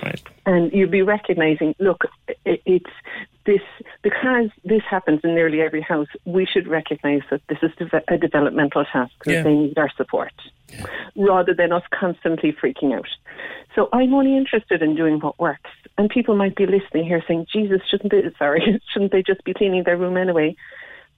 [0.03, 0.21] Right.
[0.45, 2.03] and you'd be recognizing, look,
[2.43, 2.89] it's
[3.45, 3.61] this,
[4.01, 7.71] because this happens in nearly every house, we should recognize that this is
[8.09, 9.43] a developmental task and Yeah.
[9.43, 10.33] they need our support
[11.15, 13.07] rather than us constantly freaking out.
[13.73, 15.71] So I'm only interested in doing what works.
[15.97, 19.53] And people might be listening here saying, Jesus, shouldn't they, sorry, shouldn't they just be
[19.53, 20.55] cleaning their room anyway?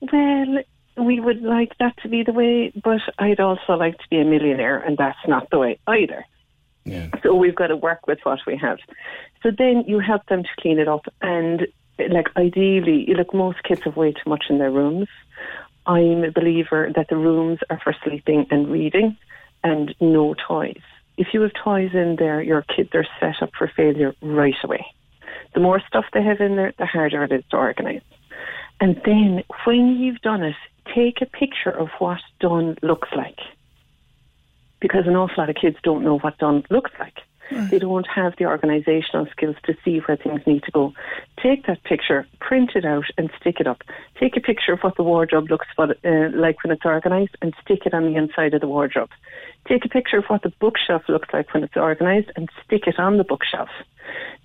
[0.01, 0.59] Well,
[0.97, 4.25] we would like that to be the way, but I'd also like to be a
[4.25, 6.25] millionaire, and that's not the way either.
[7.23, 8.77] So we've got to work with what we have.
[9.43, 11.67] So then you help them to clean it up, and
[12.09, 15.07] like ideally, look, most kids have way too much in their rooms.
[15.85, 19.17] I'm a believer that the rooms are for sleeping and reading,
[19.63, 20.81] and no toys.
[21.17, 24.85] If you have toys in there, your kids are set up for failure right away.
[25.53, 28.03] The more stuff they have in there, the harder it is to organise.
[28.79, 30.55] And then when you've done it,
[30.93, 33.39] take a picture of what done looks like.
[34.79, 37.17] Because an awful lot of kids don't know what done looks like.
[37.49, 40.93] They don't have the organisational skills to see where things need to go.
[41.41, 43.83] Take that picture, print it out, and stick it up.
[44.19, 45.85] Take a picture of what the wardrobe looks uh,
[46.33, 49.09] like when it's organised and stick it on the inside of the wardrobe.
[49.67, 52.99] Take a picture of what the bookshelf looks like when it's organized and stick it
[52.99, 53.69] on the bookshelf.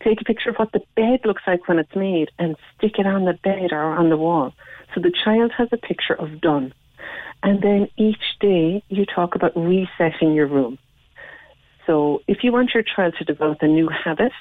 [0.03, 3.07] Take a picture of what the bed looks like when it's made and stick it
[3.07, 4.53] on the bed or on the wall.
[4.95, 6.75] So the child has a picture of done.
[7.43, 10.79] And then each day you talk about resetting your room.
[11.93, 14.33] So if you want your child to develop a new habit,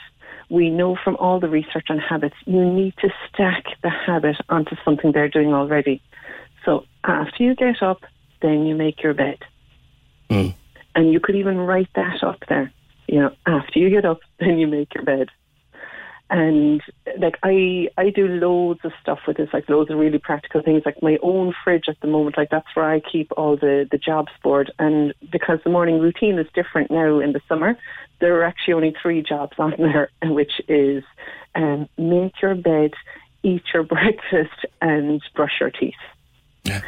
[0.50, 4.78] we know from all the research on habits, you need to stack the habit onto
[4.86, 6.02] something they're doing already.
[6.64, 8.04] So after you get up,
[8.42, 9.40] then you make your bed.
[10.30, 10.56] Mm.
[10.96, 12.72] And you could even write that up there.
[13.10, 15.28] You know, after you get up, then you make your bed.
[16.32, 16.82] And
[17.20, 20.84] like I, I do loads of stuff with this, like loads of really practical things,
[20.86, 22.38] like my own fridge at the moment.
[22.38, 24.72] Like that's where I keep all the the jobs board.
[24.80, 27.78] And because the morning routine is different now in the summer,
[28.22, 31.04] there are actually only three jobs on there, which is
[31.54, 32.92] um, make your bed,
[33.44, 35.94] eat your breakfast, and brush your teeth.
[36.64, 36.82] Yeah.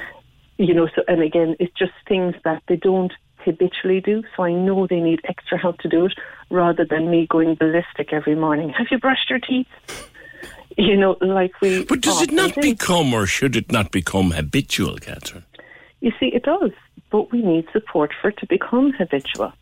[0.57, 3.11] You know, so and again, it's just things that they don't
[3.43, 4.23] habitually do.
[4.35, 6.13] So I know they need extra help to do it
[6.49, 8.69] rather than me going ballistic every morning.
[8.69, 9.67] Have you brushed your teeth?
[10.75, 11.85] You know, like we.
[11.85, 15.43] But does it not become, or should it not become habitual, Catherine?
[15.99, 16.71] You see, it does,
[17.11, 19.53] but we need support for it to become habitual.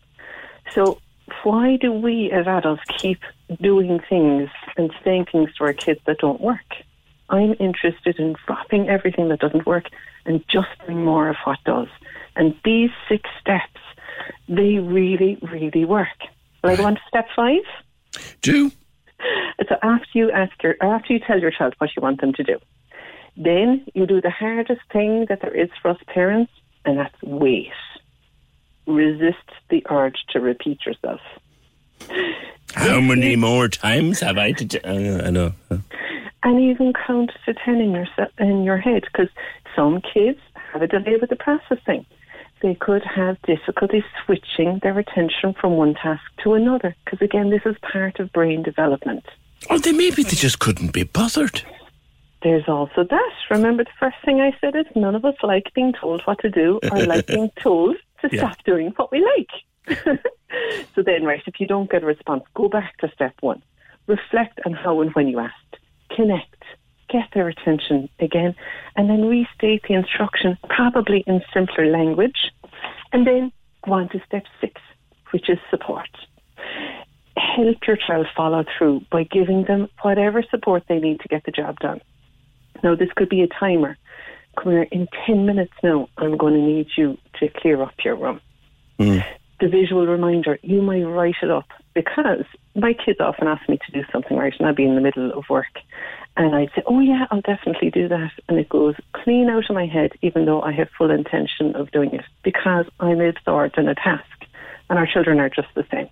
[0.74, 1.00] So,
[1.44, 3.20] why do we as adults keep
[3.62, 6.60] doing things and saying things to our kids that don't work?
[7.30, 9.86] I'm interested in dropping everything that doesn't work
[10.26, 11.88] and just doing more of what does.
[12.36, 13.71] And these six steps,
[14.52, 16.08] they really, really work.
[16.62, 17.64] Like, I want step five.
[18.42, 18.72] Do.
[19.68, 22.44] So after you ask your, after you tell your child what you want them to
[22.44, 22.60] do,
[23.38, 26.52] then you do the hardest thing that there is for us parents,
[26.84, 27.72] and that's wait.
[28.86, 29.38] Resist
[29.70, 31.22] the urge to repeat yourself.
[32.74, 34.68] How many more times have I to?
[34.68, 35.54] T- I know.
[35.70, 38.08] and even count to 10 in your,
[38.40, 39.30] in your head because
[39.76, 40.40] some kids
[40.74, 42.06] have a delay with the processing.
[42.62, 47.62] They could have difficulty switching their attention from one task to another because, again, this
[47.66, 49.26] is part of brain development.
[49.70, 51.64] Or they maybe they just couldn't be bothered.
[52.44, 53.32] There's also that.
[53.50, 56.50] Remember, the first thing I said is none of us like being told what to
[56.50, 58.40] do or like being told to Yeah.
[58.52, 59.98] stop doing what we like.
[60.96, 63.62] so then, right, if you don't get a response, go back to step one.
[64.08, 65.78] Reflect on how and when you asked.
[66.16, 66.64] Connect.
[67.12, 68.56] Get their attention again.
[68.96, 72.52] And then restate the instruction, probably in simpler language.
[73.12, 73.52] And then
[73.86, 74.80] go on to step six,
[75.32, 76.10] which is support.
[77.38, 81.52] Help your child follow through by giving them whatever support they need to get the
[81.52, 82.02] job done.
[82.84, 83.98] Now, this could be a timer.
[84.58, 88.16] Come here, in 10 minutes now, I'm going to need you to clear up your
[88.16, 88.42] room.
[89.00, 89.24] Mm.
[89.60, 93.92] The visual reminder, you might write it up because my kids often ask me to
[93.92, 94.54] do something, right?
[94.58, 95.80] And I'll be in the middle of work.
[96.38, 98.32] And I'd say, oh, yeah, I'll definitely do that.
[98.48, 101.92] And it goes clean out of my head, even though I have full intention of
[101.92, 104.26] doing it because I'm absorbed in a task.
[104.90, 106.10] And our children are just the same.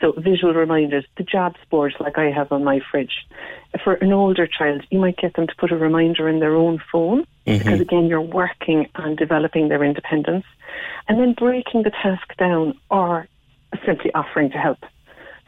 [0.00, 3.26] So visual reminders, the jobs board like I have on my fridge.
[3.82, 6.80] For an older child, you might get them to put a reminder in their own
[6.92, 7.58] phone mm-hmm.
[7.58, 10.44] because again, you're working on developing their independence
[11.08, 13.26] and then breaking the task down or
[13.84, 14.78] simply offering to help.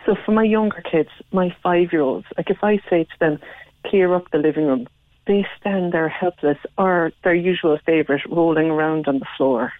[0.06, 3.38] So for my younger kids, my five-year-olds, like if I say to them,
[3.86, 4.86] clear up the living room,
[5.26, 9.72] they stand there helpless or their usual favourite, rolling around on the floor.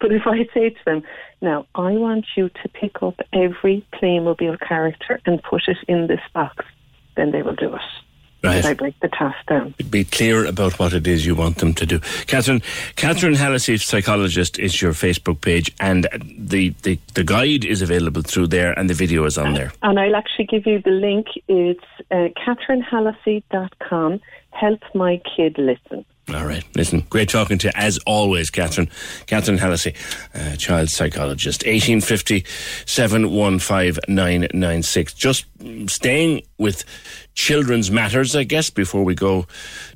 [0.00, 1.02] But if I say to them,
[1.40, 6.20] now I want you to pick up every Playmobil character and put it in this
[6.34, 6.64] box,
[7.16, 7.80] then they will do it.
[8.46, 8.58] Right.
[8.58, 9.74] And I break the task down.
[9.90, 11.98] Be clear about what it is you want them to do.
[12.26, 12.62] Catherine,
[12.96, 16.08] Catherine Hallisey, psychologist, is your Facebook page, and
[16.38, 19.72] the, the, the guide is available through there, and the video is on there.
[19.82, 21.26] And I'll actually give you the link.
[21.48, 24.20] It's uh, catherinehallisey.com.
[24.52, 26.04] Help my kid listen.
[26.34, 26.64] All right.
[26.74, 28.90] Listen, great talking to you as always, Catherine.
[29.26, 29.94] Catherine Hallisey,
[30.34, 31.62] uh, child psychologist.
[31.64, 32.44] 1850
[32.84, 35.14] 715996.
[35.14, 36.82] Just mm, staying with
[37.36, 39.46] children's matters, I guess, before we go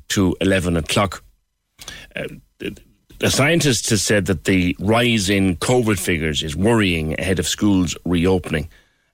[0.09, 1.23] to 11 o'clock.
[2.15, 2.27] Uh,
[2.59, 7.95] the scientist has said that the rise in COVID figures is worrying ahead of schools
[8.05, 8.69] reopening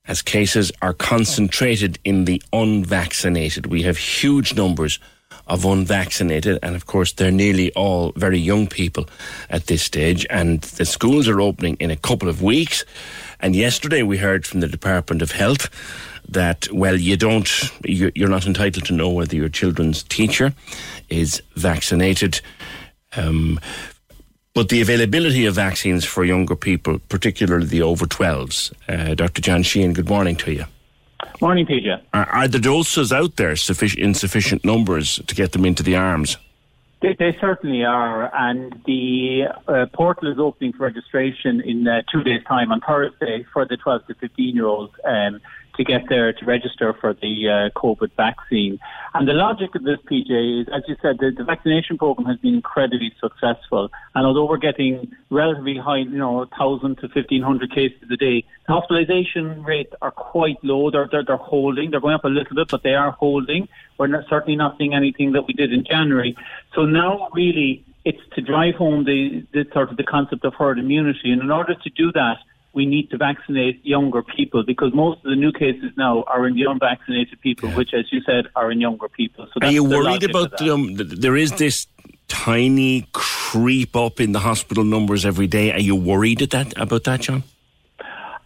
[0.07, 3.65] as cases are concentrated in the unvaccinated.
[3.65, 4.99] We have huge numbers
[5.47, 9.09] of unvaccinated, and of course, they're nearly all very young people
[9.49, 10.25] at this stage.
[10.29, 12.85] And the schools are opening in a couple of weeks.
[13.39, 15.69] And yesterday, we heard from the Department of Health
[16.29, 17.49] that, well, you don't,
[17.83, 20.53] you- you're not entitled to know whether your children's teacher
[21.09, 22.41] is vaccinated.
[23.15, 23.59] Um,
[24.53, 29.41] but the availability of vaccines for younger people, particularly the over 12s, uh, Dr.
[29.41, 30.65] John Sheehan, good morning to you.
[31.41, 32.01] Morning, PJ.
[32.13, 35.95] Are, are the doses out there suffic- in sufficient numbers to get them into the
[35.95, 36.37] arms?
[36.99, 42.23] They, they certainly are, and the uh, portal is opening for registration in uh, two
[42.23, 45.39] days' time on Thursday for the 12 to 15 year olds um,
[45.77, 48.79] to get there to register for the uh, COVID vaccine.
[49.13, 52.37] And the logic of this, PJ, is as you said, the, the vaccination program has
[52.37, 53.89] been incredibly successful.
[54.13, 58.73] And although we're getting relatively high, you know, 1,000 to 1,500 cases a day, the
[58.73, 60.91] hospitalization rates are quite low.
[60.91, 61.91] They're, they're, they're holding.
[61.91, 63.67] They're going up a little bit, but they are holding.
[63.97, 66.35] We're not, certainly not seeing anything that we did in January.
[66.75, 70.79] So now, really, it's to drive home the, the sort of the concept of herd
[70.79, 71.31] immunity.
[71.31, 72.37] And in order to do that,
[72.77, 76.53] we need to vaccinate younger people because most of the new cases now are in
[76.53, 79.47] the unvaccinated people, which, as you said, are in younger people.
[79.51, 80.69] So Are you worried about that.
[80.69, 81.87] um, there is this
[82.27, 85.71] tiny creep up in the hospital numbers every day?
[85.73, 87.43] Are you worried at that about that, John?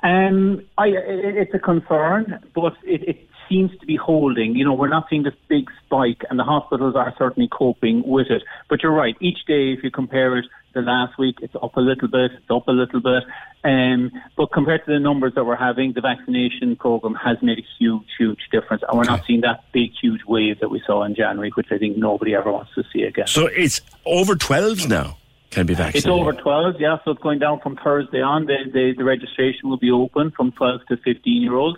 [0.02, 4.56] Um, I, it, it's a concern, but it, it seems to be holding.
[4.56, 8.28] You know, we're not seeing this big spike, and the hospitals are certainly coping with
[8.30, 8.44] it.
[8.70, 9.16] But you're right.
[9.20, 12.50] Each day, if you compare it to last week, it's up a little bit, it's
[12.50, 13.24] up a little bit.
[13.64, 17.66] Um, but compared to the numbers that we're having, the vaccination program has made a
[17.80, 21.16] huge, huge difference, and we're not seeing that big, huge wave that we saw in
[21.16, 23.28] January, which I think nobody ever wants to see again.
[23.28, 25.18] So it's over 12s now
[25.52, 26.06] can be vaccinated.
[26.06, 28.46] It's over 12, yeah, so it's going down from Thursday on.
[28.46, 31.78] The, the, the registration will be open from 12 to 15 year olds.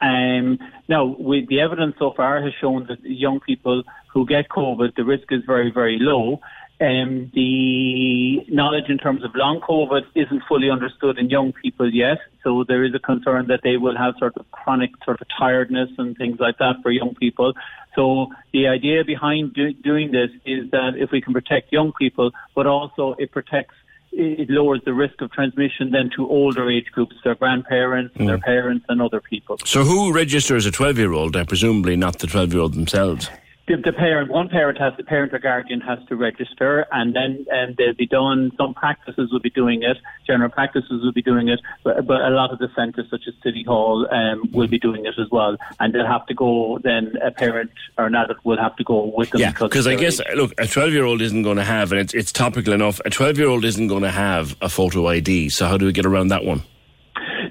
[0.00, 0.58] Um,
[0.88, 5.04] now, with the evidence so far has shown that young people who get COVID, the
[5.04, 6.40] risk is very, very low.
[6.84, 12.18] Um, the knowledge in terms of long COVID isn't fully understood in young people yet,
[12.42, 15.88] so there is a concern that they will have sort of chronic sort of tiredness
[15.96, 17.54] and things like that for young people.
[17.94, 22.32] So the idea behind do, doing this is that if we can protect young people,
[22.54, 23.76] but also it protects
[24.12, 28.84] it lowers the risk of transmission then to older age groups, their grandparents, their parents,
[28.88, 29.58] and other people.
[29.64, 31.32] So who registers a 12 year old?
[31.48, 33.28] Presumably not the 12 year old themselves.
[33.66, 37.46] The, the parent, one parent has, the parent or guardian has to register, and then
[37.50, 38.52] um, they'll be done.
[38.58, 39.96] Some practices will be doing it,
[40.26, 43.32] general practices will be doing it, but, but a lot of the centres, such as
[43.42, 45.56] City Hall, um, will be doing it as well.
[45.80, 46.78] And they'll have to go.
[46.82, 49.40] Then a parent or an adult will have to go with them.
[49.40, 52.74] Yeah, because I guess look, a twelve-year-old isn't going to have, and it's, it's topical
[52.74, 53.00] enough.
[53.06, 55.48] A twelve-year-old isn't going to have a photo ID.
[55.48, 56.64] So how do we get around that one?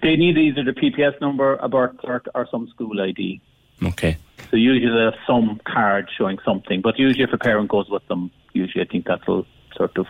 [0.04, 3.42] They need either the PPS number, a birth cert, or some school ID.
[3.86, 4.18] Okay.
[4.52, 8.32] So usually there's some card showing something, but usually if a parent goes with them,
[8.54, 9.46] usually I think that will
[9.76, 10.06] sort of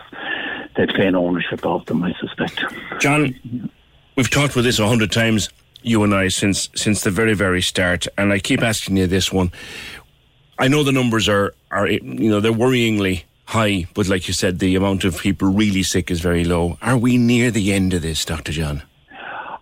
[0.76, 2.02] they claim ownership of them.
[2.02, 2.62] I suspect.
[3.00, 3.34] John,
[4.16, 5.48] we've talked about this a hundred times,
[5.82, 9.32] you and I, since since the very very start, and I keep asking you this
[9.32, 9.50] one.
[10.58, 14.58] I know the numbers are are you know they're worryingly high, but like you said,
[14.58, 16.78] the amount of people really sick is very low.
[16.82, 18.82] Are we near the end of this, Doctor John?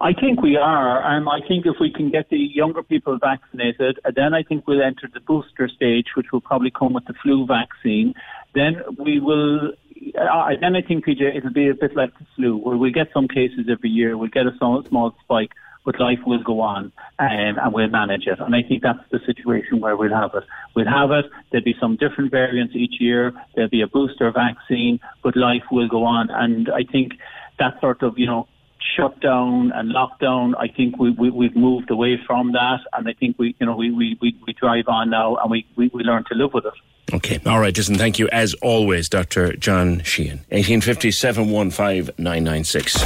[0.02, 1.00] I think we are.
[1.04, 4.82] and I think if we can get the younger people vaccinated, then I think we'll
[4.82, 8.14] enter the booster stage, which will probably come with the flu vaccine.
[8.52, 9.74] Then we will.
[10.20, 13.10] Uh, then I think, PJ, it'll be a bit like the flu, where we get
[13.14, 14.18] some cases every year.
[14.18, 15.52] We'll get a small, small spike,
[15.84, 18.40] but life will go on, um, and we'll manage it.
[18.40, 20.42] And I think that's the situation where we'll have it.
[20.74, 21.26] We'll have it.
[21.52, 23.32] There'll be some different variants each year.
[23.54, 26.30] There'll be a booster vaccine, but life will go on.
[26.30, 27.12] And I think
[27.60, 28.48] that sort of, you know,
[28.96, 32.80] shutdown and lockdown, I think we, we, we've moved away from that.
[32.92, 35.66] And I think we, you know, we, we, we, we drive on now and we,
[35.76, 36.74] we, we learn to live with it.
[37.14, 37.40] Okay.
[37.46, 37.76] All right.
[37.76, 39.54] Listen, thank you as always, Dr.
[39.56, 40.38] John Sheehan.
[40.50, 42.96] 1850 715 996.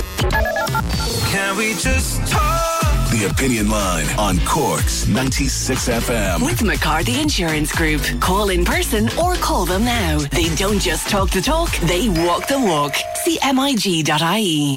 [1.33, 2.63] Can we just talk?
[3.11, 6.45] The Opinion Line on Cork's 96 FM.
[6.45, 8.03] With McCarthy Insurance Group.
[8.21, 10.19] Call in person or call them now.
[10.19, 12.93] They don't just talk the talk, they walk the walk.
[13.25, 14.77] CMIG.ie.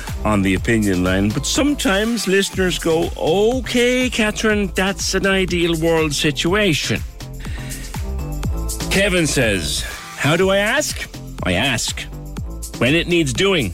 [0.23, 7.01] on the opinion line, but sometimes listeners go, okay, Catherine, that's an ideal world situation.
[8.91, 9.81] Kevin says,
[10.17, 11.09] How do I ask?
[11.43, 12.01] I ask
[12.77, 13.71] when it needs doing.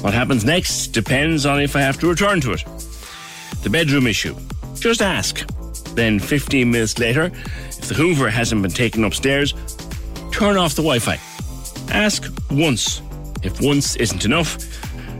[0.00, 2.64] What happens next depends on if I have to return to it.
[3.62, 4.34] The bedroom issue,
[4.74, 5.46] just ask.
[5.94, 7.32] Then 15 minutes later,
[7.68, 9.54] if the Hoover hasn't been taken upstairs,
[10.30, 11.18] turn off the Wi Fi.
[11.92, 13.02] Ask once.
[13.42, 14.56] If once isn't enough,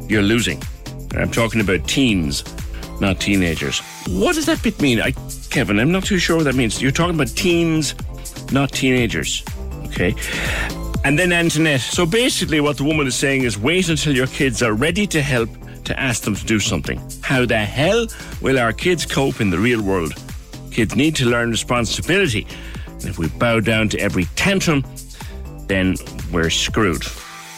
[0.08, 0.62] you're losing.
[1.14, 2.44] I'm talking about teens,
[3.00, 3.80] not teenagers.
[4.08, 5.00] What does that bit mean?
[5.00, 5.12] I,
[5.50, 6.80] Kevin, I'm not too sure what that means.
[6.82, 7.94] You're talking about teens,
[8.52, 9.42] not teenagers.
[9.86, 10.14] Okay.
[11.04, 11.80] And then Antoinette.
[11.80, 15.22] So basically, what the woman is saying is wait until your kids are ready to
[15.22, 15.48] help
[15.84, 17.00] to ask them to do something.
[17.22, 18.06] How the hell
[18.42, 20.14] will our kids cope in the real world?
[20.70, 22.46] Kids need to learn responsibility.
[22.86, 24.84] And if we bow down to every tantrum,
[25.68, 25.96] then
[26.32, 27.04] we're screwed.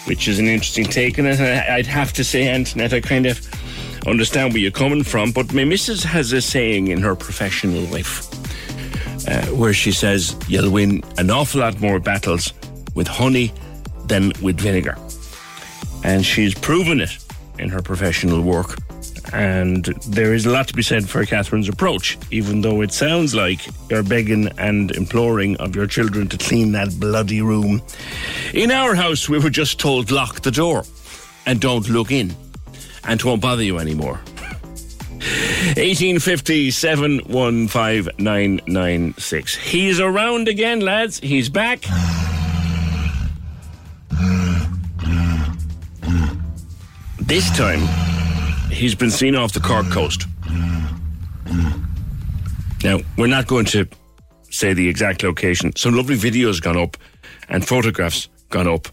[0.09, 1.19] Which is an interesting take.
[1.19, 3.39] And I'd have to say, Antoinette, I kind of
[4.07, 8.27] understand where you're coming from, but my missus has a saying in her professional life
[9.29, 12.53] uh, where she says, You'll win an awful lot more battles
[12.95, 13.53] with honey
[14.07, 14.97] than with vinegar.
[16.05, 17.19] And she's proven it
[17.59, 18.77] in her professional work.
[19.33, 23.35] And there is a lot to be said for Catherine's approach, even though it sounds
[23.35, 23.61] like
[23.91, 27.83] you're begging and imploring of your children to clean that bloody room.
[28.55, 30.85] In our house, we were just told lock the door
[31.47, 32.35] and don't look in,
[33.05, 34.21] and won't bother you anymore.
[35.19, 41.21] 1850 715 He's around again, lads.
[41.21, 41.83] He's back.
[47.21, 47.87] This time,
[48.79, 50.27] he's been seen off the Cork coast.
[52.85, 53.89] Now, we're not going to
[54.51, 55.75] say the exact location.
[55.77, 56.97] Some lovely videos gone up
[57.49, 58.89] and photographs gone up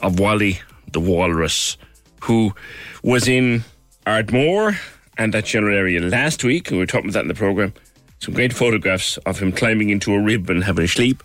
[0.00, 0.60] of Wally
[0.92, 1.78] the walrus,
[2.22, 2.52] who
[3.02, 3.64] was in
[4.06, 4.76] Ardmore
[5.16, 6.70] and that general area last week.
[6.70, 7.72] We were talking about that in the programme.
[8.18, 11.22] Some great photographs of him climbing into a rib and having a sleep.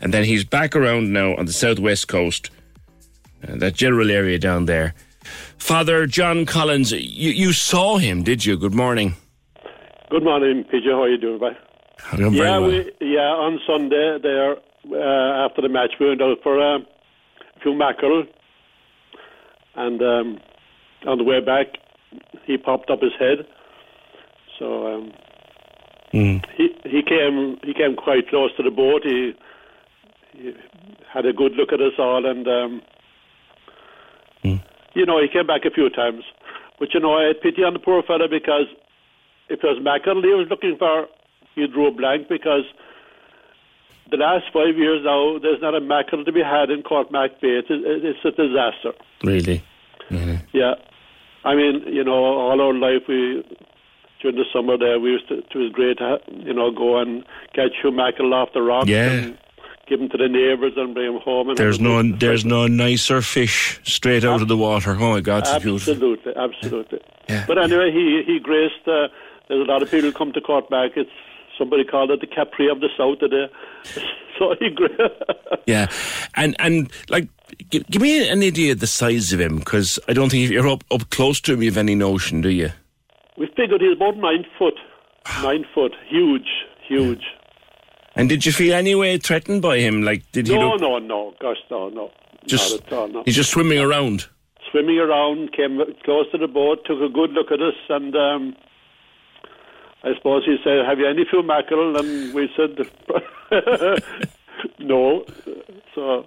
[0.00, 2.50] And then he's back around now on the southwest coast,
[3.46, 4.94] uh, that general area down there.
[5.58, 8.56] Father John Collins, you, you saw him, did you?
[8.56, 9.14] Good morning.
[10.10, 10.84] Good morning, PJ.
[10.86, 11.56] How are you doing, bye?
[12.16, 12.28] Yeah,
[12.58, 12.66] well.
[12.68, 13.20] we, yeah.
[13.28, 14.52] On Sunday, there
[14.92, 18.24] uh, after the match, we went out for uh, a few mackerel,
[19.74, 20.38] and um,
[21.06, 21.66] on the way back,
[22.44, 23.46] he popped up his head.
[24.58, 25.12] So um,
[26.14, 26.42] Mm.
[26.56, 29.02] he he came he came quite close to the boat.
[29.04, 29.34] He,
[30.32, 30.54] he
[31.12, 32.80] had a good look at us all, and um,
[34.94, 36.24] you know he came back a few times.
[36.78, 38.66] But you know I had pity on the poor fellow because
[39.48, 41.06] if it was mackerel he was looking for,
[41.54, 42.64] he drew a blank because
[44.10, 47.60] the last five years now there's not a mackerel to be had in Courtmac Bay.
[47.60, 48.92] It's, it's a disaster.
[49.22, 49.62] Really?
[50.10, 50.36] Mm-hmm.
[50.54, 50.74] Yeah,
[51.44, 53.44] I mean, you know, all our life we
[54.22, 55.38] during the summer there we used to.
[55.38, 57.24] It was great to you know go and
[57.54, 59.10] catch few mackerel off the rocks Yeah.
[59.10, 59.38] and
[59.88, 61.48] give them to the neighbours and bring them home.
[61.48, 64.92] And There's no there's no nicer fish straight out of the water.
[64.92, 65.92] Oh my God, it's beautiful.
[65.94, 67.00] absolutely, absolutely.
[67.46, 68.86] But anyway, he he graced.
[68.86, 69.08] Uh,
[69.48, 70.96] there's a lot of people come to Courtmac.
[70.96, 71.10] It's
[71.56, 73.46] somebody called it the Capri of the South today.
[74.38, 74.74] so he
[75.66, 75.88] Yeah,
[76.34, 77.28] and and like,
[77.70, 80.50] give, give me an idea of the size of him because I don't think if
[80.50, 82.70] you're up up close to him, you have any notion, do you?
[83.36, 84.74] we figured he's about nine foot,
[85.42, 86.48] nine foot, huge,
[86.86, 87.22] huge.
[88.18, 90.02] And did you feel any way threatened by him?
[90.02, 92.10] Like, did he no, look no, no, gosh, no, no,
[92.46, 92.72] just?
[92.72, 93.08] not at all.
[93.08, 93.22] No.
[93.24, 94.26] He's just swimming around.
[94.72, 98.56] swimming around, came close to the boat, took a good look at us, and um,
[100.02, 102.76] I suppose he said, "Have you any few mackerel?" And we said,
[104.80, 105.24] "No."
[105.94, 106.26] So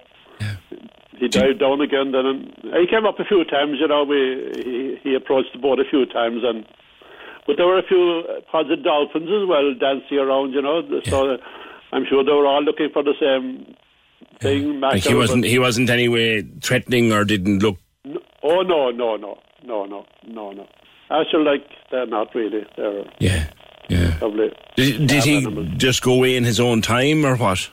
[1.18, 2.14] he dived down again.
[2.14, 3.80] Then and he came up a few times.
[3.82, 6.66] You know, we he, he approached the boat a few times, and
[7.46, 10.54] but there were a few pods of dolphins as well dancing around.
[10.54, 11.38] You know, so
[11.92, 13.76] I'm sure they were all looking for the same
[14.40, 14.80] thing.
[14.80, 17.78] Mackerel, Like he wasn't he wasn't anyway threatening or didn't look.
[18.44, 20.68] Oh no, no, no, no, no, no, no.
[21.10, 22.66] Actually, like they're not really.
[22.78, 23.48] They're Yeah,
[23.90, 24.18] yeah.
[24.22, 24.52] lovely.
[24.76, 27.70] Did, did he just go away in his own time or what?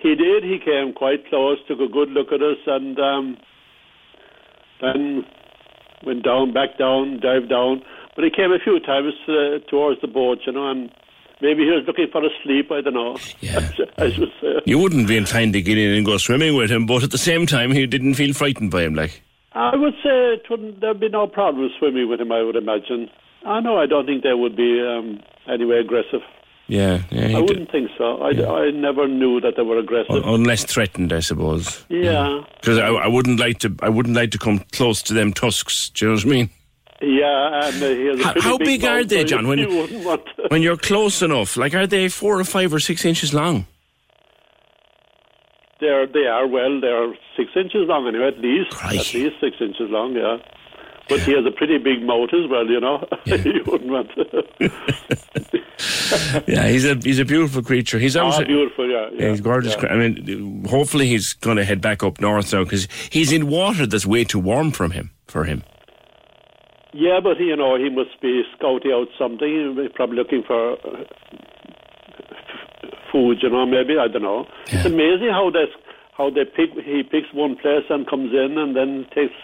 [0.00, 0.44] He did.
[0.44, 3.36] He came quite close, took a good look at us, and um,
[4.80, 5.24] then
[6.06, 7.82] went down, back down, dived down.
[8.14, 10.90] But he came a few times uh, towards the boat, you know, and
[11.40, 12.70] maybe he was looking for a sleep.
[12.70, 13.16] I don't know.
[13.40, 13.70] Yeah.
[13.98, 14.60] I should say.
[14.66, 17.18] You wouldn't be inclined to get in and go swimming with him, but at the
[17.18, 18.94] same time, he didn't feel frightened by him.
[18.94, 19.22] Like,
[19.52, 22.30] I would say it wouldn't, there'd be no problem swimming with him.
[22.32, 23.10] I would imagine.
[23.44, 23.78] I know.
[23.78, 26.20] I don't think they would be um, anyway aggressive.
[26.68, 27.36] yeah, yeah.
[27.36, 28.20] I wouldn't think so.
[28.22, 28.28] I,
[28.66, 30.10] I never knew that they were aggressive.
[30.14, 31.84] Un- unless threatened, I suppose.
[31.88, 33.74] Yeah, Because I, I wouldn't like to.
[33.82, 35.88] I wouldn't like to come close to them tusks.
[35.90, 36.50] Do you know what I mean?
[37.00, 39.68] Yeah, and uh, he has a How- how big big are they, John, when- you
[39.68, 40.42] wouldn't want to.
[40.48, 43.66] When you're close enough, like, are they four or five or six inches long?
[45.80, 46.80] They're they are well.
[46.80, 48.70] They're six inches long anyway, at least.
[48.70, 48.98] Crikey.
[48.98, 50.14] At least six inches long.
[50.14, 50.36] Yeah.
[51.08, 53.04] But he has a pretty big mouth as well, you know.
[53.24, 54.44] you wouldn't want to.
[56.46, 57.98] yeah, he's a he's a beautiful creature.
[57.98, 59.08] He's Ah, obviously beautiful, yeah.
[59.12, 59.74] Yeah, yeah he's gorgeous.
[59.82, 59.88] yeah.
[59.88, 63.86] I mean, hopefully he's going to head back up north now because he's in water
[63.86, 65.64] that's way too warm from him for him.
[66.92, 69.76] Yeah, but you know, he must be scouting out something.
[69.76, 71.04] He's probably looking for uh,
[72.30, 73.64] f- food, you know.
[73.64, 74.46] Maybe I don't know.
[74.66, 75.68] It's amazing how this
[76.16, 76.72] how they pick.
[76.84, 79.34] He picks one place and comes in, and then takes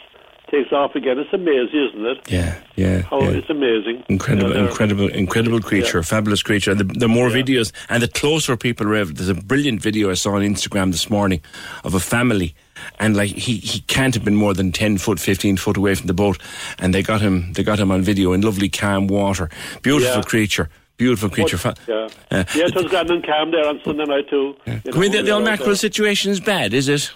[0.50, 1.18] takes off again.
[1.18, 2.30] It's amazing, isn't it?
[2.30, 3.02] Yeah, yeah.
[3.02, 3.30] How yeah.
[3.30, 4.04] it's amazing.
[4.08, 6.72] Incredible, incredible, incredible creature, fabulous creature.
[6.72, 10.14] And the, the more videos and the closer people are, there's a brilliant video I
[10.14, 11.42] saw on Instagram this morning
[11.84, 12.54] of a family.
[12.98, 16.06] And like he, he can't have been more than ten foot, fifteen foot away from
[16.06, 16.38] the boat,
[16.78, 17.52] and they got him.
[17.54, 19.48] They got him on video in lovely, calm water.
[19.82, 20.22] Beautiful Yeah.
[20.22, 21.58] creature, beautiful creature.
[21.58, 22.08] Fa- Yeah.
[22.30, 24.54] Uh, yeah, it was grand and calm there on Sunday night too.
[24.66, 25.74] You I mean, the, the old mackerel there.
[25.76, 27.12] situation is bad, is it?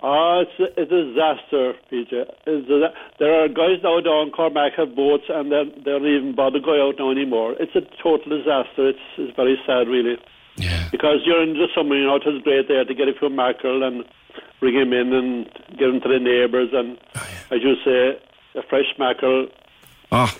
[0.00, 2.12] Ah, it's a, it's a disaster, PJ.
[2.46, 6.60] It's a, there are guys now down Courtmac have boats, and they don't even bother
[6.60, 7.56] going out now anymore.
[7.58, 8.90] It's a total disaster.
[8.90, 10.16] It's, it's very sad, really.
[10.58, 10.88] Yeah.
[10.90, 13.82] Because during the summer, you know, it was great there to get a few mackerel
[13.82, 14.04] and
[14.60, 15.46] bring him in and
[15.78, 16.98] give them to the neighbours, and
[17.50, 18.20] as you say,
[18.58, 19.48] a fresh mackerel.
[20.10, 20.36] Ah.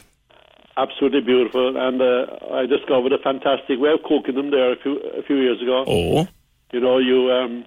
[0.76, 4.98] Absolutely beautiful, and uh, I discovered a fantastic way of cooking them there a few
[4.98, 5.84] a few years ago.
[5.88, 6.28] Oh.
[6.72, 7.64] You know, you um,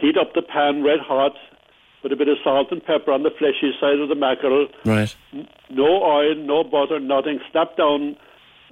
[0.00, 1.36] heat up the pan red hot,
[2.00, 4.68] put a bit of salt and pepper on the fleshy side of the mackerel.
[4.86, 5.14] Right.
[5.68, 7.40] No oil, no butter, nothing.
[7.50, 8.16] Snap down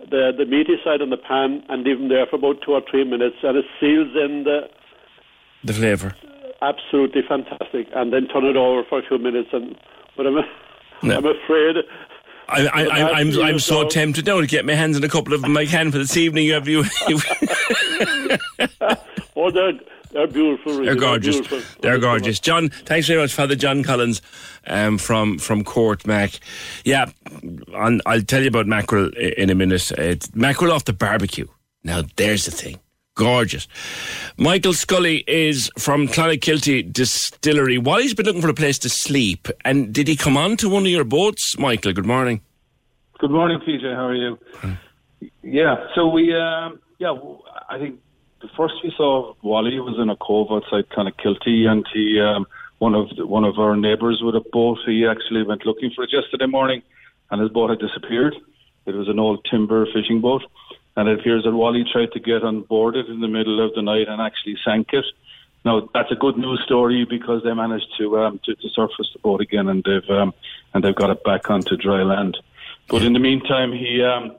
[0.09, 2.83] the the meaty side on the pan and leave them there for about two or
[2.91, 4.69] three minutes, and it seals in the
[5.65, 6.15] The flavour.
[6.63, 7.89] absolutely fantastic.
[7.95, 9.77] And then turn it over for a few minutes, and
[10.17, 10.37] but I'm
[11.03, 11.17] No.
[11.17, 11.77] I'm afraid.
[12.49, 14.25] I, I, I, I'm, I'm so tempted.
[14.25, 16.17] tempted now to get my hands on a couple of them I can for this
[16.17, 16.49] evening.
[16.49, 16.85] Have you?
[19.37, 19.73] Oh, they're
[20.11, 20.73] they're beautiful.
[20.73, 20.87] really.
[20.87, 21.41] They're gorgeous.
[21.41, 21.81] beautiful.
[21.81, 22.41] They're gorgeous.
[22.41, 24.23] John, thanks very much, Father John Collins
[24.67, 26.39] um, from from Courtmac.
[26.85, 27.11] Yeah,
[27.75, 29.91] on, I'll tell you about mackerel in a minute.
[29.93, 31.47] It's mackerel off the barbecue.
[31.85, 32.79] Now, there's the thing.
[33.15, 33.67] Gorgeous.
[34.37, 37.77] Michael Scully is from Clonakilty Distillery.
[37.77, 39.49] Wally's been looking for a place to sleep.
[39.65, 41.93] And did he come on to one of your boats, Michael?
[41.93, 42.41] Good morning.
[43.19, 43.95] Good morning, PJ.
[43.95, 44.39] How are you?
[45.43, 47.15] Yeah, so we, um, yeah,
[47.69, 48.01] I think
[48.41, 52.21] the first we saw Wally was in a cove outside kind of Kilty, and he,
[52.21, 52.47] um,
[52.79, 56.05] one of the, one of our neighbours with a boat, he actually went looking for
[56.05, 56.83] it yesterday morning,
[57.31, 58.35] and his boat had disappeared.
[58.87, 60.43] It was an old timber fishing boat,
[60.97, 63.75] and it appears that Wally tried to get on board it in the middle of
[63.75, 65.05] the night and actually sank it.
[65.65, 69.19] Now that's a good news story because they managed to um, to, to surface the
[69.19, 70.33] boat again, and they've um,
[70.73, 72.39] and they've got it back onto dry land.
[72.89, 74.37] But in the meantime, he um,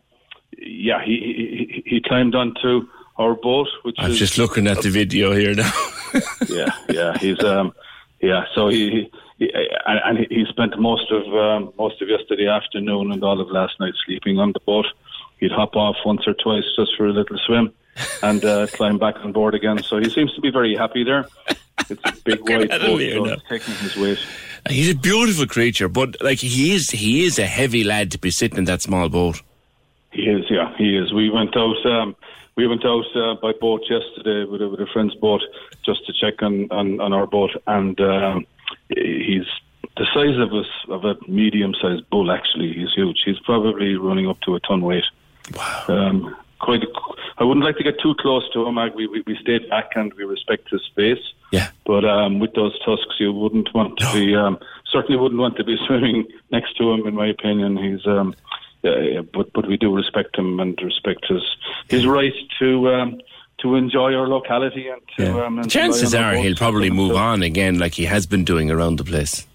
[0.57, 2.88] yeah he, he he climbed onto
[3.18, 5.72] our boat, which I'm is just looking at the video here now.
[6.48, 7.18] yeah, yeah.
[7.18, 7.74] He's um,
[8.22, 8.46] yeah.
[8.54, 9.52] So he, he, he
[9.86, 13.80] and and he, spent most of um, most of yesterday afternoon and all of last
[13.80, 14.86] night sleeping on the boat.
[15.40, 17.74] He'd hop off once or twice just for a little swim,
[18.22, 19.82] and uh, climb back on board again.
[19.84, 21.28] So he seems to be very happy there.
[21.90, 24.20] It's a big white boat, so taking his weight.
[24.70, 28.30] He's a beautiful creature, but like he is, he is a heavy lad to be
[28.30, 29.42] sitting in that small boat.
[30.12, 31.12] He is, yeah, he is.
[31.14, 31.84] We went out.
[31.86, 32.16] Um,
[32.62, 35.42] we went out uh, by boat yesterday with a, with a friend's boat
[35.84, 38.46] just to check on, on, on our boat, and um,
[38.90, 39.48] he's
[39.98, 42.32] the size of a of a medium sized bull.
[42.32, 43.24] Actually, he's huge.
[43.26, 45.06] He's probably running up to a ton weight.
[45.56, 45.86] Wow.
[45.88, 46.84] Um, quite.
[47.40, 48.76] I wouldn't like to get too close to him.
[48.96, 51.24] We, we we stayed back and we respect his space.
[51.52, 51.72] Yeah.
[51.88, 54.36] But um, with those tusks, you wouldn't want to be.
[54.36, 57.08] Um, certainly wouldn't want to be swimming next to him.
[57.08, 58.06] In my opinion, he's.
[58.06, 58.36] Um,
[58.84, 61.44] yeah, yeah, but but we do respect him and respect his
[61.90, 63.22] his right to um,
[63.60, 65.45] to enjoy our locality and to.
[65.45, 68.26] Um, and Chances lie on our are he'll probably move on again, like he has
[68.26, 69.48] been doing around the place.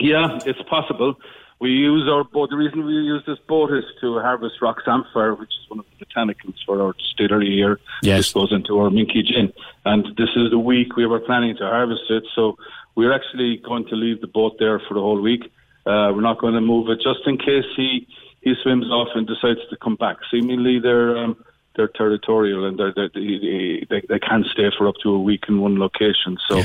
[0.00, 1.16] Yeah, it's possible.
[1.60, 2.50] We use our boat.
[2.50, 5.86] The reason we use this boat is to harvest rock samphire, which is one of
[5.98, 7.80] the botanicals for our distillery here.
[8.02, 8.18] Yes.
[8.18, 9.52] This goes into our Minke gin,
[9.84, 12.24] and this is the week we were planning to harvest it.
[12.34, 12.58] So
[12.96, 15.44] we're actually going to leave the boat there for the whole week.
[15.86, 18.06] Uh, we're not going to move it just in case he
[18.44, 20.18] he swims off and decides to come back.
[20.30, 21.36] Seemingly they're um,
[21.76, 25.44] they're territorial and they're, they're, they they they can stay for up to a week
[25.48, 26.36] in one location.
[26.48, 26.62] So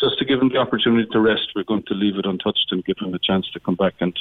[0.00, 2.84] just to give him the opportunity to rest, we're going to leave it untouched and
[2.84, 4.16] give him a chance to come back and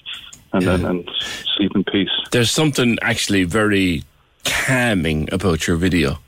[0.54, 1.10] and and, and
[1.56, 2.10] sleep in peace.
[2.32, 4.04] There's something actually very
[4.46, 6.20] calming about your video.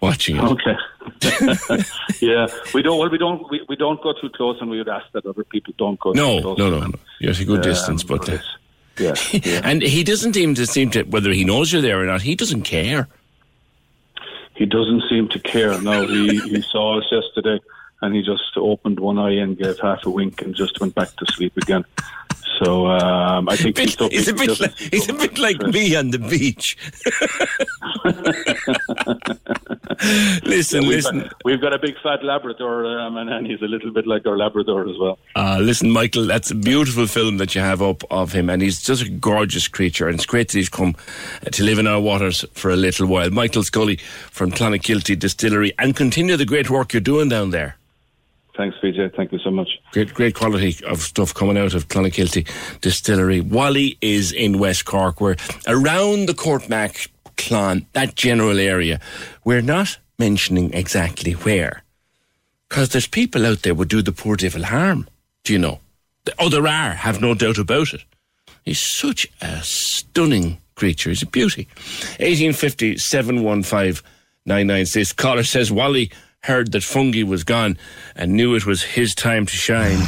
[0.00, 0.42] Watching it.
[0.42, 0.76] Okay.
[2.20, 2.98] yeah, we don't.
[2.98, 3.48] Well, we don't.
[3.50, 6.10] We, we don't go too close, and we would ask that other people don't go.
[6.10, 6.58] No, too close.
[6.58, 6.98] no, no, no.
[7.20, 8.28] You're at a good Um, distance, but.
[8.28, 8.38] Uh,
[9.32, 12.22] yeah, and he doesn't seem to seem to whether he knows you're there or not.
[12.22, 13.08] He doesn't care.
[14.54, 15.80] He doesn't seem to care.
[15.80, 17.58] No, he, he saw us yesterday
[18.02, 21.08] and he just opened one eye and gave half a wink and just went back
[21.16, 21.84] to sleep again.
[22.62, 26.10] So um, I think Bit- he's a bit like, he's a bit like me on
[26.10, 26.76] the beach.
[30.44, 31.20] listen, we've listen.
[31.20, 34.36] Got, we've got a big fat Labrador, um, and, he's a little bit like our
[34.36, 35.18] Labrador as well.
[35.34, 38.80] Uh, listen, Michael, that's a beautiful film that you have up of him, and he's
[38.80, 40.94] just a gorgeous creature, and it's great that he's come
[41.50, 43.30] to live in our waters for a little while.
[43.30, 43.96] Michael Scully
[44.30, 47.76] from Clonakilty Distillery, and continue the great work you're doing down there.
[48.56, 49.16] Thanks, PJ.
[49.16, 49.68] Thank you so much.
[49.92, 52.46] Great, great quality of stuff coming out of Clonakilty
[52.80, 53.40] Distillery.
[53.40, 55.20] Wally is in West Cork.
[55.20, 59.00] We're around the Courtmac Clon, that general area.
[59.44, 61.82] We're not mentioning exactly where,
[62.68, 65.08] because there's people out there would do the poor devil harm.
[65.44, 65.80] Do you know?
[66.38, 66.90] Oh, there are.
[66.92, 68.04] Have no doubt about it.
[68.64, 71.08] He's such a stunning creature.
[71.08, 71.68] He's a beauty.
[72.20, 74.04] 1850 715
[74.44, 75.12] 996.
[75.14, 76.10] Caller says Wally
[76.44, 77.78] heard that Fungie was gone
[78.16, 79.98] and knew it was his time to shine.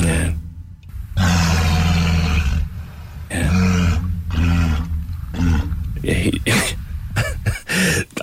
[0.00, 0.34] Yeah.
[3.28, 4.04] Yeah.
[6.00, 6.30] Yeah,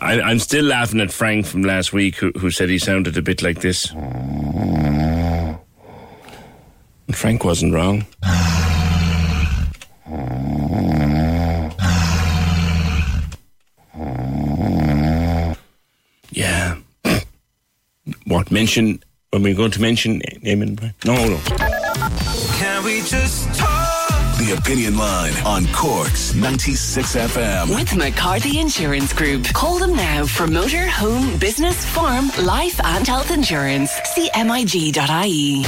[0.01, 3.21] I, I'm still laughing at Frank from last week, who, who said he sounded a
[3.21, 3.91] bit like this.
[3.91, 5.59] And
[7.11, 8.05] Frank wasn't wrong.
[16.35, 16.75] Yeah.
[18.25, 19.01] What mention?
[19.33, 20.93] Are we going to mention Eamon?
[21.05, 21.39] No, no.
[22.57, 23.83] Can we just talk?
[24.37, 27.69] The Opinion Line on Cork's 96 FM.
[27.73, 29.45] With McCarthy Insurance Group.
[29.53, 33.91] Call them now for motor, home, business, farm, life, and health insurance.
[33.91, 35.63] CMIG.ie.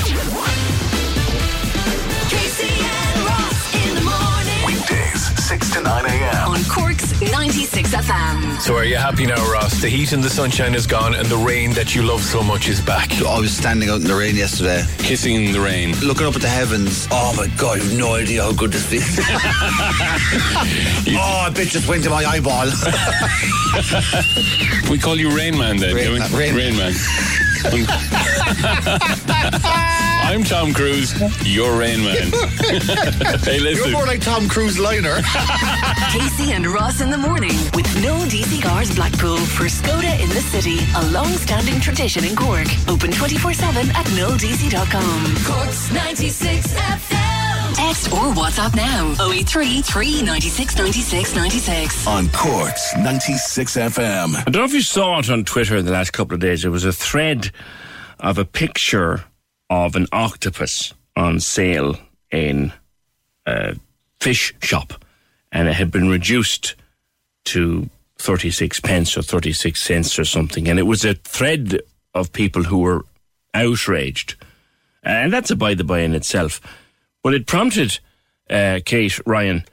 [7.73, 8.61] 96 FM.
[8.61, 9.81] So are you happy now, Ross?
[9.81, 12.69] The heat and the sunshine is gone and the rain that you love so much
[12.69, 13.11] is back.
[13.22, 14.85] I was standing out in the rain yesterday.
[14.99, 15.91] Kissing in the rain.
[15.99, 17.10] Looking up at the heavens.
[17.11, 19.03] Oh my god, you've no idea how good this feels.
[21.19, 22.68] oh, a bit just went to my eyeball.
[24.89, 25.94] We call you Rain Man then.
[25.94, 26.19] Rain don't we?
[26.19, 26.94] Man, Rain Rain Man.
[30.28, 31.14] I'm Tom Cruise.
[31.48, 32.14] You're Rain Man.
[33.45, 33.91] hey, listen.
[33.91, 35.16] You're more like Tom Cruise liner.
[36.12, 40.41] Casey and Ross in the morning with no DC Cars Blackpool for Skoda in the
[40.41, 40.80] city.
[40.98, 42.68] A long-standing tradition in Cork.
[42.90, 45.36] Open 24-7 at milldc.com.
[45.45, 47.76] Cork's 96 FM.
[47.76, 49.14] Text or WhatsApp now.
[49.32, 52.06] 083 396 96 96.
[52.06, 54.36] On Cork's 96 FM.
[54.36, 56.66] I don't know if you saw it on Twitter in the last couple of days.
[56.66, 57.49] It was a thread
[58.20, 59.24] of a picture
[59.69, 61.98] of an octopus on sale
[62.31, 62.72] in
[63.45, 63.76] a
[64.19, 64.94] fish shop,
[65.52, 66.76] and it had been reduced
[67.45, 67.89] to
[68.19, 70.68] 36 pence or 36 cents or something.
[70.68, 71.80] And it was a thread
[72.14, 73.06] of people who were
[73.53, 74.35] outraged.
[75.03, 76.60] And that's a by the by in itself.
[77.23, 77.99] But it prompted
[78.49, 79.64] uh, Kate Ryan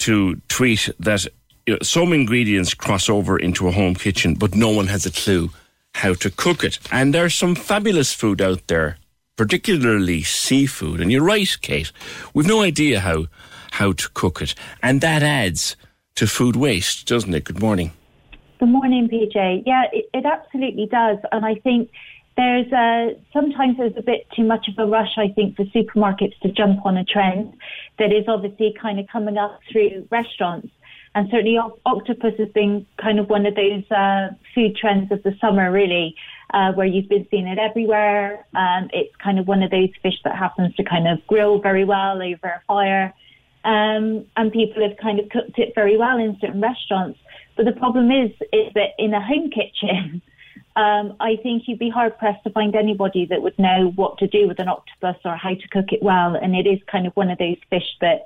[0.00, 1.26] to tweet that
[1.66, 5.10] you know, some ingredients cross over into a home kitchen, but no one has a
[5.10, 5.50] clue
[5.94, 6.78] how to cook it.
[6.92, 8.97] And there's some fabulous food out there,
[9.38, 11.00] particularly seafood.
[11.00, 11.90] And you're right, Kate.
[12.34, 13.26] We've no idea how
[13.70, 15.76] how to cook it, and that adds
[16.16, 17.44] to food waste, doesn't it?
[17.44, 17.92] Good morning.
[18.58, 19.62] Good morning, PJ.
[19.64, 21.18] Yeah, it, it absolutely does.
[21.30, 21.90] And I think
[22.36, 26.36] there's a, sometimes there's a bit too much of a rush, I think, for supermarkets
[26.42, 27.54] to jump on a trend
[28.00, 30.68] that is obviously kind of coming up through restaurants.
[31.14, 35.34] And certainly octopus has been kind of one of those uh, food trends of the
[35.40, 36.16] summer, really,
[36.54, 38.46] uh, where you've been seeing it everywhere.
[38.54, 41.84] Um, it's kind of one of those fish that happens to kind of grill very
[41.84, 43.14] well over a fire.
[43.64, 47.18] Um, and people have kind of cooked it very well in certain restaurants.
[47.56, 50.22] But the problem is, is that in a home kitchen,
[50.76, 54.26] um, I think you'd be hard pressed to find anybody that would know what to
[54.26, 56.34] do with an octopus or how to cook it well.
[56.34, 58.24] And it is kind of one of those fish that,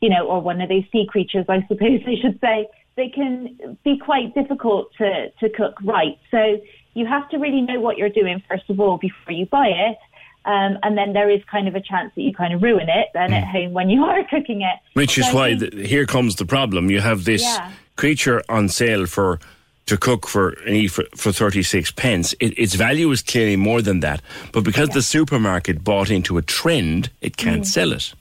[0.00, 3.76] you know, or one of those sea creatures, I suppose I should say, they can
[3.84, 6.18] be quite difficult to, to cook right.
[6.30, 6.60] So
[6.94, 9.96] you have to really know what you're doing, first of all, before you buy it.
[10.44, 13.08] Um, and then there is kind of a chance that you kind of ruin it
[13.12, 14.78] then at home when you are cooking it.
[14.94, 16.90] Which is So I why think- th- here comes the problem.
[16.90, 17.70] You have this Yeah.
[17.96, 19.38] creature on sale for
[19.86, 22.32] to cook for and eat for, for 36 pence.
[22.40, 24.22] It, its value is clearly more than that.
[24.52, 27.66] But because the supermarket bought into a trend, it can't Mm.
[27.66, 28.14] sell it.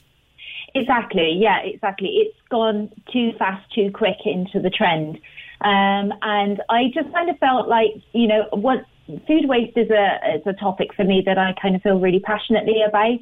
[0.76, 1.34] Exactly.
[1.40, 2.10] Yeah, exactly.
[2.10, 5.20] It's gone too fast, too quick into the trend.
[5.62, 8.86] Um, and I just kind of felt like, you know, what
[9.28, 12.20] food waste is a, is a topic for me that I kind of feel really
[12.20, 13.20] passionately about.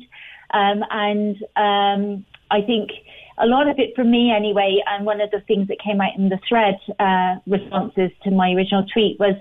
[0.54, 2.92] Um, and um, I think
[3.38, 6.16] a lot of it for me anyway, and one of the things that came out
[6.18, 9.36] in the thread uh, responses to my original tweet was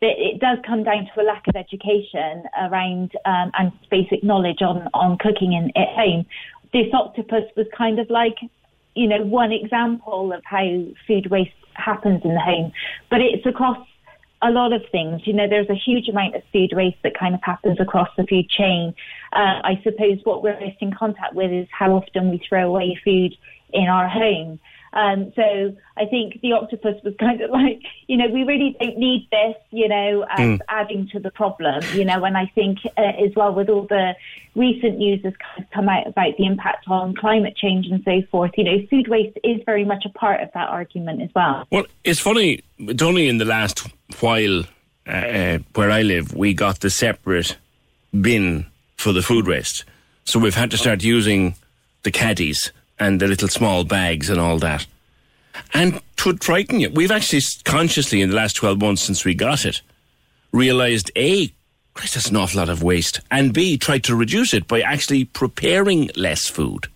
[0.00, 4.62] that it does come down to a lack of education around um, and basic knowledge
[4.62, 6.24] on on cooking in at home.
[6.72, 8.36] This octopus was kind of like,
[8.94, 12.72] you know, one example of how food waste happens in the home,
[13.10, 13.78] but it's across
[14.42, 15.22] a lot of things.
[15.26, 18.24] You know, there's a huge amount of food waste that kind of happens across the
[18.24, 18.94] food chain.
[19.32, 23.00] Uh, I suppose what we're most in contact with is how often we throw away
[23.04, 23.34] food
[23.72, 24.60] in our home.
[24.92, 28.96] Um, so I think the octopus was kind of like, you know, we really don't
[28.98, 30.60] need this, you know, as Mm.
[30.68, 34.14] adding to the problem, you know, and I think uh, as well with all the
[34.54, 38.22] recent news that's kind of come out about the impact on climate change and so
[38.30, 41.66] forth, you know, food waste is very much a part of that argument as well.
[41.70, 42.62] Well, it's funny.
[42.78, 43.86] It's only in the last
[44.20, 44.60] while
[45.06, 47.56] uh, uh, where I live we got the separate
[48.18, 48.66] bin
[48.96, 49.84] for the food waste,
[50.24, 51.54] so we've had to start using
[52.02, 54.86] the caddies and the little small bags and all that.
[55.74, 59.64] And to frighten you, we've actually consciously in the last twelve months since we got
[59.64, 59.82] it
[60.52, 61.52] realised a.
[61.94, 63.20] Christ, that's an awful lot of waste.
[63.30, 66.86] And B, tried to reduce it by actually preparing less food.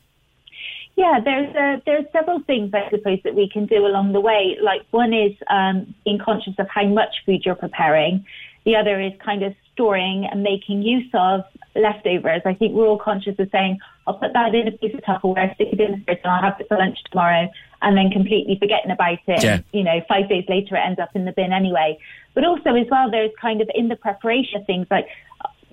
[0.95, 4.57] Yeah, there's uh, there's several things I suppose that we can do along the way.
[4.63, 8.25] Like one is um, being conscious of how much food you're preparing.
[8.65, 12.43] The other is kind of storing and making use of leftovers.
[12.45, 15.55] I think we're all conscious of saying, I'll put that in a piece of Tupperware,
[15.55, 17.49] stick it in the fridge, and I'll have it for lunch tomorrow,
[17.83, 19.43] and then completely forgetting about it.
[19.43, 19.55] Yeah.
[19.55, 21.99] And, you know, five days later it ends up in the bin anyway.
[22.35, 25.07] But also as well, there's kind of in the preparation of things like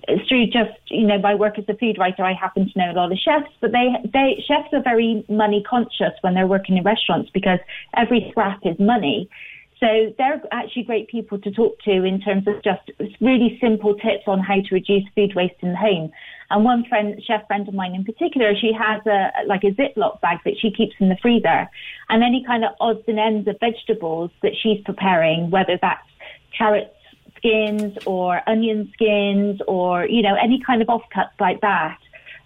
[0.08, 2.90] it's through just you know my work as a food writer I happen to know
[2.90, 6.76] a lot of chefs but they they chefs are very money conscious when they're working
[6.78, 7.58] in restaurants because
[7.96, 9.28] every scrap is money
[9.78, 12.90] so they're actually great people to talk to in terms of just
[13.20, 16.10] really simple tips on how to reduce food waste in the home
[16.50, 20.20] and one friend chef friend of mine in particular she has a like a ziploc
[20.20, 21.68] bag that she keeps in the freezer
[22.08, 26.06] and any kind of odds and ends of vegetables that she's preparing whether that's
[26.56, 26.94] carrots
[27.40, 31.98] skins or onion skins or, you know, any kind of offcuts like that,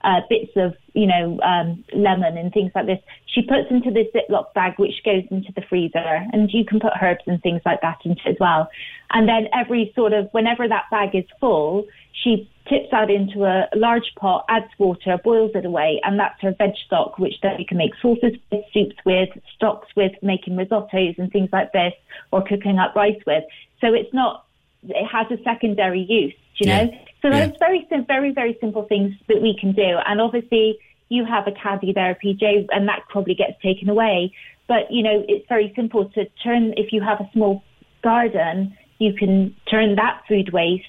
[0.04, 4.06] uh, bits of, you know, um, lemon and things like this, she puts into this
[4.14, 7.80] Ziploc bag which goes into the freezer and you can put herbs and things like
[7.82, 8.68] that into it as well.
[9.10, 11.86] And then every sort of, whenever that bag is full,
[12.22, 16.54] she tips that into a large pot, adds water, boils it away, and that's her
[16.56, 21.18] veg stock, which then you can make sauces with, soups with, stocks with, making risottos
[21.18, 21.92] and things like this,
[22.32, 23.44] or cooking up rice with.
[23.80, 24.44] So it's not,
[24.84, 26.90] it has a secondary use, do you know?
[27.20, 29.98] So there's very, very, very simple things that we can do.
[30.06, 30.78] And obviously,
[31.08, 34.32] you have a caddy there, PJ, and that probably gets taken away.
[34.68, 37.62] But, you know, it's very simple to turn, if you have a small
[38.02, 40.84] garden, you can turn that food waste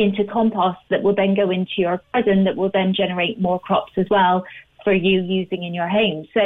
[0.00, 3.92] into compost that will then go into your garden that will then generate more crops
[3.96, 4.44] as well
[4.82, 6.26] for you using in your home.
[6.32, 6.40] So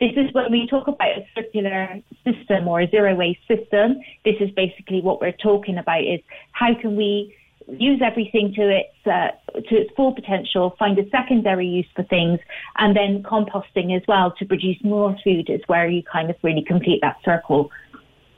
[0.00, 4.00] this is when we talk about a circular system or a zero waste system.
[4.24, 6.20] This is basically what we're talking about is
[6.52, 7.34] how can we
[7.66, 9.30] use everything to its uh,
[9.68, 12.40] to its full potential, find a secondary use for things,
[12.76, 16.62] and then composting as well to produce more food is where you kind of really
[16.62, 17.70] complete that circle.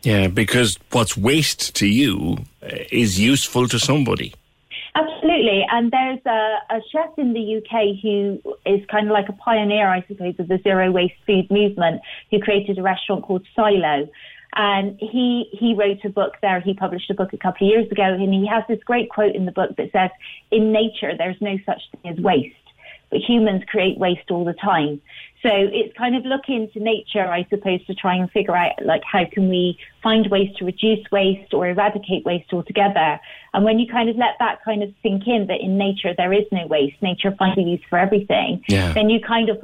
[0.02, 2.38] Yeah, because what's waste to you
[2.90, 4.32] is useful to somebody.
[4.95, 5.65] Absolutely.
[5.71, 9.89] And there's a, a chef in the UK who is kind of like a pioneer,
[9.89, 14.09] I suppose, of the zero waste food movement, who created a restaurant called Silo.
[14.57, 16.61] And he, he wrote a book there.
[16.61, 19.37] He published a book a couple of years ago, and he has this great quote
[19.37, 20.11] in the book that says,
[20.51, 22.57] In nature, there's no such thing as waste,
[23.11, 25.01] but humans create waste all the time.
[25.43, 29.03] So it's kind of looking to nature, I suppose, to try and figure out like
[29.11, 33.19] how can we find ways to reduce waste or eradicate waste altogether.
[33.55, 36.32] And when you kind of let that kind of sink in that in nature there
[36.32, 38.93] is no waste, nature finds a use for everything, Yeah.
[38.93, 39.59] then you kind of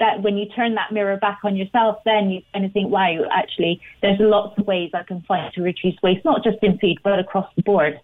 [0.00, 3.24] that when you turn that mirror back on yourself, then you kind of think, wow,
[3.32, 6.98] actually, there's lots of ways I can find to reduce waste, not just in food
[7.02, 7.98] but across the board.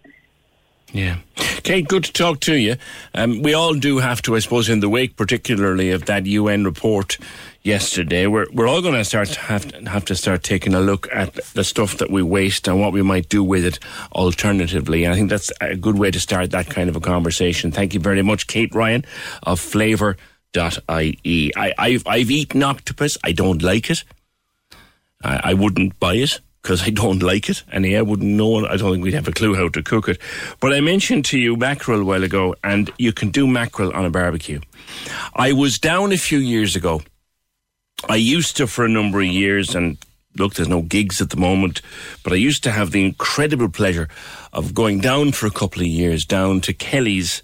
[0.93, 1.17] Yeah.
[1.63, 2.75] Kate, good to talk to you.
[3.15, 6.65] Um, we all do have to, I suppose, in the wake, particularly of that UN
[6.65, 7.17] report
[7.63, 11.07] yesterday, we're, we're all going to start have to, have to start taking a look
[11.11, 13.79] at the stuff that we waste and what we might do with it
[14.11, 15.03] alternatively.
[15.03, 17.71] And I think that's a good way to start that kind of a conversation.
[17.71, 19.03] Thank you very much, Kate Ryan
[19.41, 21.51] of Flavour.ie.
[21.55, 23.17] I, I've, I've eaten octopus.
[23.23, 24.03] I don't like it.
[25.23, 28.65] I, I wouldn't buy it because I don't like it, and I wouldn't know.
[28.65, 30.17] I don't think we'd have a clue how to cook it.
[30.61, 34.05] But I mentioned to you mackerel a while ago, and you can do mackerel on
[34.05, 34.61] a barbecue.
[35.35, 37.01] I was down a few years ago.
[38.07, 39.97] I used to for a number of years, and
[40.37, 41.81] look, there's no gigs at the moment,
[42.23, 44.07] but I used to have the incredible pleasure
[44.53, 47.43] of going down for a couple of years down to Kelly's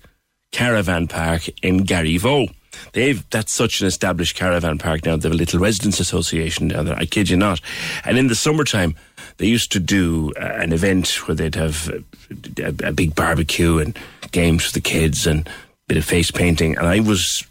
[0.52, 2.54] Caravan Park in Garryvoe.
[2.94, 5.18] They've that's such an established caravan park now.
[5.18, 6.96] They have a little residents association down there.
[6.96, 7.62] I kid you not.
[8.06, 8.96] And in the summertime,
[9.40, 13.80] they used to do uh, an event where they'd have a, a, a big barbecue
[13.80, 13.98] and
[14.32, 15.50] games for the kids and
[15.90, 17.44] bit of face painting, and I was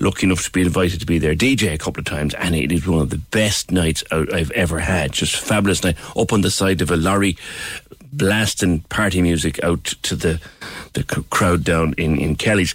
[0.00, 2.72] lucky enough to be invited to be their DJ a couple of times, and it
[2.72, 5.12] is one of the best nights I've ever had.
[5.12, 7.38] Just fabulous night up on the side of a lorry,
[8.12, 10.40] blasting party music out to the
[10.94, 12.74] the crowd down in in Kelly's.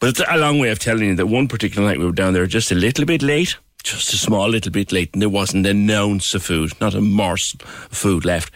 [0.00, 2.32] But it's a long way of telling you that one particular night we were down
[2.32, 3.56] there just a little bit late.
[3.88, 7.00] Just a small little bit late, and there wasn't an ounce of food, not a
[7.00, 8.52] morsel of food left.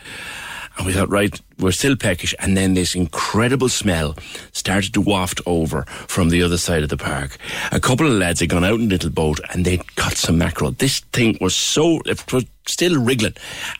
[0.77, 2.35] And we thought, right, we're still peckish.
[2.39, 4.15] And then this incredible smell
[4.53, 7.39] started to waft over from the other side of the park.
[7.73, 10.37] A couple of lads had gone out in a little boat and they'd got some
[10.37, 10.73] mackerel.
[10.73, 13.35] This thing was so, it was still wriggling.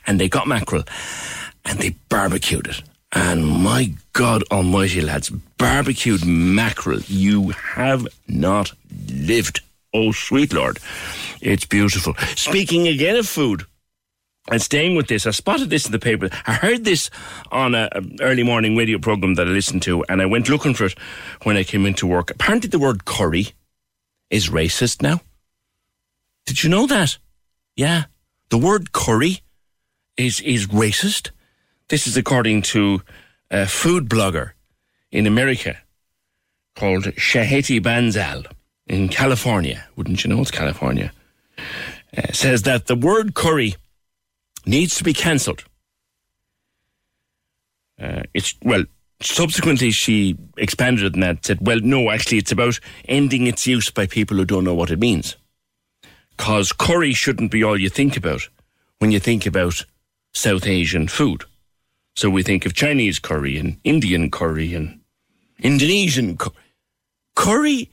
[0.07, 0.85] And they got mackerel
[1.65, 2.81] and they barbecued it.
[3.11, 7.01] And my God almighty, lads, barbecued mackerel.
[7.01, 8.73] You have not
[9.07, 9.61] lived.
[9.93, 10.79] Oh, sweet Lord.
[11.41, 12.15] It's beautiful.
[12.35, 13.65] Speaking again of food,
[14.51, 16.29] and staying with this, I spotted this in the paper.
[16.45, 17.09] I heard this
[17.51, 17.89] on a,
[18.19, 20.99] early morning radio program that I listened to, and I went looking for it
[21.43, 22.29] when I came into work.
[22.31, 23.53] Apparently, the word curry
[24.29, 25.21] is racist now.
[26.45, 27.17] Did you know that?
[27.75, 28.05] Yeah,
[28.49, 29.41] the word curry
[30.17, 31.31] is is racist.
[31.87, 33.01] This is according to
[33.49, 34.51] a food blogger
[35.11, 35.77] in America
[36.75, 38.45] called Chaheti Bansal
[38.87, 39.85] in California.
[39.95, 41.11] Wouldn't you know it's California?
[42.15, 43.75] Uh, says that the word curry
[44.65, 45.63] needs to be cancelled.
[47.99, 48.83] Uh, it's well.
[49.21, 53.89] Subsequently, she expanded it and that said, "Well, no, actually, it's about ending its use
[53.89, 55.37] by people who don't know what it means.
[56.35, 58.49] Cause curry shouldn't be all you think about
[58.99, 59.85] when you think about
[60.33, 61.45] South Asian food.
[62.15, 64.99] So we think of Chinese curry and Indian curry and
[65.59, 66.51] Indonesian cu-
[67.35, 67.89] curry.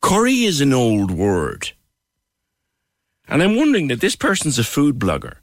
[0.00, 1.72] Curry is an old word."
[3.28, 5.36] And I'm wondering that this person's a food blogger.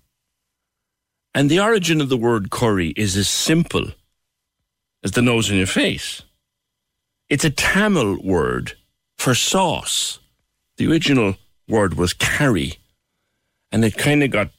[1.34, 3.92] And the origin of the word curry is as simple
[5.04, 6.24] as the nose on your face.
[7.30, 8.74] It's a Tamil word
[9.18, 10.20] for sauce.
[10.78, 11.38] The original
[11.68, 12.78] word was curry.
[13.72, 14.50] And it kind of got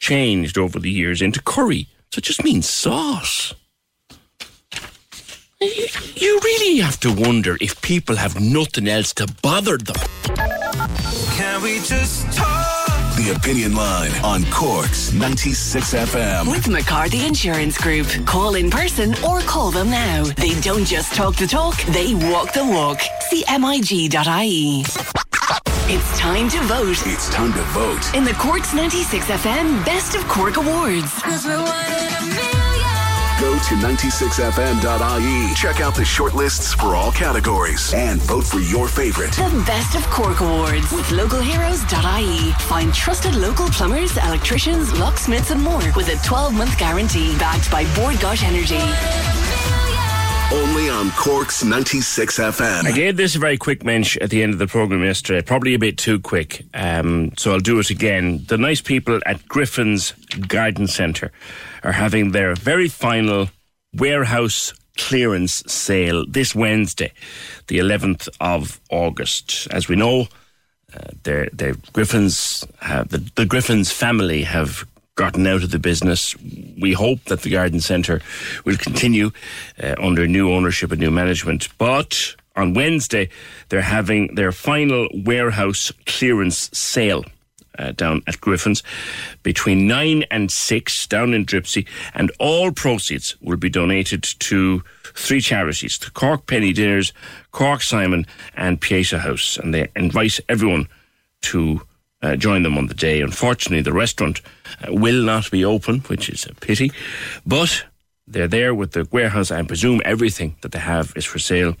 [0.00, 1.88] changed over the years into curry.
[2.10, 3.54] So it just means sauce.
[5.58, 9.96] You, you really have to wonder if people have nothing else to bother them.
[11.32, 12.66] Can we just talk?
[13.16, 16.50] The Opinion Line on Corks 96 FM.
[16.50, 18.06] With McCarthy Insurance Group.
[18.26, 20.24] Call in person or call them now.
[20.24, 22.98] They don't just talk the talk, they walk the walk.
[23.32, 24.84] CMIG.ie.
[25.88, 26.98] It's time to vote.
[27.06, 28.14] It's time to vote.
[28.14, 31.10] In the Corks 96 FM Best of Cork Awards.
[33.38, 35.54] Go to 96fm.ie.
[35.54, 39.32] Check out the shortlists for all categories and vote for your favorite.
[39.32, 42.52] The Best of Cork Awards with localheroes.ie.
[42.66, 47.84] Find trusted local plumbers, electricians, locksmiths, and more with a 12 month guarantee backed by
[47.94, 48.80] Bord Gáis Energy.
[50.52, 52.84] Only on Corks 96 FM.
[52.84, 55.74] I gave this a very quick mention at the end of the program yesterday, probably
[55.74, 58.44] a bit too quick, um, so I'll do it again.
[58.46, 60.12] The nice people at Griffin's
[60.46, 61.32] Garden Centre
[61.86, 63.48] are having their very final
[63.94, 67.12] warehouse clearance sale this Wednesday,
[67.68, 69.68] the 11th of August.
[69.70, 70.26] As we know,
[70.92, 71.44] uh,
[71.92, 74.84] Griffins have the, the Griffins family have
[75.14, 76.34] gotten out of the business.
[76.80, 78.20] We hope that the garden centre
[78.64, 79.30] will continue
[79.80, 81.68] uh, under new ownership and new management.
[81.78, 83.28] But on Wednesday,
[83.68, 87.24] they're having their final warehouse clearance sale.
[87.78, 88.82] Uh, down at Griffin's
[89.42, 94.82] between 9 and 6 down in Dripsey, and all proceeds will be donated to
[95.14, 97.12] three charities the Cork Penny Dinners,
[97.50, 98.26] Cork Simon,
[98.56, 99.58] and Pieta House.
[99.58, 100.88] And they invite everyone
[101.42, 101.82] to
[102.22, 103.20] uh, join them on the day.
[103.20, 104.40] Unfortunately, the restaurant
[104.82, 106.90] uh, will not be open, which is a pity,
[107.44, 107.84] but
[108.26, 109.50] they're there with the warehouse.
[109.50, 111.76] I presume everything that they have is for sale,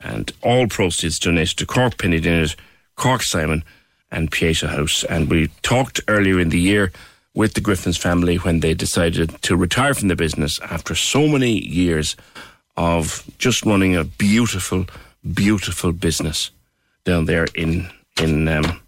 [0.00, 2.56] and all proceeds donated to Cork Penny Dinners,
[2.96, 3.64] Cork Simon,
[4.10, 5.04] and Pieta House.
[5.04, 6.92] And we talked earlier in the year
[7.34, 11.52] with the Griffins family when they decided to retire from the business after so many
[11.52, 12.16] years
[12.76, 14.86] of just running a beautiful,
[15.34, 16.50] beautiful business
[17.04, 17.88] down there in
[18.20, 18.80] in um,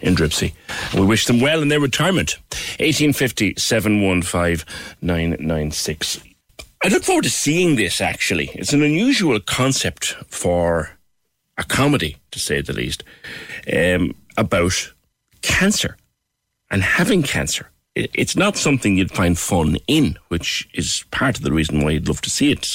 [0.00, 0.52] in Dripsey.
[0.94, 2.36] We wish them well in their retirement.
[2.78, 4.66] 1850 715
[5.02, 6.20] 996.
[6.82, 8.50] I look forward to seeing this actually.
[8.54, 10.90] It's an unusual concept for
[11.58, 13.04] a comedy, to say the least,
[13.72, 14.92] um, about
[15.42, 15.96] cancer
[16.70, 17.70] and having cancer.
[17.94, 22.08] It's not something you'd find fun in, which is part of the reason why you'd
[22.08, 22.66] love to see it.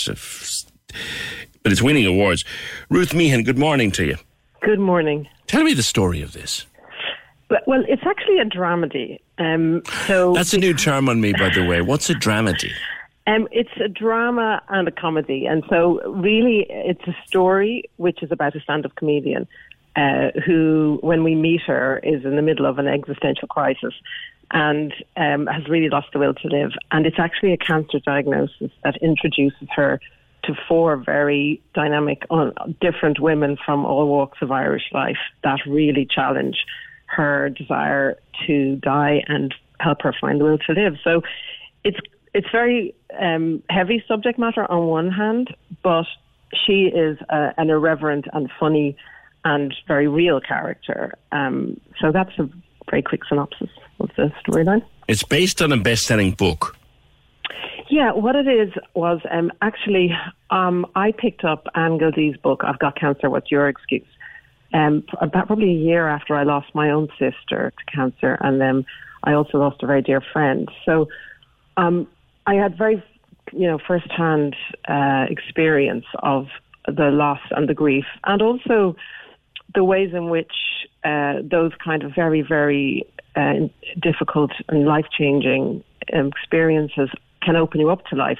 [1.63, 2.43] but it's winning awards.
[2.89, 4.17] Ruth Meehan, good morning to you.
[4.61, 5.27] Good morning.
[5.47, 6.65] Tell me the story of this.
[7.67, 9.19] Well, it's actually a dramedy.
[9.37, 11.81] Um, so That's a new term on me, by the way.
[11.81, 12.71] What's a dramedy?
[13.27, 18.31] Um, it's a drama and a comedy, and so really, it's a story which is
[18.31, 19.47] about a stand-up comedian
[19.95, 23.93] uh, who, when we meet her, is in the middle of an existential crisis
[24.51, 26.71] and um, has really lost the will to live.
[26.91, 29.99] And it's actually a cancer diagnosis that introduces her
[30.43, 36.05] to four very dynamic, uh, different women from all walks of Irish life that really
[36.05, 36.57] challenge
[37.07, 40.97] her desire to die and help her find the will to live.
[41.03, 41.23] So
[41.83, 41.97] it's
[42.35, 46.05] it's very um, heavy subject matter on one hand, but
[46.65, 48.97] she is uh, an irreverent and funny
[49.45, 51.13] and very real character.
[51.31, 52.49] Um, so that's a
[52.89, 53.69] very quick synopsis
[54.01, 54.83] of the storyline.
[55.07, 56.75] It's based on a best-selling book.
[57.89, 60.11] Yeah, what it is was um, actually
[60.49, 64.07] um, I picked up Anne Gildea's book, I've Got Cancer, What's Your Excuse?
[64.73, 68.85] Um, about probably a year after I lost my own sister to cancer, and then
[69.23, 70.67] I also lost a very dear friend.
[70.85, 71.07] So
[71.77, 72.07] um,
[72.47, 73.03] I had very,
[73.51, 74.55] you know, first-hand
[74.87, 76.47] uh, experience of
[76.87, 78.95] the loss and the grief, and also
[79.73, 80.53] the ways in which
[81.03, 83.03] uh, those kind of very, very
[83.35, 83.67] uh,
[84.01, 87.09] difficult and life-changing um, experiences
[87.41, 88.39] can open you up to life.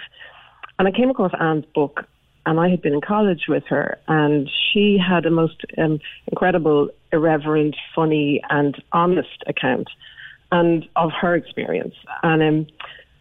[0.78, 2.06] And I came across Anne's book,
[2.46, 6.90] and I had been in college with her, and she had a most um, incredible,
[7.12, 9.90] irreverent, funny, and honest account,
[10.52, 11.96] and of her experience.
[12.22, 12.68] And um,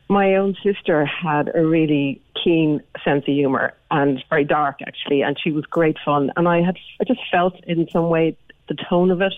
[0.08, 5.38] my own sister had a really keen sense of humor and very dark, actually, and
[5.42, 6.30] she was great fun.
[6.36, 8.36] And I had, I just felt in some way
[8.68, 9.34] the tone of it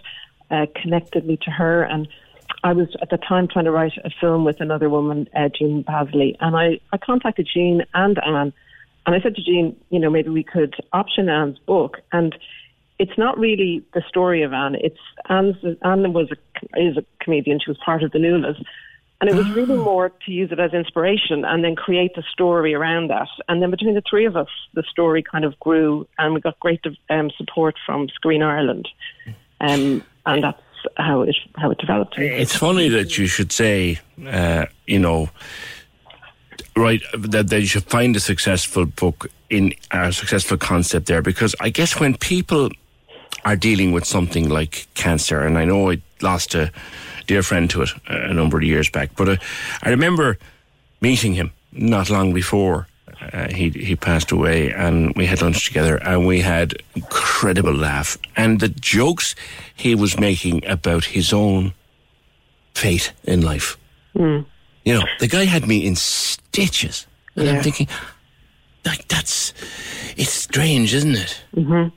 [0.50, 2.08] uh, connected me to her, and
[2.64, 5.82] I was at the time trying to write a film with another woman, uh, Jean
[5.82, 8.52] Basley, and I, I contacted Jean and Anne,
[9.06, 12.36] and I said to Jean, you know, maybe we could option Anne's book, and
[12.98, 14.74] it's not really the story of Anne.
[14.76, 14.98] It's
[15.28, 17.60] Anne's, Anne was a, is a comedian.
[17.62, 18.60] She was part of the Nualas.
[19.20, 22.74] And it was really more to use it as inspiration and then create the story
[22.74, 23.28] around that.
[23.48, 26.60] And then between the three of us, the story kind of grew and we got
[26.60, 28.88] great um, support from Screen Ireland.
[29.60, 30.60] Um, and that's
[30.98, 32.18] how it, how it developed.
[32.18, 35.30] It's funny that you should say, uh, you know,
[36.76, 41.54] right, that, that you should find a successful book in a successful concept there, because
[41.58, 42.68] I guess when people
[43.46, 46.70] are dealing with something like cancer, and I know I lost a
[47.26, 49.36] dear friend to it a number of years back, but uh,
[49.82, 50.38] I remember
[51.00, 52.86] meeting him not long before
[53.20, 58.18] uh, he he passed away, and we had lunch together, and we had incredible laugh,
[58.36, 59.34] and the jokes
[59.74, 61.72] he was making about his own
[62.74, 63.76] fate in life.
[64.14, 64.44] Mm.
[64.84, 67.88] You know, the guy had me in stitches, and I'm thinking,
[68.84, 69.52] like that's
[70.16, 71.42] it's strange, isn't it?
[71.54, 71.88] hmm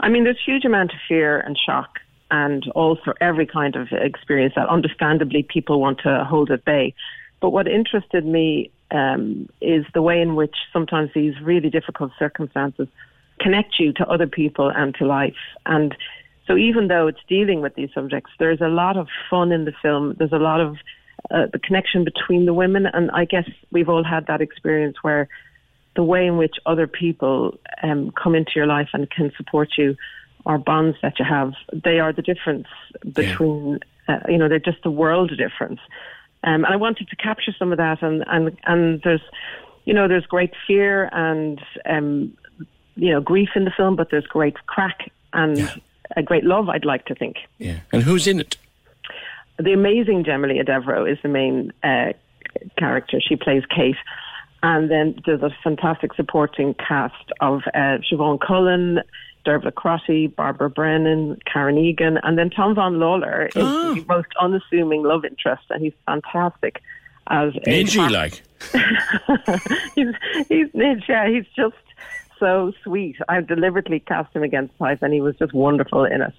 [0.00, 1.98] I mean, there's huge amount of fear and shock,
[2.30, 6.94] and also every kind of experience that, understandably, people want to hold at bay.
[7.40, 12.88] But what interested me um, is the way in which sometimes these really difficult circumstances
[13.38, 15.36] connect you to other people and to life.
[15.66, 15.96] And
[16.46, 19.74] so, even though it's dealing with these subjects, there's a lot of fun in the
[19.82, 20.14] film.
[20.18, 20.76] There's a lot of
[21.30, 25.28] uh, the connection between the women, and I guess we've all had that experience where
[25.94, 29.96] the way in which other people um, come into your life and can support you
[30.44, 32.66] or bonds that you have, they are the difference
[33.12, 35.80] between, uh, you know, they're just the world difference.
[36.44, 39.22] Um, and I wanted to capture some of that, and, and, and there's,
[39.84, 42.36] you know, there's great fear and, um,
[42.96, 45.80] you know, grief in the film, but there's great crack and
[46.16, 47.36] a great love, I'd like to think.
[47.58, 47.80] Yeah.
[47.92, 48.56] And who's in it?
[49.58, 52.12] The amazing Gemma-Leah Devereux is the main uh,
[52.78, 53.20] character.
[53.20, 53.96] She plays Kate.
[54.62, 59.00] And then there's a fantastic supporting cast of uh, Siobhan Cullen,
[59.48, 65.24] Dervla Crotty, Barbara Brennan, Karen Egan, and then Tom Vaughan-Lawlor is the most unassuming love
[65.24, 66.82] interest, and he's fantastic
[67.28, 67.70] as a
[68.10, 68.42] like.
[69.94, 70.08] he's
[70.48, 71.76] he's Nidge, yeah, he's just
[72.38, 73.16] so sweet.
[73.28, 76.34] I deliberately cast him against type, and he was just wonderful in it.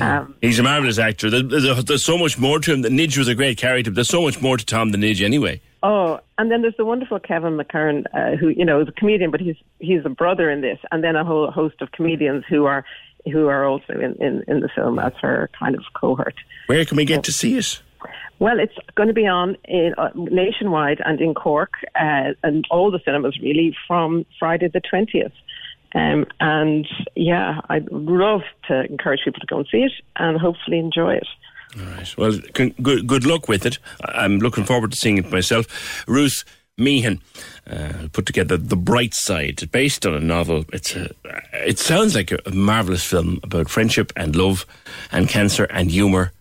[0.00, 1.28] Um, He's a marvelous actor.
[1.28, 2.82] There- There's, there's so much more to him.
[2.84, 3.90] Nidge was a great character.
[3.90, 5.60] But there's so much more to Tom than Nidge anyway.
[5.86, 9.30] Oh, and then there's the wonderful Kevin McGahern, uh, who you know is a comedian,
[9.30, 12.64] but he's he's a brother in this, and then a whole host of comedians who
[12.64, 12.86] are
[13.30, 16.34] who are also in, in, in the film as her kind of cohort.
[16.68, 17.82] Where can we get to see it?
[18.38, 22.90] Well, it's going to be on in, uh, nationwide and in Cork uh, and all
[22.90, 25.32] the cinemas really from Friday the twentieth.
[25.94, 30.78] Um, and yeah, I'd love to encourage people to go and see it and hopefully
[30.78, 31.28] enjoy it.
[32.16, 33.78] Well, con- good, good luck with it.
[34.04, 36.04] I'm looking forward to seeing it myself.
[36.06, 36.44] Ruth,
[36.76, 37.20] Meehan
[37.70, 40.64] uh, put together The Bright Side, based on a novel.
[40.72, 41.10] It's a,
[41.52, 44.66] it sounds like a, a marvelous film about friendship and love
[45.10, 46.32] and cancer and humour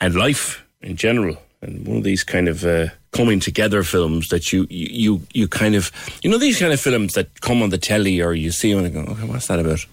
[0.00, 1.36] and life in general.
[1.62, 5.48] And one of these kind of uh, coming together films that you, you you you
[5.48, 5.92] kind of
[6.22, 8.84] you know these kind of films that come on the telly or you see them
[8.84, 9.84] and go, okay, what's that about?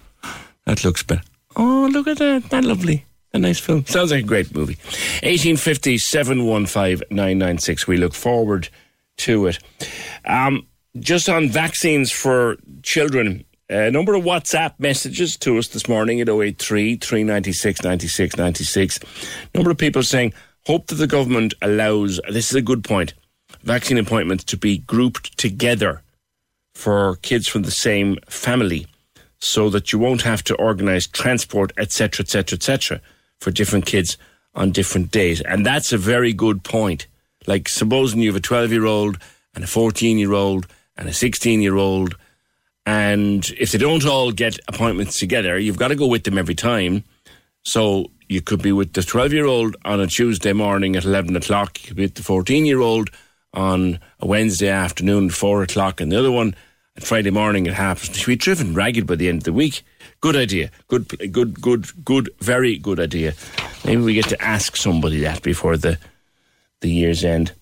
[0.64, 1.22] That looks better.
[1.56, 2.48] Oh, look at that!
[2.50, 3.04] That lovely.
[3.32, 3.84] A nice film.
[3.84, 4.76] Sounds like a great movie.
[5.22, 7.86] 1850 715 996.
[7.86, 8.68] We look forward
[9.18, 9.58] to it.
[10.24, 10.66] Um,
[10.98, 16.28] just on vaccines for children, a number of WhatsApp messages to us this morning at
[16.28, 19.00] 083 396 96 96.
[19.54, 20.32] Number of people saying,
[20.66, 23.12] hope that the government allows, this is a good point,
[23.62, 26.02] vaccine appointments to be grouped together
[26.74, 28.86] for kids from the same family
[29.40, 33.00] so that you won't have to organise transport, etc., etc., etc.,
[33.40, 34.16] for different kids
[34.54, 35.40] on different days.
[35.40, 37.06] And that's a very good point.
[37.46, 39.18] Like, supposing you have a 12 year old
[39.54, 40.66] and a 14 year old
[40.96, 42.16] and a 16 year old,
[42.84, 46.54] and if they don't all get appointments together, you've got to go with them every
[46.54, 47.04] time.
[47.62, 51.36] So you could be with the 12 year old on a Tuesday morning at 11
[51.36, 53.10] o'clock, you could be with the 14 year old
[53.54, 56.54] on a Wednesday afternoon at 4 o'clock, and the other one
[56.96, 58.04] at Friday morning at half.
[58.14, 59.82] She'll be driven ragged by the end of the week.
[60.20, 60.70] Good idea.
[60.88, 63.34] Good, good, good, good, very good idea.
[63.84, 65.98] Maybe we get to ask somebody that before the
[66.80, 67.52] the year's end.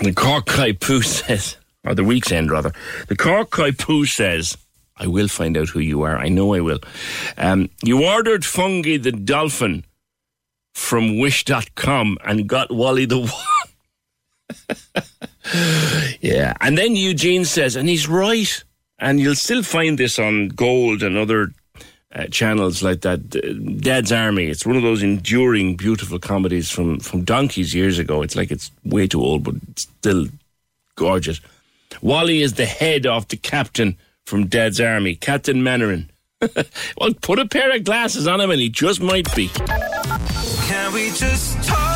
[0.00, 0.46] The Cork
[0.80, 2.72] Poo says, or the week's end rather.
[3.08, 4.56] The Cork Poo says,
[4.96, 6.16] I will find out who you are.
[6.16, 6.80] I know I will.
[7.36, 9.84] Um, you ordered Fungie the Dolphin
[10.74, 13.32] from Wish.com and got Wally the
[16.20, 16.54] yeah.
[16.60, 18.64] And then Eugene says, and he's right.
[18.98, 21.52] And you'll still find this on Gold and other
[22.12, 23.30] uh, channels like that.
[23.80, 24.46] Dad's Army.
[24.46, 28.22] It's one of those enduring, beautiful comedies from, from donkeys years ago.
[28.22, 30.28] It's like it's way too old, but it's still
[30.94, 31.40] gorgeous.
[32.02, 36.08] Wally is the head of the captain from Dad's Army, Captain Mainwaring.
[36.98, 39.48] well, put a pair of glasses on him and he just might be.
[39.48, 41.93] Can we just talk?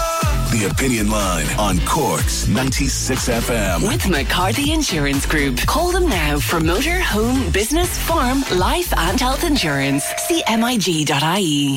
[0.51, 3.87] The Opinion Line on Cork's 96 FM.
[3.87, 5.59] With McCarthy Insurance Group.
[5.67, 10.05] Call them now for motor, home, business, farm, life and health insurance.
[10.07, 11.77] CMIG.ie.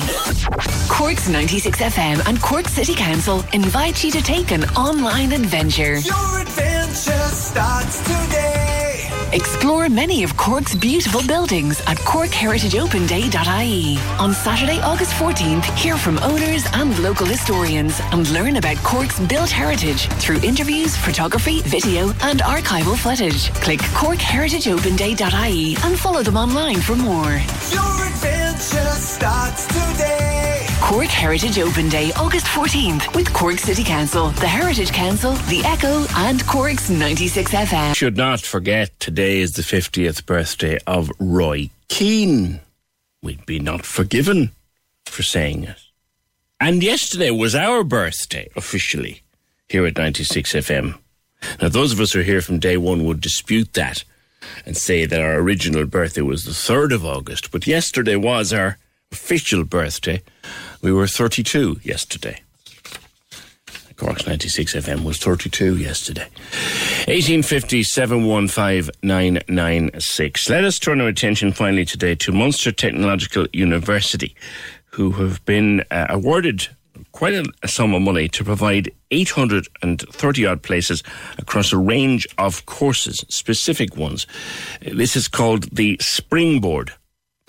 [0.88, 5.98] Cork's 96 FM and Cork City Council invite you to take an online adventure.
[5.98, 8.41] Your adventure starts today.
[9.32, 13.98] Explore many of Cork's beautiful buildings at corkheritageopenday.ie.
[14.18, 19.48] On Saturday, August 14th, hear from owners and local historians and learn about Cork's built
[19.48, 23.50] heritage through interviews, photography, video and archival footage.
[23.54, 27.40] Click corkheritageopenday.ie and follow them online for more.
[27.72, 30.41] Your adventure starts today.
[30.82, 36.04] Cork Heritage Open Day, August 14th, with Cork City Council, the Heritage Council, the Echo,
[36.16, 37.94] and Cork's 96 FM.
[37.94, 42.60] Should not forget today is the 50th birthday of Roy Keane.
[43.22, 44.50] We'd be not forgiven
[45.06, 45.78] for saying it.
[46.60, 49.22] And yesterday was our birthday, officially,
[49.68, 50.98] here at 96 FM.
[51.60, 54.04] Now, those of us who are here from day one would dispute that
[54.66, 58.78] and say that our original birthday was the 3rd of August, but yesterday was our
[59.12, 60.20] official birthday.
[60.82, 62.40] We were 32 yesterday.
[63.96, 66.26] Cork's 96 FM was 32 yesterday.
[67.06, 68.90] 1850 715
[70.50, 74.34] Let us turn our attention finally today to Munster Technological University,
[74.86, 76.66] who have been uh, awarded
[77.12, 81.04] quite a, a sum of money to provide 830 odd places
[81.38, 84.26] across a range of courses, specific ones.
[84.80, 86.92] This is called the Springboard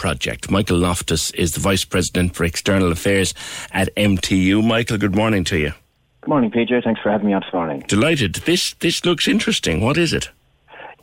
[0.03, 0.51] project.
[0.51, 3.33] Michael Loftus is the Vice President for External Affairs
[3.71, 4.61] at MTU.
[4.61, 5.71] Michael, good morning to you.
[6.19, 6.83] Good morning, PJ.
[6.83, 7.85] Thanks for having me on this morning.
[7.87, 8.35] Delighted.
[8.43, 9.79] This this looks interesting.
[9.79, 10.29] What is it?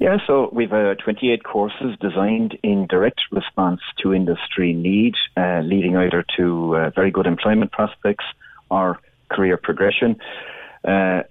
[0.01, 5.97] Yeah, so we've uh, 28 courses designed in direct response to industry need, uh, leading
[5.97, 8.27] either to uh, very good employment prospects
[8.71, 8.99] or
[9.31, 10.21] career progression.
[10.85, 11.23] Uh,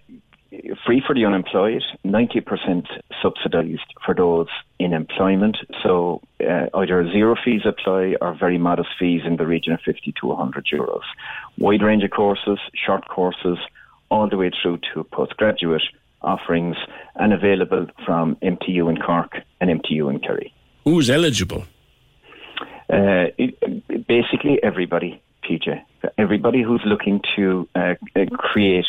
[0.86, 2.88] free for the unemployed, 90%
[3.22, 4.48] subsidised for those
[4.80, 5.58] in employment.
[5.84, 10.14] So uh, either zero fees apply or very modest fees in the region of 50
[10.22, 11.02] to 100 euros.
[11.58, 13.58] Wide range of courses, short courses,
[14.10, 15.84] all the way through to postgraduate
[16.22, 16.76] offerings
[17.16, 20.54] and available from MTU in Cork and MTU in Kerry.
[20.84, 21.64] Who's eligible?
[22.92, 25.82] Uh, it, basically, everybody, PJ.
[26.18, 27.94] Everybody who's looking to uh,
[28.38, 28.86] create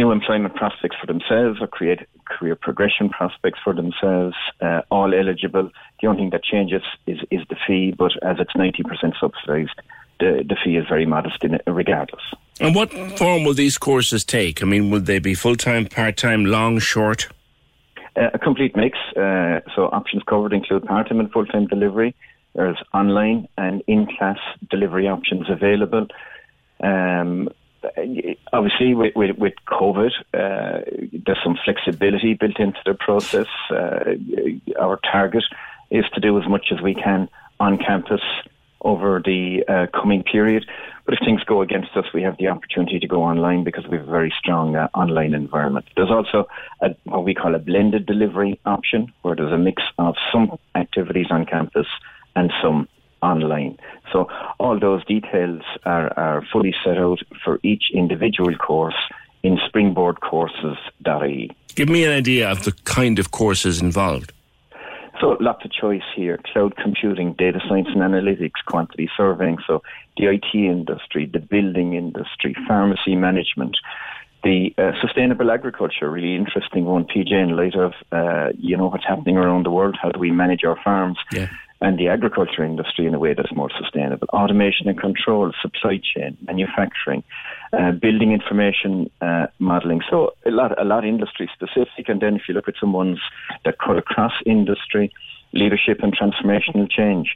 [0.00, 5.70] new employment prospects for themselves or create career progression prospects for themselves, uh, all eligible.
[6.00, 9.78] The only thing that changes is, is the fee, but as it's 90% subsidised,
[10.20, 12.22] the, the fee is very modest in it, regardless.
[12.60, 14.62] And what form will these courses take?
[14.62, 17.28] I mean, will they be full time, part time, long, short?
[18.16, 18.98] Uh, a complete mix.
[19.16, 22.14] Uh, so options covered include part-time and full-time delivery.
[22.54, 24.38] There's online and in-class
[24.70, 26.06] delivery options available.
[26.82, 27.48] Um,
[28.52, 30.82] obviously, with, with, with COVID, uh,
[31.24, 33.46] there's some flexibility built into the process.
[33.70, 34.14] Uh,
[34.80, 35.44] our target
[35.90, 37.28] is to do as much as we can
[37.58, 38.22] on campus
[38.82, 40.64] over the uh, coming period.
[41.04, 43.96] But if things go against us, we have the opportunity to go online because we
[43.96, 45.86] have a very strong uh, online environment.
[45.96, 46.46] There's also
[46.80, 51.26] a, what we call a blended delivery option, where there's a mix of some activities
[51.30, 51.86] on campus
[52.36, 52.88] and some
[53.22, 53.78] online.
[54.12, 54.28] So
[54.58, 58.96] all those details are, are fully set out for each individual course
[59.42, 61.50] in springboardcourses.ie.
[61.74, 64.32] Give me an idea of the kind of courses involved.
[65.20, 69.58] So lots of choice here: cloud computing, data science and analytics, quantity surveying.
[69.66, 69.82] So
[70.16, 73.76] the IT industry, the building industry, pharmacy management,
[74.42, 79.06] the uh, sustainable agriculture, really interesting one, PJ, in light of uh, you know what's
[79.06, 79.96] happening around the world.
[80.00, 81.18] How do we manage our farms?
[81.32, 81.48] Yeah
[81.80, 84.28] and the agriculture industry in a way that's more sustainable.
[84.32, 87.22] Automation and control, supply chain, manufacturing,
[87.72, 90.02] uh, building information uh, modelling.
[90.10, 92.08] So a lot, a lot industry specific.
[92.08, 93.18] And then if you look at some ones
[93.64, 95.12] that cut across industry,
[95.52, 97.34] leadership and transformational change.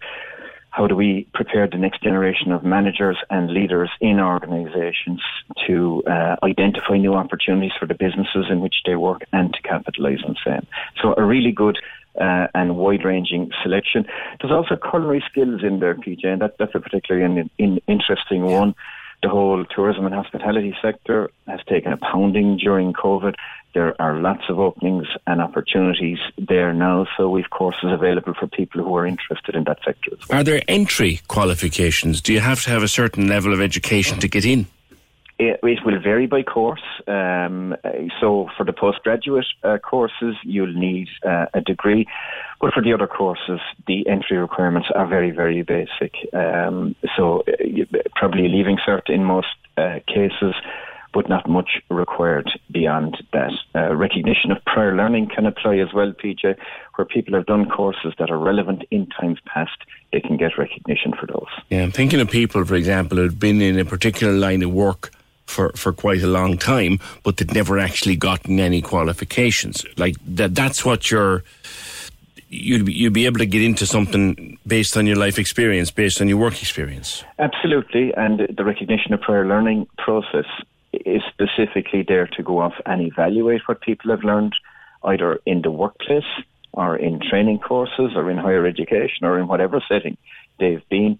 [0.70, 5.22] How do we prepare the next generation of managers and leaders in organizations
[5.68, 10.18] to uh, identify new opportunities for the businesses in which they work and to capitalize
[10.26, 10.66] on them?
[11.00, 11.78] So a really good
[12.20, 14.06] uh, and wide-ranging selection.
[14.40, 18.42] There's also culinary skills in there, PJ, and that, that's a particularly in, in, interesting
[18.42, 18.74] one.
[19.22, 23.34] The whole tourism and hospitality sector has taken a pounding during COVID.
[23.72, 28.84] There are lots of openings and opportunities there now, so we've courses available for people
[28.84, 30.10] who are interested in that sector.
[30.28, 30.40] Well.
[30.40, 32.20] Are there entry qualifications?
[32.20, 34.66] Do you have to have a certain level of education to get in?
[35.36, 36.82] It, it, will vary by course.
[37.08, 37.74] Um,
[38.20, 42.06] so for the postgraduate uh, courses, you'll need uh, a degree,
[42.60, 43.58] but for the other courses,
[43.88, 46.14] the entry requirements are very, very basic.
[46.32, 50.54] Um, so uh, probably leaving cert in most uh, cases,
[51.12, 53.52] but not much required beyond that.
[53.74, 56.56] Uh, recognition of prior learning can apply as well, PJ,
[56.94, 59.78] where people have done courses that are relevant in times past.
[60.12, 61.48] They can get recognition for those.
[61.70, 65.10] Yeah, I'm thinking of people, for example, who've been in a particular line of work
[65.46, 69.84] for, for quite a long time, but they'd never actually gotten any qualifications.
[69.96, 71.44] Like that, that's what you're.
[72.48, 76.20] You'd be, you'd be able to get into something based on your life experience, based
[76.20, 77.24] on your work experience.
[77.40, 80.46] Absolutely, and the recognition of prior learning process
[80.92, 84.54] is specifically there to go off and evaluate what people have learned,
[85.02, 86.22] either in the workplace
[86.72, 90.16] or in training courses or in higher education or in whatever setting
[90.58, 91.18] they've been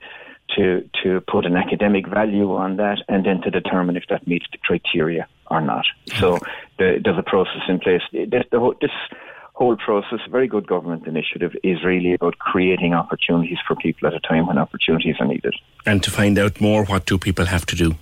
[0.57, 4.47] to to put an academic value on that and then to determine if that meets
[4.53, 5.87] the criteria or not.
[6.19, 6.39] So
[6.79, 8.03] the, there's a process in place.
[8.13, 8.91] This, whole, this
[9.55, 14.15] whole process, a very good government initiative, is really about creating opportunities for people at
[14.15, 15.55] a time when opportunities are needed.
[15.87, 17.95] And to find out more, what do people have to do?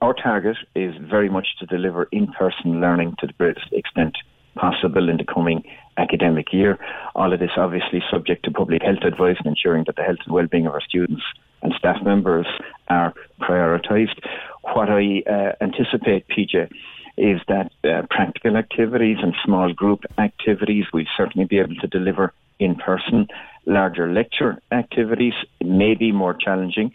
[0.00, 4.16] our target is very much to deliver in person learning to the greatest extent
[4.54, 5.62] possible in the coming
[5.98, 6.78] academic year.
[7.14, 10.34] All of this obviously subject to public health advice and ensuring that the health and
[10.34, 11.22] well-being of our students
[11.62, 12.46] and staff members
[12.88, 14.18] are prioritised.
[14.62, 16.70] What I uh, anticipate, PJ,
[17.16, 22.32] is that uh, practical activities and small group activities we'll certainly be able to deliver
[22.58, 23.26] in person.
[23.64, 26.92] Larger lecture activities may be more challenging.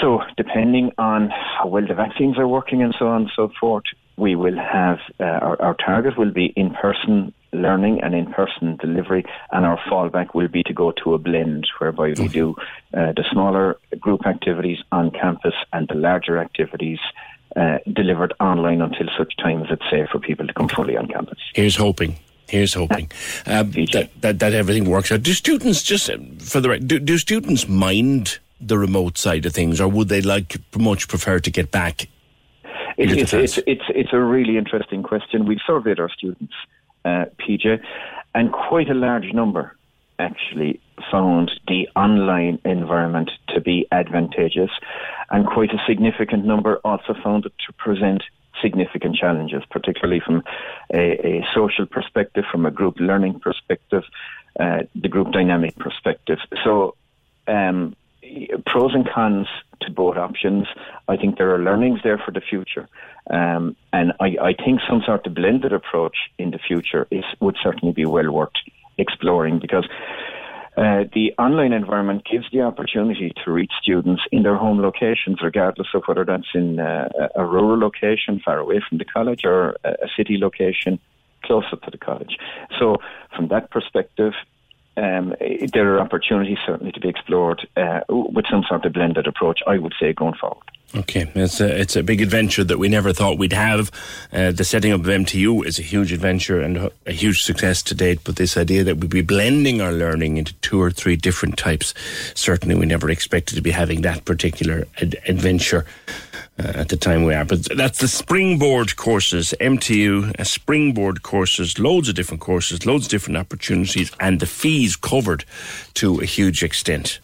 [0.00, 3.84] So, depending on how well the vaccines are working and so on and so forth,
[4.16, 8.76] we will have uh, our, our target will be in person learning and in person
[8.80, 12.54] delivery, and our fallback will be to go to a blend whereby we do
[12.94, 16.98] uh, the smaller group activities on campus and the larger activities.
[17.54, 21.06] Uh, delivered online until such time as it's safe for people to come fully on
[21.06, 21.38] campus.
[21.52, 22.16] Here's hoping.
[22.48, 23.10] Here's hoping
[23.44, 25.22] um, that, that, that everything works out.
[25.22, 26.06] Do students just
[26.38, 30.56] for the do, do students mind the remote side of things, or would they like
[30.76, 32.08] much prefer to get back?
[32.96, 35.46] It's, it's, it's, it's, it's a really interesting question.
[35.46, 36.54] We've surveyed our students,
[37.04, 37.80] uh, PJ,
[38.34, 39.76] and quite a large number
[40.18, 40.80] actually
[41.10, 44.70] found the online environment to be advantageous,
[45.30, 48.22] and quite a significant number also found it to present
[48.60, 50.42] significant challenges, particularly from
[50.92, 54.04] a, a social perspective, from a group learning perspective,
[54.60, 56.38] uh, the group dynamic perspective.
[56.62, 56.94] So,
[57.48, 57.96] um,
[58.66, 59.46] pros and cons
[59.80, 60.66] to both options.
[61.08, 62.88] I think there are learnings there for the future.
[63.30, 67.56] Um, and I, I, think some sort of blended approach in the future is would
[67.62, 68.50] certainly be well worth
[68.98, 69.86] exploring because
[70.76, 75.88] uh, the online environment gives the opportunity to reach students in their home locations, regardless
[75.94, 80.08] of whether that's in uh, a rural location far away from the college or a
[80.16, 80.98] city location
[81.44, 82.38] closer to the college.
[82.78, 82.96] So,
[83.36, 84.32] from that perspective,
[84.96, 85.34] um,
[85.72, 89.78] there are opportunities certainly to be explored uh, with some sort of blended approach, I
[89.78, 90.64] would say, going forward.
[90.94, 93.90] Okay, it's a, it's a big adventure that we never thought we'd have.
[94.30, 97.94] Uh, the setting up of MTU is a huge adventure and a huge success to
[97.94, 101.56] date, but this idea that we'd be blending our learning into two or three different
[101.56, 101.94] types,
[102.34, 105.86] certainly we never expected to be having that particular ad- adventure.
[106.58, 107.46] Uh, at the time we are.
[107.46, 113.10] But that's the springboard courses, MTU, uh, springboard courses, loads of different courses, loads of
[113.10, 115.46] different opportunities, and the fees covered
[115.94, 117.20] to a huge extent.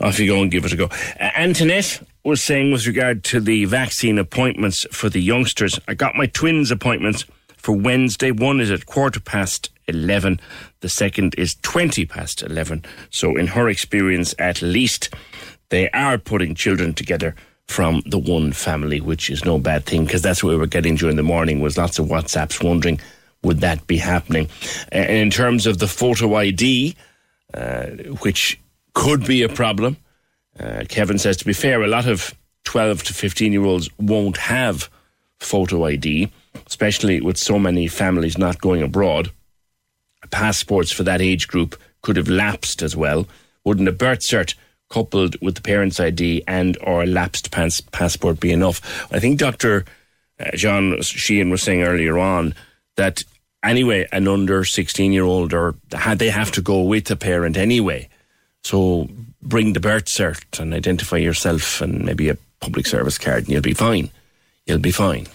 [0.00, 0.86] Off you go and give it a go.
[1.20, 6.16] Uh, Antoinette was saying with regard to the vaccine appointments for the youngsters, I got
[6.16, 7.24] my twins' appointments
[7.56, 8.32] for Wednesday.
[8.32, 10.40] One is at quarter past 11,
[10.80, 12.84] the second is 20 past 11.
[13.10, 15.14] So, in her experience, at least,
[15.70, 17.36] they are putting children together
[17.68, 20.96] from the one family, which is no bad thing because that's what we were getting
[20.96, 22.98] during the morning was lots of WhatsApps wondering
[23.44, 24.48] would that be happening.
[24.90, 26.96] And in terms of the photo ID,
[27.54, 27.86] uh,
[28.22, 28.58] which
[28.94, 29.96] could be a problem,
[30.58, 32.34] uh, Kevin says to be fair, a lot of
[32.64, 34.90] 12 to 15 year olds won't have
[35.38, 36.30] photo ID,
[36.66, 39.30] especially with so many families not going abroad.
[40.30, 43.28] Passports for that age group could have lapsed as well.
[43.64, 44.54] Wouldn't a birth cert
[44.90, 49.12] coupled with the parent's ID and or lapsed pass- passport be enough?
[49.12, 49.84] I think Dr.
[50.38, 52.54] Uh, John Sheehan was saying earlier on
[52.96, 53.24] that
[53.62, 55.74] anyway, an under 16 year old or
[56.16, 58.08] they have to go with a parent anyway.
[58.64, 59.08] So
[59.42, 63.62] bring the birth cert and identify yourself and maybe a public service card and you'll
[63.62, 64.10] be fine.
[64.66, 65.26] You'll be fine.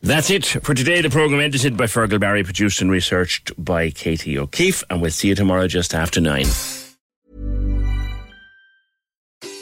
[0.00, 1.00] That's it for today.
[1.00, 5.28] The programme edited by Fergal Barry, produced and researched by Katie O'Keefe, and we'll see
[5.28, 6.46] you tomorrow just after nine.